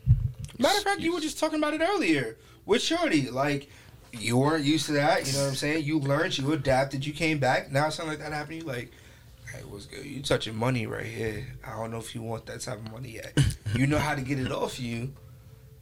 [0.58, 2.36] Matter of fact, you were just talking about it earlier
[2.66, 3.30] with Shorty.
[3.30, 3.68] Like,
[4.12, 5.26] you weren't used to that.
[5.26, 5.84] You know what I'm saying?
[5.84, 7.72] You learned, you adapted, you came back.
[7.72, 8.62] Now something like that happened.
[8.62, 8.92] You like,
[9.52, 10.04] hey, what's good?
[10.04, 11.46] You touching money right here.
[11.66, 13.32] I don't know if you want that type of money yet.
[13.74, 15.12] you know how to get it off you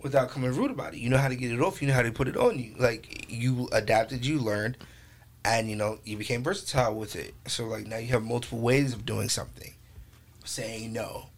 [0.02, 1.00] without coming rude about it.
[1.00, 1.82] You know how to get it off.
[1.82, 2.74] You know how to put it on you.
[2.78, 4.76] Like you adapted, you learned,
[5.44, 7.34] and you know you became versatile with it.
[7.46, 9.74] So like now you have multiple ways of doing something.
[10.44, 11.29] Saying no.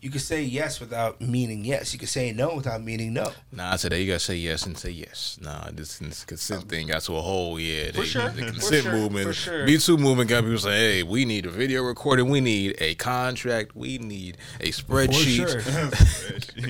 [0.00, 1.92] You could say yes without meaning yes.
[1.92, 3.32] You could say no without meaning no.
[3.50, 5.38] Nah, today you gotta say yes and say yes.
[5.42, 7.90] Nah, this, this consent thing got to a whole yeah.
[7.90, 9.64] For they- sure, The for consent sure, movement, for sure.
[9.66, 12.94] Me Too movement got people saying, hey, we need a video recording, we need a
[12.94, 15.48] contract, we need a spreadsheet.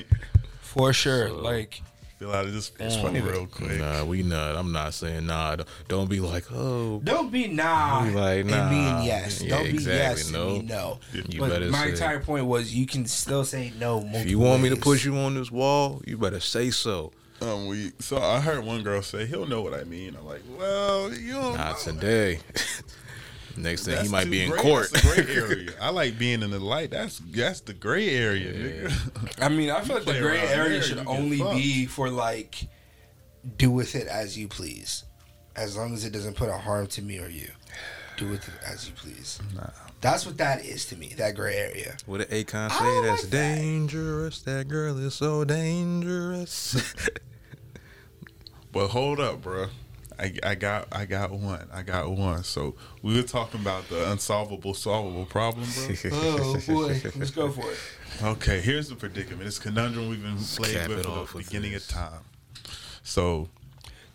[0.62, 1.28] For sure.
[1.28, 1.82] So- like
[2.18, 3.78] Fill out of this form funny real quick.
[3.78, 4.56] Nah, we not.
[4.56, 5.54] I'm not saying nah.
[5.54, 8.54] Don't, don't be like, oh, don't be nah Be like, nah.
[8.54, 8.70] and nah.
[8.70, 9.40] mean yes.
[9.40, 10.48] Yeah, don't be exactly, yes no.
[10.48, 10.98] and mean no.
[11.12, 11.90] you but better my say.
[11.90, 13.98] entire point was you can still say no.
[13.98, 17.12] if you multiple want me to push you on this wall, you better say so.
[17.40, 20.16] Um, we so I heard one girl say he'll know what I mean.
[20.16, 21.92] I'm like, well, you don't Not know.
[21.92, 22.40] today.
[23.62, 24.60] Next thing he might be in gray.
[24.60, 24.90] court.
[24.92, 25.70] That's the gray area.
[25.80, 26.90] I like being in the light.
[26.90, 28.52] That's that's the gray area.
[28.88, 29.42] nigga.
[29.42, 32.66] I mean, I feel like the gray area should only be for like
[33.56, 35.04] do with it as you please,
[35.56, 37.48] as long as it doesn't put a harm to me or you.
[38.16, 39.38] Do with it as you please.
[39.54, 39.70] Nah.
[40.00, 41.14] That's what that is to me.
[41.16, 41.96] That gray area.
[42.06, 42.84] What did Akon I say?
[42.84, 43.54] don't That's like that.
[43.56, 44.42] dangerous.
[44.42, 46.94] That girl is so dangerous.
[48.70, 49.68] But hold up, bro.
[50.18, 51.68] I, I got I got one.
[51.72, 52.42] I got one.
[52.42, 55.94] So we were talking about the unsolvable solvable problem, bro.
[56.12, 57.78] Oh boy, let's go for it.
[58.22, 59.46] Okay, here's the predicament.
[59.46, 61.88] It's a conundrum we've been playing cap with it from the beginning this.
[61.88, 62.20] of time.
[63.02, 63.48] So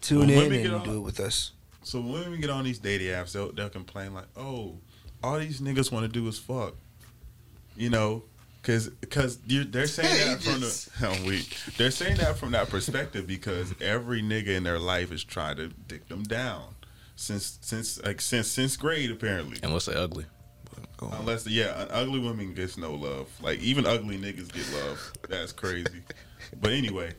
[0.02, 1.52] Tune in let me get and on- do it with us.
[1.84, 4.76] so when we get on these dating apps, they'll, they'll complain like, "Oh,
[5.24, 6.76] all these niggas want to do is fuck,"
[7.78, 8.24] you know,
[8.64, 11.58] because because they're saying that from the I'm weak.
[11.78, 15.68] They're saying that from that perspective because every nigga in their life is trying to
[15.68, 16.64] dick them down
[17.18, 19.58] since since like since since grade apparently.
[19.62, 20.26] Unless they ugly.
[20.74, 21.12] But go.
[21.20, 23.30] Unless yeah, an ugly woman gets no love.
[23.42, 25.12] Like even ugly niggas get love.
[25.30, 26.02] That's crazy.
[26.62, 27.12] But anyway,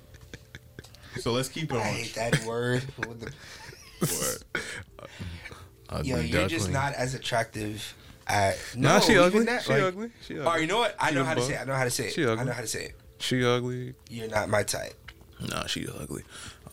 [1.18, 1.95] so let's keep it I on.
[1.95, 2.82] hate that word.
[2.97, 3.32] What the-
[4.01, 5.11] What?
[5.90, 7.95] Ugly Yo, you're just not as attractive.
[8.27, 9.45] At, Nah, no, she ugly.
[9.45, 10.11] that, she like- ugly.
[10.27, 10.47] She ugly.
[10.47, 10.97] All right, you know what?
[10.99, 11.61] I She know a how to say it.
[11.61, 12.12] I know how to say it.
[12.14, 12.95] She I know how to say it.
[13.18, 13.95] She ugly.
[14.09, 14.95] You're not my type.
[15.41, 16.22] Nah, she ugly.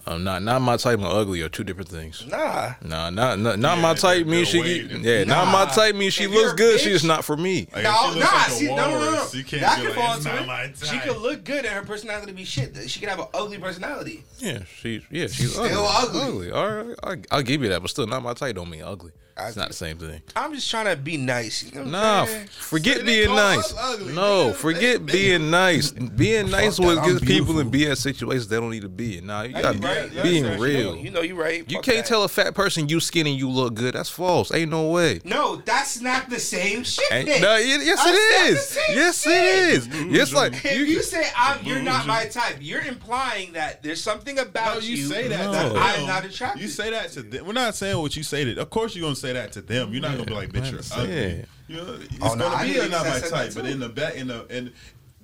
[0.08, 2.26] Um, not not my type and ugly are two different things.
[2.26, 2.74] Nah.
[2.82, 5.06] Nah, not not, not Yeah, my type they're- means she they're way get, different.
[5.06, 6.80] yeah, not my type means she If looks good.
[6.80, 7.68] bitch- She's not for me.
[7.72, 9.12] Like, No, she looks nah, like a see, no, no, no, no.
[9.12, 10.78] walrus, You can't That could like, fall into not it.
[10.84, 12.76] She could look good and her personality be shit.
[12.89, 14.24] She could have an ugly personality.
[14.39, 16.22] Yeah, she yeah she's Still ugly.
[16.22, 16.52] ugly.
[16.52, 18.56] All right, I, I'll give you that, but still not my type.
[18.56, 19.12] Don't mean ugly.
[19.38, 20.21] I It's not the same thing.
[20.36, 21.63] I'm just trying to be nice.
[21.63, 22.47] You know Nah, saying?
[22.47, 23.73] forget So being nice.
[23.77, 24.55] ugly, No, nigga.
[24.55, 25.91] forget They- being nice.
[25.91, 29.27] Being nice that, will get people in BS situations they don't need to be in.
[29.27, 30.13] Nah, you gotta you be right.
[30.13, 30.55] That's being right.
[30.57, 30.95] You real.
[30.95, 31.63] know- You know, you right.
[31.69, 32.05] You Fuck can't that.
[32.05, 33.93] tell a fat person you skinny you look good.
[33.95, 34.53] That's false.
[34.53, 35.21] Ain't no way.
[35.23, 37.11] No, that's not the same shit.
[37.11, 38.77] Ain't, no, it, yes, That's not it the is.
[38.95, 39.32] Yes, shit.
[39.34, 39.88] it is.
[40.11, 44.01] Yes, like If you, you, say I'm, you're not my type, you're implying that there's
[44.01, 45.51] something about No, you say that No.
[45.69, 45.77] to them.
[45.82, 46.61] I'm not attracted.
[46.61, 47.45] You say that to them.
[47.45, 48.61] We're not saying what you say to.
[48.61, 49.93] Of course, you're gonna say that to them.
[49.93, 51.24] You're not gonna be like, "Bitch, you're Yeah.
[51.26, 53.53] ugly." You know, it's Oh, no, gonna be didn't a my said that type.
[53.55, 53.67] But too.
[53.72, 54.72] in the back, in the and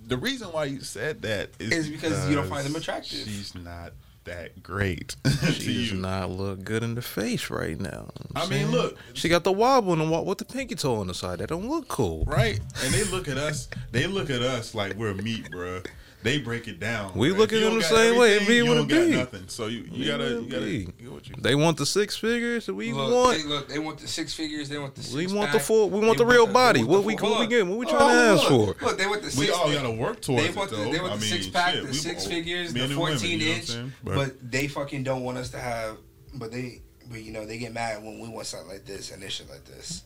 [0.07, 3.19] the reason why you said that is, Is because you don't find them attractive.
[3.19, 3.91] She's not
[4.23, 5.15] that great.
[5.53, 5.97] she does you.
[5.97, 8.11] not look good in the face right now.
[8.35, 8.71] I I'm mean, saying.
[8.71, 8.97] look.
[9.13, 11.39] she got the wobble and the walk with the pinky toe on the side.
[11.39, 12.23] That don't look cool.
[12.25, 12.59] right?
[12.83, 13.67] And they look at us.
[13.91, 15.85] They look at us like we're meat, bruh.
[16.23, 17.13] They break it down.
[17.15, 17.37] We bruh.
[17.37, 19.15] look at them the same way, everything, and be you what don't it got be.
[19.37, 19.47] nothing.
[19.49, 20.85] So you, you gotta you gotta be.
[20.99, 21.35] get what you.
[21.37, 22.67] They want the six figures.
[22.67, 23.37] We Look, want.
[23.37, 24.67] they, look, they want the six figures.
[24.67, 25.01] They want the.
[25.15, 25.89] We Six want the full.
[25.91, 26.79] We they want the real they body.
[26.79, 27.61] want What we full- what we hold get?
[27.61, 27.69] on.
[27.69, 28.85] What we Oh, trying to ask look, for?
[28.85, 29.27] Look, they want the.
[29.27, 30.91] We Six all gotta work towards They it want the, though.
[30.91, 33.47] they want I the mean, six pack, shit, the six both- figures, the fourteen you
[33.47, 33.93] know what I'm inch.
[34.03, 35.97] But they fucking don't want us to have.
[36.33, 39.21] But they, but you know, they get mad when we want something like this and
[39.21, 40.03] this shit like this.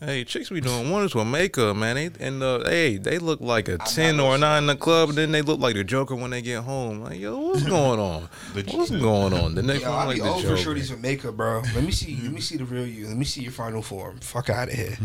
[0.00, 1.96] Hey, chicks be doing wonders with makeup, man.
[1.96, 4.40] They, and uh, hey, they look like a not ten or a listening.
[4.42, 7.00] nine in the club, and then they look like the Joker when they get home.
[7.00, 8.28] Like, yo, what's going on?
[8.54, 9.56] The- what's going on?
[9.56, 10.70] The next Yo, one I like be the over Joker.
[10.70, 11.62] shorties with makeup, bro.
[11.74, 12.16] Let me see.
[12.22, 13.08] Let me see the real you.
[13.08, 14.20] Let me see your final form.
[14.20, 14.96] Fuck out of here.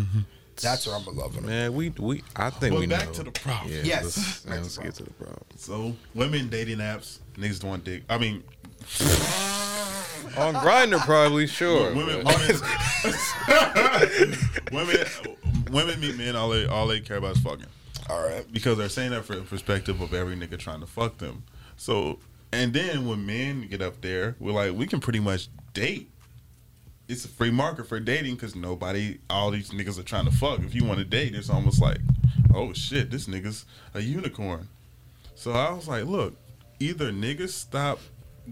[0.61, 1.47] That's what I'm loving.
[1.47, 3.13] Man, we we I think we But we back know.
[3.13, 3.71] to the problem.
[3.73, 5.43] Yeah, Yes, let's, back to let's the get to the problem.
[5.57, 8.03] So women dating apps, niggas don't want dick.
[8.07, 8.43] I mean,
[10.37, 11.93] On Grindr, probably sure.
[11.93, 12.55] women, women,
[14.71, 15.05] women,
[15.71, 16.35] women meet men.
[16.35, 17.67] All they all they care about is fucking.
[18.09, 18.45] All right.
[18.51, 21.43] because they're saying that from the perspective of every nigga trying to fuck them.
[21.77, 22.19] So,
[22.51, 26.09] and then when men get up there, we're like, we can pretty much date.
[27.07, 30.59] It's a free market for dating because nobody, all these niggas are trying to fuck.
[30.59, 31.99] If you want to date, it's almost like,
[32.53, 34.67] oh shit, this nigga's a unicorn.
[35.35, 36.35] So I was like, look,
[36.79, 37.99] either niggas stop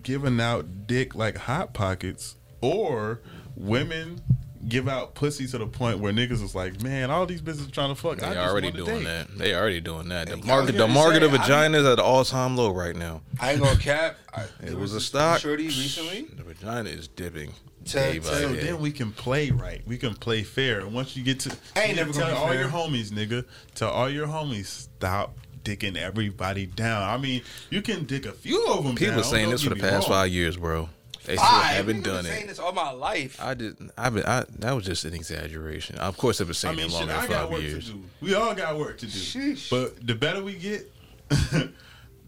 [0.03, 3.21] giving out dick like hot pockets, or
[3.55, 4.21] women
[4.67, 7.71] give out pussy to the point where niggas is like, man, all these bitches are
[7.71, 8.21] trying to fuck.
[8.21, 9.37] I They just already wanna doing that.
[9.37, 10.27] They already doing that.
[10.29, 12.71] The Hey, market, I the was market gonna of vaginas at an all time low
[12.71, 13.21] right now.
[13.39, 14.17] I ain't gonna cap.
[14.33, 15.39] I, It there was a stock.
[15.39, 16.27] Shorty recently.
[16.35, 17.53] The vagina is dipping.
[17.85, 19.81] To- day So then we can play right.
[19.87, 20.81] We can play fair.
[20.81, 22.59] And once you get to, I ain't never tell gonna be all fair.
[22.59, 27.03] your homies, nigga, tell all your homies, stop dicking everybody down.
[27.03, 28.95] I mean, you can dick a few of them.
[28.95, 30.17] People down, saying don't this for the past wrong.
[30.23, 30.89] five years, bro.
[31.25, 31.65] They still Five.
[31.75, 32.47] haven't Niggas been done saying it.
[32.47, 33.39] this all my life.
[33.39, 33.75] I did.
[33.95, 34.25] I've been.
[34.25, 35.97] I that was just an exaggeration.
[35.97, 37.93] Of course, I've been I saying mean, it shit, longer I than five years.
[38.21, 39.11] We all got work to do.
[39.11, 39.69] Sheesh.
[39.69, 40.91] But the better we get,
[41.29, 41.71] the,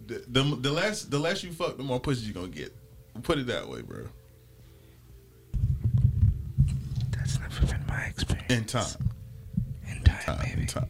[0.07, 2.71] the the less the less you fuck, the more pussy you gonna get.
[3.23, 4.05] Put it that way, bro.
[7.17, 8.51] That's never been my experience.
[8.51, 9.09] In time,
[9.87, 10.65] In time, time, baby.
[10.67, 10.87] time.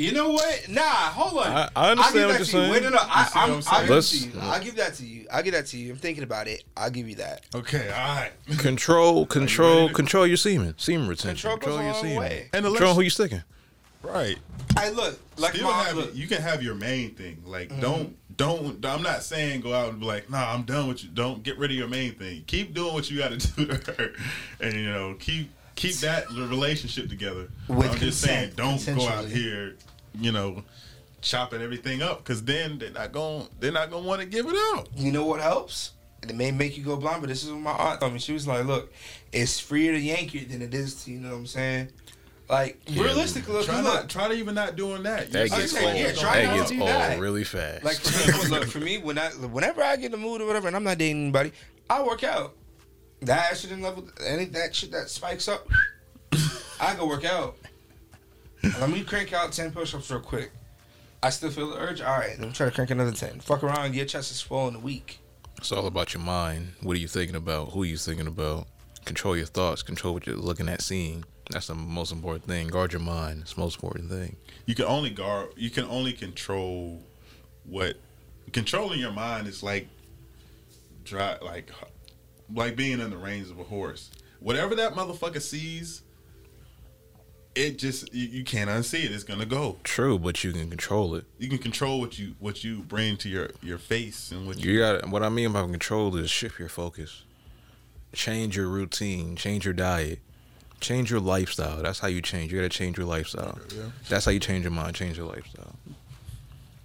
[0.00, 0.68] You know what?
[0.68, 1.52] Nah, hold on.
[1.52, 2.44] I- I understand I'll what give that you're to you.
[2.44, 2.70] saying.
[2.72, 2.98] Wait, no, no.
[3.02, 4.32] I, see what I'm, I'm I'll give it Let's- to you.
[4.40, 5.26] I'll give that to you.
[5.32, 5.92] I'll give that to you.
[5.92, 6.64] I'm thinking about it.
[6.76, 7.44] I'll give you that.
[7.54, 8.32] Okay, all right.
[8.58, 10.74] Control, control, ready control your semen.
[10.78, 11.50] Semen retention.
[11.50, 12.18] Control goes Control a your long semen.
[12.18, 12.48] way.
[12.52, 13.42] And Control unless- who you sticking.
[14.02, 14.38] Right.
[14.78, 16.14] I look like Still my have look.
[16.16, 17.42] You can have your main thing.
[17.44, 17.80] Like Mm-hmm.
[17.80, 18.86] don't don't.
[18.86, 21.10] I'm not saying go out and be like, nah, I'm done with you.
[21.12, 22.42] Don't get rid of your main thing.
[22.46, 24.12] Keep doing what you got to do to her,
[24.60, 27.48] and you know keep keep that relationship together.
[27.68, 29.30] With I'm just saying, consent, don't go out consensually.
[29.32, 29.76] here,
[30.18, 30.62] you know,
[31.22, 34.56] chopping everything up because then they're not going they're not gonna want to give it
[34.74, 34.88] out.
[34.96, 35.92] You know what helps?
[36.22, 38.18] And it may make you go blind, but this is what my aunt told me.
[38.18, 38.92] She was like, "Look,
[39.32, 41.88] it's freer to yank it than it is to, you know what I'm saying?
[42.48, 45.30] Like Yeah, realistically, look, Try look, not try to even not doing that.
[45.32, 45.96] That You- gets say, old.
[45.96, 47.18] yeah, try that not gets to do old that.
[47.20, 47.84] really fast.
[47.84, 50.46] Like for me, look for me when I whenever I get in the mood or
[50.46, 51.52] whatever, and I'm not dating anybody,
[51.88, 52.54] I work out.
[53.22, 55.68] That shit estrogen level, any that shit that spikes up,
[56.80, 57.56] I go work out.
[58.62, 60.50] Let me crank out ten push-ups real quick.
[61.22, 62.00] I still feel the urge.
[62.00, 63.40] All right, let me try to crank another ten.
[63.40, 65.18] Fuck around, your chest is swollen a week.
[65.58, 66.72] It's all about your mind.
[66.82, 67.72] What are you thinking about?
[67.72, 68.66] Who are you thinking about?
[69.04, 69.82] Control your thoughts.
[69.82, 71.24] Control what you're looking at, seeing.
[71.50, 72.68] That's the most important thing.
[72.68, 73.40] Guard your mind.
[73.42, 74.36] It's the most important thing.
[74.66, 77.02] you can only guard you can only control
[77.64, 77.96] what
[78.52, 79.88] controlling your mind is like
[81.04, 81.70] dry like
[82.54, 84.10] like being in the reins of a horse
[84.40, 86.02] whatever that motherfucker sees
[87.66, 91.14] it just you, you can't unsee it it's gonna go True, but you can control
[91.14, 91.24] it.
[91.38, 94.72] you can control what you what you bring to your your face and what you
[94.72, 97.24] You got what I mean by control is shift your focus,
[98.12, 100.20] change your routine, change your diet,
[100.80, 101.82] change your lifestyle.
[101.82, 102.52] That's how you change.
[102.52, 103.58] You got to change your lifestyle.
[103.76, 103.90] yeah.
[104.08, 104.94] That's how you change your mind.
[104.94, 105.74] Change your lifestyle.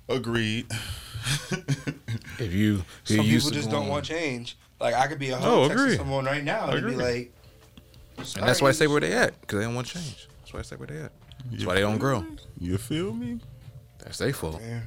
[0.10, 0.66] agreed
[2.38, 4.58] If you, if Some you're people just don't want change.
[4.80, 7.32] Like I could be a No, hoe texting someone right now and be like,
[8.18, 10.28] and that's why I say where they at because they don't want change.
[10.56, 11.12] That's why I say where they at.
[11.50, 12.22] That's You why they don't grow.
[12.22, 12.38] me?
[12.60, 13.40] you feel me
[14.00, 14.62] That's their fault.
[14.62, 14.82] Yeah.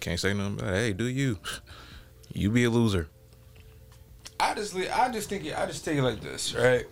[0.00, 0.74] Can't say nothing about.
[0.74, 0.76] it.
[0.76, 1.38] Hey, do you?
[2.32, 3.08] You be a loser.
[4.38, 6.84] I just I just think it, I just take it like this, right?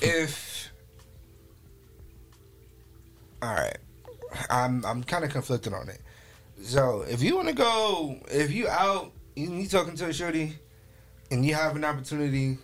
[0.00, 0.70] If
[3.42, 3.78] all right,
[4.50, 6.00] I'm I'm kind of conflicted on it.
[6.62, 10.58] So if you want to go, if you out, you, you talking to a shorty,
[11.30, 12.58] and you have an opportunity,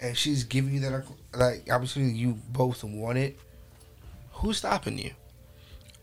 [0.00, 1.04] and she's giving you that
[1.34, 3.38] like opportunity you both want it,
[4.32, 5.10] who's stopping you?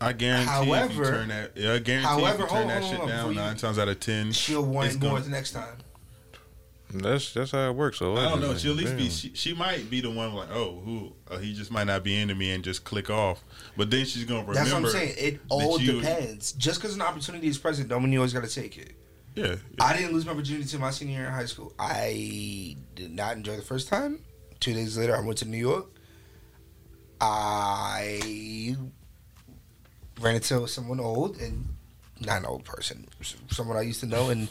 [0.00, 2.70] I guarantee if you However- turn that yeah, I guarantee however, if you turn hold
[2.70, 4.92] that on, shit hold on, down before you- nine times out of ten She'll want
[4.92, 5.76] it more gonna- the next time.
[6.96, 7.98] That's that's how it works.
[7.98, 8.56] So I don't know.
[8.56, 8.98] She'll at least Damn.
[8.98, 9.08] be.
[9.10, 11.12] She, she might be the one like, oh, who?
[11.28, 13.42] Uh, he just might not be into me and just click off.
[13.76, 14.54] But then she's gonna remember.
[14.54, 15.14] That's what I'm saying.
[15.18, 16.52] It all you- depends.
[16.52, 18.92] Just because an opportunity is present, don't mean you always got to take it.
[19.34, 19.56] Yeah.
[19.80, 21.72] I didn't lose my virginity to my senior year in high school.
[21.78, 24.20] I did not enjoy the first time.
[24.60, 25.86] Two days later, I went to New York.
[27.20, 28.76] I
[30.20, 31.68] ran into someone old and
[32.20, 33.06] not an old person,
[33.50, 34.48] someone I used to know, and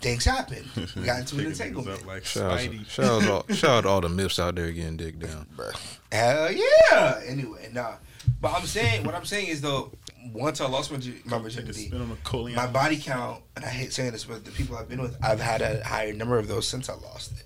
[0.00, 0.68] things happened.
[0.96, 2.06] We got into an Picking niggas entanglement.
[2.06, 2.86] like Shout out, Spidey.
[2.88, 5.46] shout out, all, shout out all the myths out there getting digged down.
[5.56, 5.76] Bruh.
[6.10, 7.20] Hell yeah!
[7.26, 7.94] Anyway, nah.
[8.40, 9.92] But I'm saying, what I'm saying is though,
[10.32, 12.56] once I lost my, my virginity, spin on a Coleon.
[12.56, 15.40] my body count, and I hate saying this, but the people I've been with, I've
[15.40, 17.44] had a higher number of those since I lost it.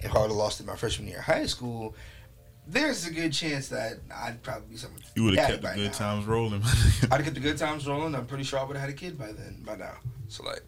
[0.00, 1.94] If I would have lost it my freshman year of high school,
[2.66, 5.00] there's a good chance that I'd probably be someone.
[5.16, 5.92] You would have kept the good now.
[5.92, 6.62] times rolling.
[7.02, 8.14] I'd have kept the good times rolling.
[8.14, 9.94] I'm pretty sure I would have had a kid by then, by now.
[10.28, 10.62] So like,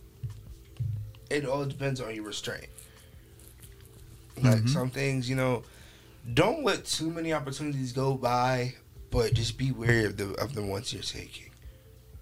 [1.31, 2.66] it all depends on your restraint.
[4.43, 4.68] Like Mhm.
[4.68, 5.62] some things, you know,
[6.35, 8.74] don't let too many opportunities go by,
[9.11, 11.51] but just be wary of the of the ones you're taking.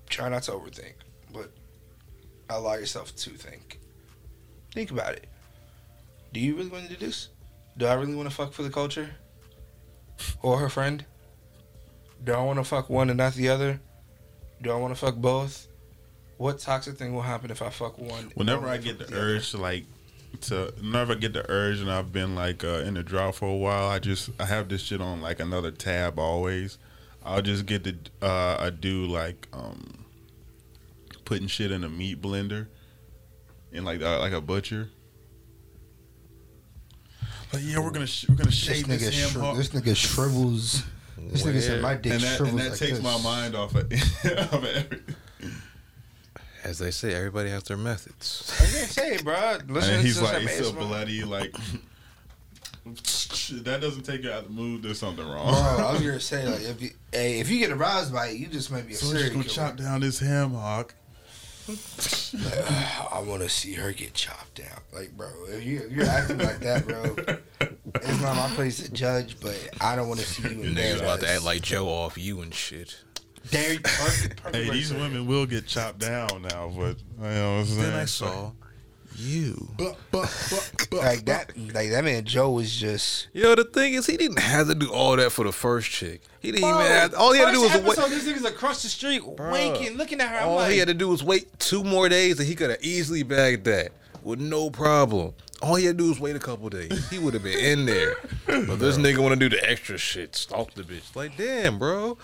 [0.08, 0.94] Try not to overthink,
[1.32, 1.50] but
[2.48, 3.80] allow yourself to think.
[4.72, 5.26] Think about it.
[6.32, 7.28] Do you really want to do this?
[7.76, 9.10] Do I really want to fuck for the culture?
[10.42, 11.04] Or her friend?
[12.22, 13.80] Do I want to fuck one and not the other?
[14.62, 15.68] Do I want to fuck both?
[16.38, 18.32] What toxic thing will happen if I fuck one?
[18.34, 19.84] Whenever and I get fuck the urge to like
[20.42, 23.56] to never get the urge and I've been like uh, in the drought for a
[23.56, 26.78] while, I just I have this shit on like another tab always.
[27.24, 30.04] I'll just get the uh, I do like um
[31.24, 32.68] putting shit in a meat blender
[33.72, 34.90] and like uh, like a butcher.
[37.52, 39.96] Like yeah, we're gonna sh- we're gonna This shave nigga, this, ham shri- this nigga
[39.96, 40.82] shrivels.
[41.16, 43.02] This nigga said my dick and that, shrivels and that like takes this.
[43.02, 45.14] my mind off of, of everything.
[46.64, 48.50] As they say, everybody has their methods.
[48.58, 49.58] I was gonna say, bro.
[49.68, 51.54] Listen and he's to like, some it's so bloody, like
[52.84, 54.82] that doesn't take you out of the mood.
[54.82, 55.52] There's something wrong.
[55.52, 58.38] Bro, I was gonna say, like, if you, hey, if you get aroused by it,
[58.38, 59.68] you just might be a so we're just serial gonna killer.
[59.68, 60.94] chop down this ham hock.
[61.66, 64.80] I want to see her get chopped down.
[64.92, 67.16] Like, bro, if, you, if you're acting like that, bro,
[67.94, 71.00] it's not my place to judge, but I don't want to see you in Niggas
[71.00, 73.00] about to act like Joe off you and shit.
[73.50, 75.02] There, perfect, perfect Hey, these to say it.
[75.02, 77.80] women will get chopped down now, but you know what I'm saying?
[77.82, 78.52] Then I saw
[79.16, 79.68] you.
[80.92, 81.52] like that.
[81.56, 83.28] Like that man Joe was just.
[83.32, 86.22] Yo, the thing is, he didn't have to do all that for the first chick.
[86.40, 87.14] He didn't even have.
[87.14, 87.98] All he had to do was first wait.
[87.98, 90.40] episode, This nigga's across the street, winking, looking at her.
[90.40, 92.82] All like, he had to do was wait two more days, and he could have
[92.82, 93.92] easily bagged that
[94.22, 95.34] with no problem.
[95.62, 97.08] All he had to do was wait a couple days.
[97.08, 98.16] He would have been in there.
[98.46, 101.14] But this nigga want to do the extra shit, stalk the bitch.
[101.14, 102.18] Like, damn, bro.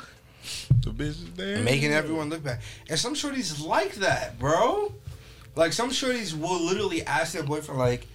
[0.81, 1.59] The bitch is there.
[1.63, 2.61] making everyone look bad.
[2.89, 4.93] And some shorties like that, bro.
[5.57, 8.07] Like some shorties will literally ask their boyfriend, like,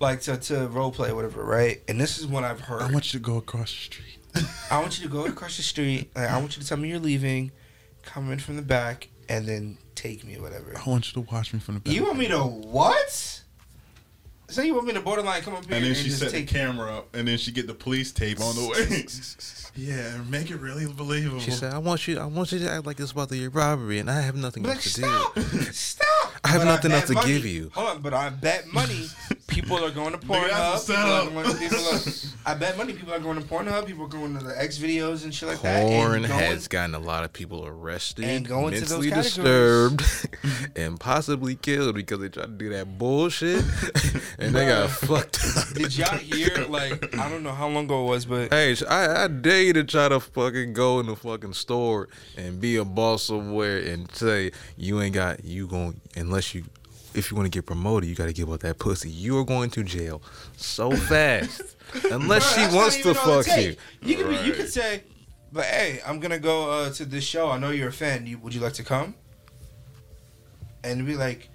[0.00, 1.80] like to to role play, whatever, right?
[1.88, 2.82] And this is what I've heard.
[2.82, 4.18] I want you to go across the street.
[4.70, 6.10] I want you to go across the street.
[6.14, 7.50] Like, I want you to tell me you're leaving,
[8.02, 10.76] come in from the back, and then take me, whatever.
[10.76, 11.94] I want you to watch me from the back.
[11.94, 13.42] You want me to what?
[14.50, 16.30] So you want me to borderline come up here and and, then she just set
[16.30, 16.48] the take?
[16.48, 19.06] camera up, and then she get the police tape on the way.
[19.78, 21.40] yeah, make it really believable.
[21.40, 22.18] She said, "I want you.
[22.18, 24.76] I want you to act like it's about the robbery, and I have nothing like,
[24.76, 25.42] else to stop, do."
[25.72, 26.06] stop.
[26.44, 27.70] I have But nothing bet else to money- give you.
[27.74, 29.06] Hold on, but I bet money
[29.48, 30.86] people are going to Pornhub.
[30.86, 32.00] People are going, people are,
[32.46, 33.86] I bet money people are going to Pornhub.
[33.86, 35.82] People are going to the X videos and shit like that.
[35.82, 39.34] Porn has gotten a lot of people arrested, And going to those mentally categories.
[39.96, 40.28] disturbed,
[40.76, 43.64] and possibly killed because they tried to do that bullshit,
[44.38, 45.68] and they got fucked up.
[45.74, 46.66] Did y'all hear?
[46.68, 49.72] Like, I don't know how long ago it was, but Hey, I, I dare you
[49.74, 54.10] to try to fucking go in the fucking store and be a boss somewhere and
[54.14, 56.64] say you ain't got you going unless you
[57.14, 59.10] if you want to get promoted you got to give up that pussy.
[59.10, 60.22] You are going to jail
[60.56, 61.76] so fast
[62.10, 63.76] unless Bro, she wants to even all it fuck you.
[64.02, 64.68] You could be, you could Right.
[64.68, 65.04] say,
[65.52, 67.50] but hey, I'm gonna go uh, to this show.
[67.50, 68.26] I know you're a fan.
[68.26, 69.14] You, would you like to come?
[70.84, 71.48] And be like,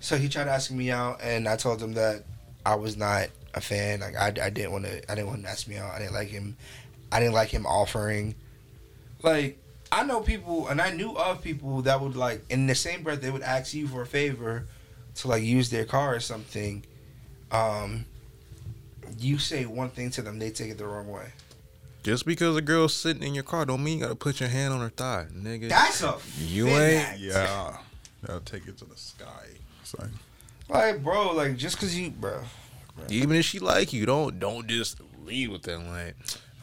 [0.00, 2.24] so he tried asking me out, and I told him that
[2.64, 4.00] I was not a fan.
[4.00, 5.10] Like I, I didn't want to.
[5.10, 5.92] I didn't want to ask me out.
[5.92, 6.56] I didn't like him.
[7.12, 8.34] I didn't like him offering.
[9.22, 9.58] Like
[9.92, 13.20] I know people, and I knew of people that would like in the same breath
[13.20, 14.66] they would ask you for a favor
[15.16, 16.84] to like use their car or something.
[17.50, 18.04] Um,
[19.18, 21.28] you say one thing to them, they take it the wrong way.
[22.02, 24.48] Just because a girl's sitting in your car don't mean you got to put your
[24.48, 25.68] hand on her thigh, nigga.
[25.68, 27.18] That's a You thin ain't- act.
[27.20, 27.76] Yeah,
[28.22, 29.46] that'll take it to the sky.
[29.82, 30.10] It's like,
[30.68, 32.42] like bro, like just cause you, bro.
[33.08, 36.16] Even if she like you, don't don't just leave with that like,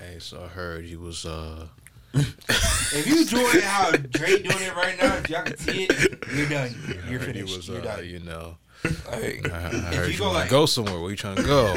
[0.03, 1.67] hey, so I heard you was uh
[2.13, 6.23] If you doing it how Dre doing it right now, if y'all can see it,
[6.35, 6.75] you're done.
[7.09, 7.49] You're heard finished.
[7.49, 8.05] You was you're uh, done.
[8.05, 8.57] you know.
[8.83, 10.99] Like, I, I if heard you you, go wanna like, go somewhere.
[10.99, 11.73] Where you trying to go?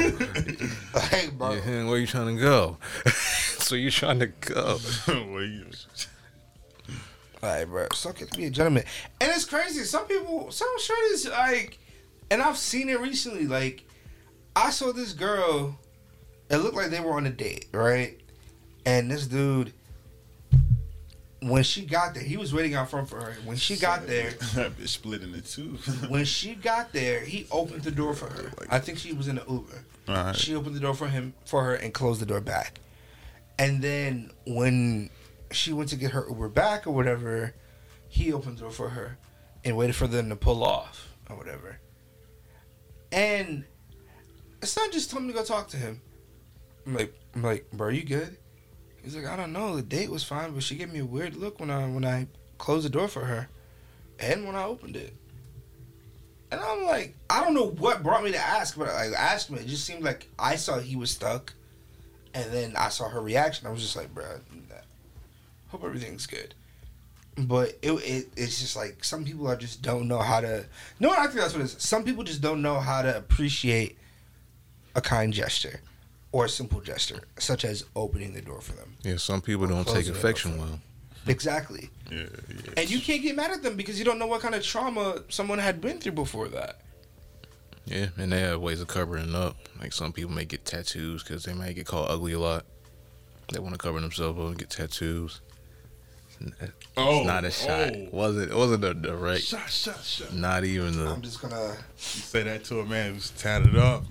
[0.93, 2.77] like, bro, Yeah, where you trying to go?
[3.07, 4.77] so you trying to go?
[5.07, 5.65] well, you-
[7.41, 7.87] Alright, bro.
[7.93, 8.35] Suck it.
[8.35, 8.83] Be a gentleman.
[9.21, 9.83] And it's crazy.
[9.85, 11.77] Some people, some shorties, like,
[12.29, 13.45] and I've seen it recently.
[13.47, 13.85] Like,
[14.55, 15.79] I saw this girl.
[16.49, 18.19] It looked like they were on a date, right?
[18.85, 19.73] And this dude,
[21.41, 23.35] when she got there, he was waiting out front for her.
[23.43, 25.77] When she got there, that bitch split into two.
[26.07, 28.51] when she got there, he opened the door for her.
[28.69, 29.83] I think she was in the Uber.
[30.07, 30.35] Alright.
[30.35, 32.79] She opened the door for him for her and closed the door back.
[33.59, 35.09] And then when
[35.51, 37.53] she went to get her Uber back or whatever,
[38.07, 39.17] he opened the door for her
[39.65, 41.79] and waited for them to pull off or whatever.
[43.11, 43.65] And
[44.63, 46.01] son just told me to go talk to him.
[46.87, 48.37] I'm like, I'm like, bro, you good?
[49.03, 49.75] He's like, I don't know.
[49.75, 52.27] The date was fine, but she gave me a weird look when I when I
[52.57, 53.49] closed the door for her,
[54.19, 55.13] and when I opened it.
[56.49, 59.57] And I'm like, I don't know what brought me to ask, but I asked him.
[59.57, 61.53] It just seemed like I saw he was stuck,
[62.33, 63.67] and then I saw her reaction.
[63.67, 64.23] I was just like, bro,
[65.67, 66.53] hope everything's good.
[67.37, 70.65] But it, it it's just like some people are just don't know how to.
[71.01, 71.75] No, I think that's what it is.
[71.79, 73.97] Some people just don't know how to appreciate
[74.95, 75.81] a kind gesture
[76.31, 78.95] or a simple gesture, such as opening the door for them.
[79.03, 80.79] Yeah, some people don't take affection well.
[81.25, 81.89] Exactly.
[82.11, 82.73] yeah, yeah.
[82.77, 85.21] And you can't get mad at them because you don't know what kind of trauma
[85.29, 86.79] someone had been through before that.
[87.85, 89.55] Yeah, and they have ways of covering up.
[89.79, 92.65] Like some people may get tattoos because they might get called ugly a lot.
[93.53, 95.39] They want to cover themselves up and get tattoos.
[96.39, 97.93] It's Oh, not a shot.
[97.95, 98.07] oh.
[98.11, 99.41] wasn't It wasn't a direct.
[99.43, 100.33] Shut, shut, shut.
[100.33, 101.09] Not even the.
[101.09, 104.03] I'm just gonna, You say that to a man who's tatted up,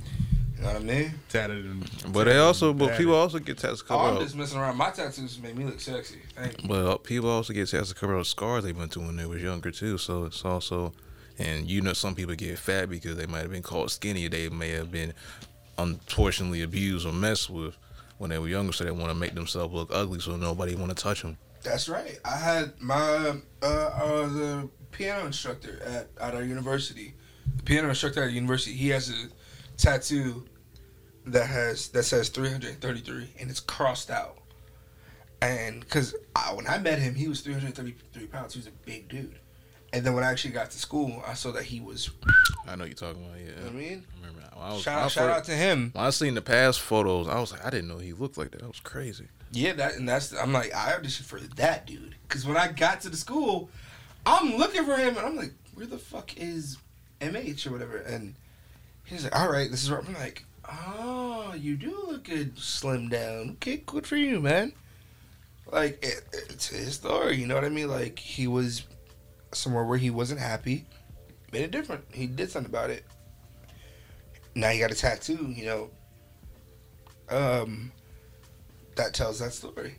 [0.56, 1.14] you know what I mean?
[1.28, 2.12] tatted and.
[2.12, 4.22] But they also, but people also get tattoos to Oh, I'm up.
[4.22, 4.76] just messing around.
[4.76, 6.20] My tattoos make me look sexy.
[6.34, 6.66] Thank.
[6.66, 9.42] But people also get tattoos to cover up scars they went through when they was
[9.42, 9.98] younger too.
[9.98, 10.92] So it's also,
[11.38, 14.28] and you know, some people get fat because they might have been called skinny.
[14.28, 15.12] They may have been
[15.78, 17.76] unfortunately abused or messed with
[18.18, 20.96] when they were younger, so they want to make themselves look ugly, so nobody want
[20.96, 21.36] to touch them.
[21.62, 22.18] That's right.
[22.24, 27.14] I had my uh, uh the piano instructor at at our university.
[27.56, 28.72] The piano instructor at the university.
[28.72, 29.28] He has a
[29.76, 30.44] tattoo
[31.26, 34.38] that has that says 333 and it's crossed out.
[35.42, 36.14] and because
[36.54, 38.54] when I met him, he was 333 pounds.
[38.54, 39.38] He was a big dude.
[39.92, 42.10] And then when I actually got to school, I saw that he was.
[42.66, 43.38] I know you're talking about.
[43.38, 44.48] Yeah, You know what I mean, I remember.
[44.56, 45.90] I was, shout out, shout first- out to him.
[45.94, 48.50] When I seen the past photos, I was like, I didn't know he looked like
[48.50, 48.60] that.
[48.62, 49.28] That was crazy.
[49.52, 50.32] Yeah, that and that's.
[50.34, 53.70] I'm like, I auditioned for that dude because when I got to the school,
[54.26, 56.78] I'm looking for him and I'm like, where the fuck is
[57.20, 57.98] MH or whatever?
[57.98, 58.34] And
[59.06, 59.90] he's like, all right, this is.
[59.90, 63.52] Where I'm like, oh, you do look good, slim down.
[63.52, 64.72] Okay, good for you, man.
[65.70, 67.88] Like it, it's his story, you know what I mean?
[67.88, 68.84] Like he was
[69.52, 70.84] somewhere where he wasn't happy,
[71.52, 72.04] made it different.
[72.12, 73.04] He did something about it.
[74.54, 75.90] Now he got a tattoo, you know.
[77.28, 77.90] Um,
[78.94, 79.96] that tells that story.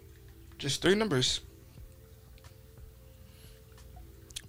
[0.58, 1.42] Just three numbers.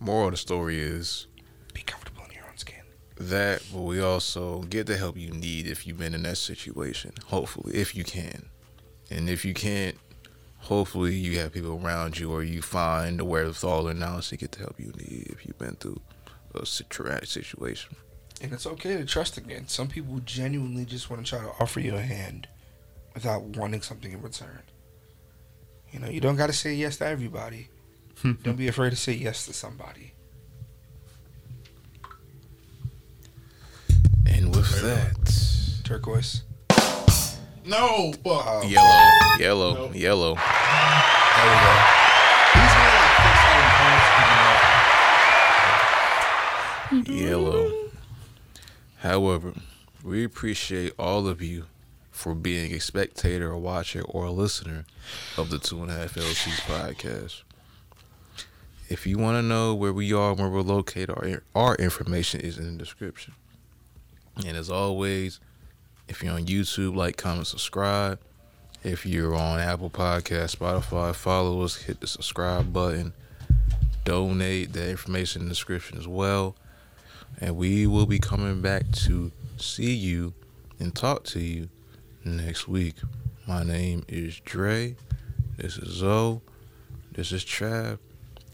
[0.00, 1.26] Moral of the story is
[1.74, 2.82] Be comfortable in your own skin.
[3.18, 7.12] That, but we also get the help you need if you've been in that situation.
[7.26, 8.48] Hopefully, if you can,
[9.10, 9.96] and if you can't,
[10.58, 14.52] hopefully you have people around you, or you find the wherewithal and knowledge to get
[14.52, 16.00] the help you need if you've been through
[16.54, 17.96] a situ- situation.
[18.40, 19.66] And it's okay to trust again.
[19.66, 22.46] Some people genuinely just want to try to offer you a hand
[23.14, 24.62] without wanting something in return.
[25.90, 27.68] You know, you don't got to say yes to everybody.
[28.42, 30.12] don't be afraid to say yes to somebody.
[34.38, 35.16] And with that,
[35.82, 36.42] Turquoise.
[37.66, 38.46] No, fuck.
[38.46, 39.10] Um, yellow,
[39.40, 39.94] yellow, Nope.
[39.96, 40.34] yellow.
[40.36, 41.74] There we go.
[42.54, 43.58] He's gonna like fix that
[46.94, 47.90] in post, yellow.
[48.98, 49.54] However,
[50.04, 51.66] we appreciate all of you
[52.12, 54.84] for being a spectator, a watcher, or a listener
[55.36, 57.42] of the Two and a Half LCs podcast.
[58.88, 62.56] If you want to know where we are, where we're located, our, our information is
[62.56, 63.34] in the description.
[64.46, 65.40] And as always,
[66.08, 68.18] if you're on YouTube, like, comment, subscribe.
[68.84, 73.12] If you're on Apple Podcast, Spotify, follow us, hit the subscribe button,
[74.04, 74.72] donate.
[74.72, 76.54] The information in the description as well
[77.40, 80.32] and we will be coming back to see you
[80.80, 81.68] and talk to you
[82.24, 82.96] next week.
[83.46, 84.96] My name is Dre.
[85.56, 86.40] This is Zoe.
[87.12, 87.98] This is Trav.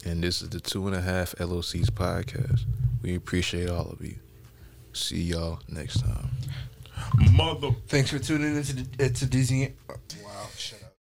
[0.05, 2.65] And this is the Two and a Half LOCs podcast.
[3.03, 4.24] We appreciate all of you.
[4.95, 6.31] See y'all next time.
[7.33, 7.71] Mother.
[7.89, 9.75] Thanks for tuning into the, uh, to Disney.
[9.89, 10.51] Wow, shut up.